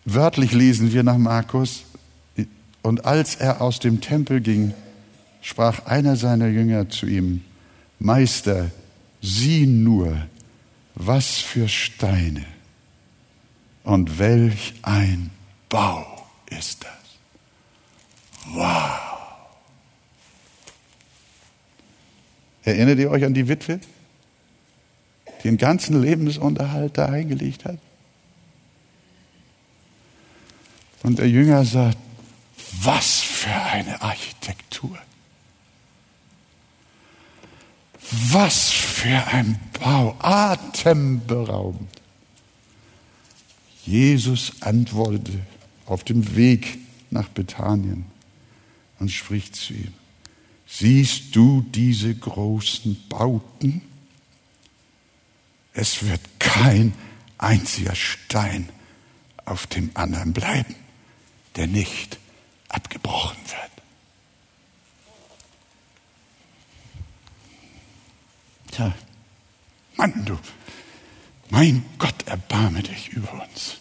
Wörtlich 0.04 0.52
lesen 0.52 0.92
wir 0.92 1.02
nach 1.02 1.18
Markus, 1.18 1.84
und 2.87 3.05
als 3.05 3.34
er 3.34 3.62
aus 3.62 3.80
dem 3.80 4.01
Tempel 4.01 4.41
ging, 4.41 4.72
sprach 5.43 5.87
einer 5.87 6.14
seiner 6.14 6.47
Jünger 6.47 6.89
zu 6.89 7.07
ihm, 7.07 7.43
Meister, 7.99 8.70
sieh 9.20 9.66
nur, 9.66 10.16
was 10.95 11.39
für 11.39 11.68
Steine 11.68 12.45
und 13.82 14.20
welch 14.20 14.74
ein 14.82 15.30
Bau 15.68 16.07
ist 16.49 16.84
das. 16.84 16.93
Wow. 18.55 19.01
Erinnert 22.62 23.01
ihr 23.01 23.11
euch 23.11 23.24
an 23.24 23.34
die 23.34 23.49
Witwe, 23.49 23.80
die 25.43 25.49
den 25.49 25.57
ganzen 25.57 26.01
Lebensunterhalt 26.01 26.97
da 26.97 27.07
eingelegt 27.07 27.64
hat? 27.64 27.80
Und 31.03 31.18
der 31.18 31.28
Jünger 31.28 31.64
sagt, 31.64 31.99
was 32.83 33.20
für 33.20 33.51
eine 33.51 34.01
Architektur. 34.01 34.99
Was 38.11 38.70
für 38.70 39.27
ein 39.29 39.59
Bau, 39.81 40.16
atemberaubend. 40.20 41.91
Jesus 43.85 44.53
antwortete 44.61 45.41
auf 45.87 46.05
dem 46.05 46.37
Weg 46.37 46.79
nach 47.11 47.29
Bethanien 47.29 48.07
und 48.99 49.11
spricht 49.11 49.57
zu 49.57 49.74
ihm, 49.74 49.95
Siehst 50.68 51.37
du 51.37 51.62
diese 51.62 52.12
großen 52.12 53.01
Bauten? 53.09 53.83
Es 55.72 56.03
wird 56.03 56.20
kein 56.41 56.93
einziger 57.39 57.95
Stein 57.95 58.68
auf 59.45 59.68
dem 59.68 59.91
anderen 59.95 60.33
bleiben, 60.33 60.74
der 61.55 61.68
nicht 61.68 62.18
abgebrochen 62.77 63.39
wird. 63.47 63.70
Tja, 68.70 68.95
Mann, 69.97 70.24
du, 70.27 70.39
mein 71.49 71.85
Gott, 71.99 72.27
erbarme 72.27 72.83
dich 72.83 73.09
über 73.09 73.33
uns. 73.33 73.79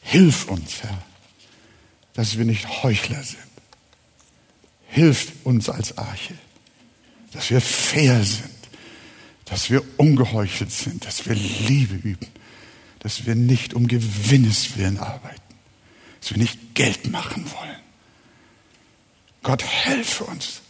Hilf 0.00 0.48
uns, 0.48 0.82
Herr, 0.82 1.02
dass 2.14 2.38
wir 2.38 2.44
nicht 2.46 2.82
Heuchler 2.82 3.22
sind. 3.22 3.38
Hilf 4.88 5.32
uns 5.44 5.68
als 5.68 5.96
Arche, 5.98 6.34
dass 7.32 7.50
wir 7.50 7.60
fair 7.60 8.24
sind, 8.24 8.50
dass 9.44 9.70
wir 9.70 9.82
ungeheuchelt 9.98 10.70
sind, 10.70 11.04
dass 11.04 11.26
wir 11.26 11.34
Liebe 11.34 11.94
üben, 11.94 12.28
dass 13.00 13.26
wir 13.26 13.34
nicht 13.34 13.74
um 13.74 13.88
Gewinnes 13.88 14.76
willen 14.76 14.98
arbeiten, 14.98 15.51
dass 16.22 16.30
wir 16.30 16.38
nicht 16.38 16.76
Geld 16.76 17.10
machen 17.10 17.44
wollen. 17.50 17.76
Gott 19.42 19.64
helfe 19.64 20.22
uns, 20.22 20.60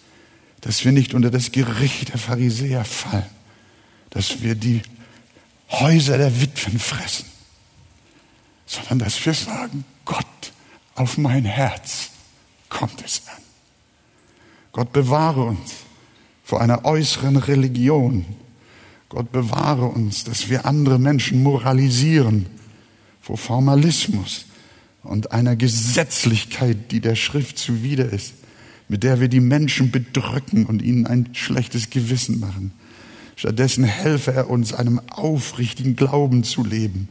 dass 0.62 0.82
wir 0.82 0.92
nicht 0.92 1.12
unter 1.12 1.30
das 1.30 1.52
Gericht 1.52 2.08
der 2.08 2.18
Pharisäer 2.18 2.86
fallen, 2.86 3.28
dass 4.08 4.40
wir 4.40 4.54
die 4.54 4.80
Häuser 5.68 6.16
der 6.16 6.40
Witwen 6.40 6.78
fressen, 6.78 7.26
sondern 8.64 9.00
dass 9.00 9.24
wir 9.26 9.34
sagen, 9.34 9.84
Gott, 10.06 10.24
auf 10.94 11.18
mein 11.18 11.44
Herz 11.44 12.08
kommt 12.70 13.04
es 13.04 13.22
an. 13.28 13.42
Gott 14.72 14.90
bewahre 14.92 15.44
uns 15.44 15.74
vor 16.44 16.62
einer 16.62 16.86
äußeren 16.86 17.36
Religion. 17.36 18.24
Gott 19.10 19.30
bewahre 19.30 19.84
uns, 19.84 20.24
dass 20.24 20.48
wir 20.48 20.64
andere 20.64 20.98
Menschen 20.98 21.42
moralisieren 21.42 22.46
vor 23.20 23.36
Formalismus 23.36 24.46
und 25.02 25.32
einer 25.32 25.56
Gesetzlichkeit, 25.56 26.92
die 26.92 27.00
der 27.00 27.16
Schrift 27.16 27.58
zuwider 27.58 28.10
ist, 28.10 28.34
mit 28.88 29.02
der 29.02 29.20
wir 29.20 29.28
die 29.28 29.40
Menschen 29.40 29.90
bedrücken 29.90 30.66
und 30.66 30.82
ihnen 30.82 31.06
ein 31.06 31.30
schlechtes 31.32 31.90
Gewissen 31.90 32.40
machen. 32.40 32.72
Stattdessen 33.36 33.84
helfe 33.84 34.32
er 34.32 34.50
uns, 34.50 34.72
einem 34.72 35.00
aufrichtigen 35.10 35.96
Glauben 35.96 36.44
zu 36.44 36.64
leben 36.64 37.08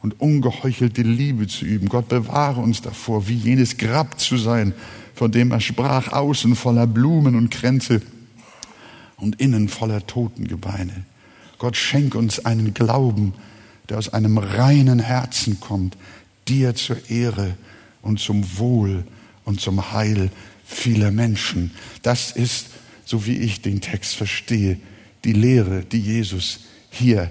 und 0.00 0.20
ungeheuchelte 0.20 1.02
Liebe 1.02 1.46
zu 1.46 1.64
üben. 1.64 1.88
Gott 1.88 2.08
bewahre 2.08 2.60
uns 2.60 2.80
davor, 2.80 3.28
wie 3.28 3.34
jenes 3.34 3.76
Grab 3.76 4.18
zu 4.18 4.36
sein, 4.36 4.72
von 5.14 5.30
dem 5.30 5.50
er 5.50 5.60
sprach, 5.60 6.12
außen 6.12 6.56
voller 6.56 6.86
Blumen 6.86 7.34
und 7.34 7.50
Kränze 7.50 8.00
und 9.16 9.40
innen 9.40 9.68
voller 9.68 10.06
Totengebeine. 10.06 11.04
Gott 11.58 11.76
schenk 11.76 12.14
uns 12.14 12.44
einen 12.44 12.72
Glauben, 12.72 13.34
der 13.88 13.98
aus 13.98 14.12
einem 14.12 14.38
reinen 14.38 15.00
Herzen 15.00 15.60
kommt, 15.60 15.96
dir 16.48 16.74
zur 16.74 17.10
Ehre 17.10 17.56
und 18.02 18.20
zum 18.20 18.58
Wohl 18.58 19.04
und 19.44 19.60
zum 19.60 19.92
Heil 19.92 20.30
vieler 20.64 21.10
Menschen. 21.10 21.72
Das 22.02 22.32
ist, 22.32 22.68
so 23.04 23.26
wie 23.26 23.38
ich 23.38 23.62
den 23.62 23.80
Text 23.80 24.16
verstehe, 24.16 24.78
die 25.24 25.32
Lehre, 25.32 25.82
die 25.84 26.00
Jesus 26.00 26.60
hier 26.90 27.30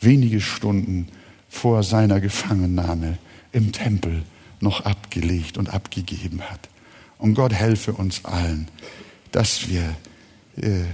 wenige 0.00 0.40
Stunden 0.40 1.08
vor 1.48 1.82
seiner 1.82 2.20
Gefangennahme 2.20 3.18
im 3.52 3.72
Tempel 3.72 4.22
noch 4.60 4.84
abgelegt 4.84 5.58
und 5.58 5.70
abgegeben 5.72 6.42
hat. 6.42 6.68
Und 7.18 7.34
Gott 7.34 7.52
helfe 7.52 7.92
uns 7.92 8.24
allen, 8.24 8.68
dass 9.32 9.68
wir 9.68 9.96
äh, 10.56 10.84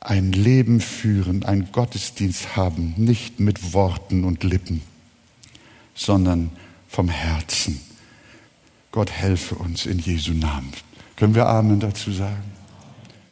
ein 0.00 0.32
Leben 0.32 0.80
führen, 0.80 1.44
einen 1.44 1.72
Gottesdienst 1.72 2.56
haben, 2.56 2.94
nicht 2.96 3.38
mit 3.38 3.74
Worten 3.74 4.24
und 4.24 4.44
Lippen, 4.44 4.82
sondern 6.00 6.50
vom 6.88 7.08
Herzen. 7.08 7.80
Gott 8.90 9.10
helfe 9.10 9.54
uns 9.54 9.86
in 9.86 9.98
Jesu 9.98 10.32
Namen. 10.32 10.72
Können 11.16 11.34
wir 11.34 11.46
Amen 11.46 11.78
dazu 11.78 12.10
sagen? 12.10 12.59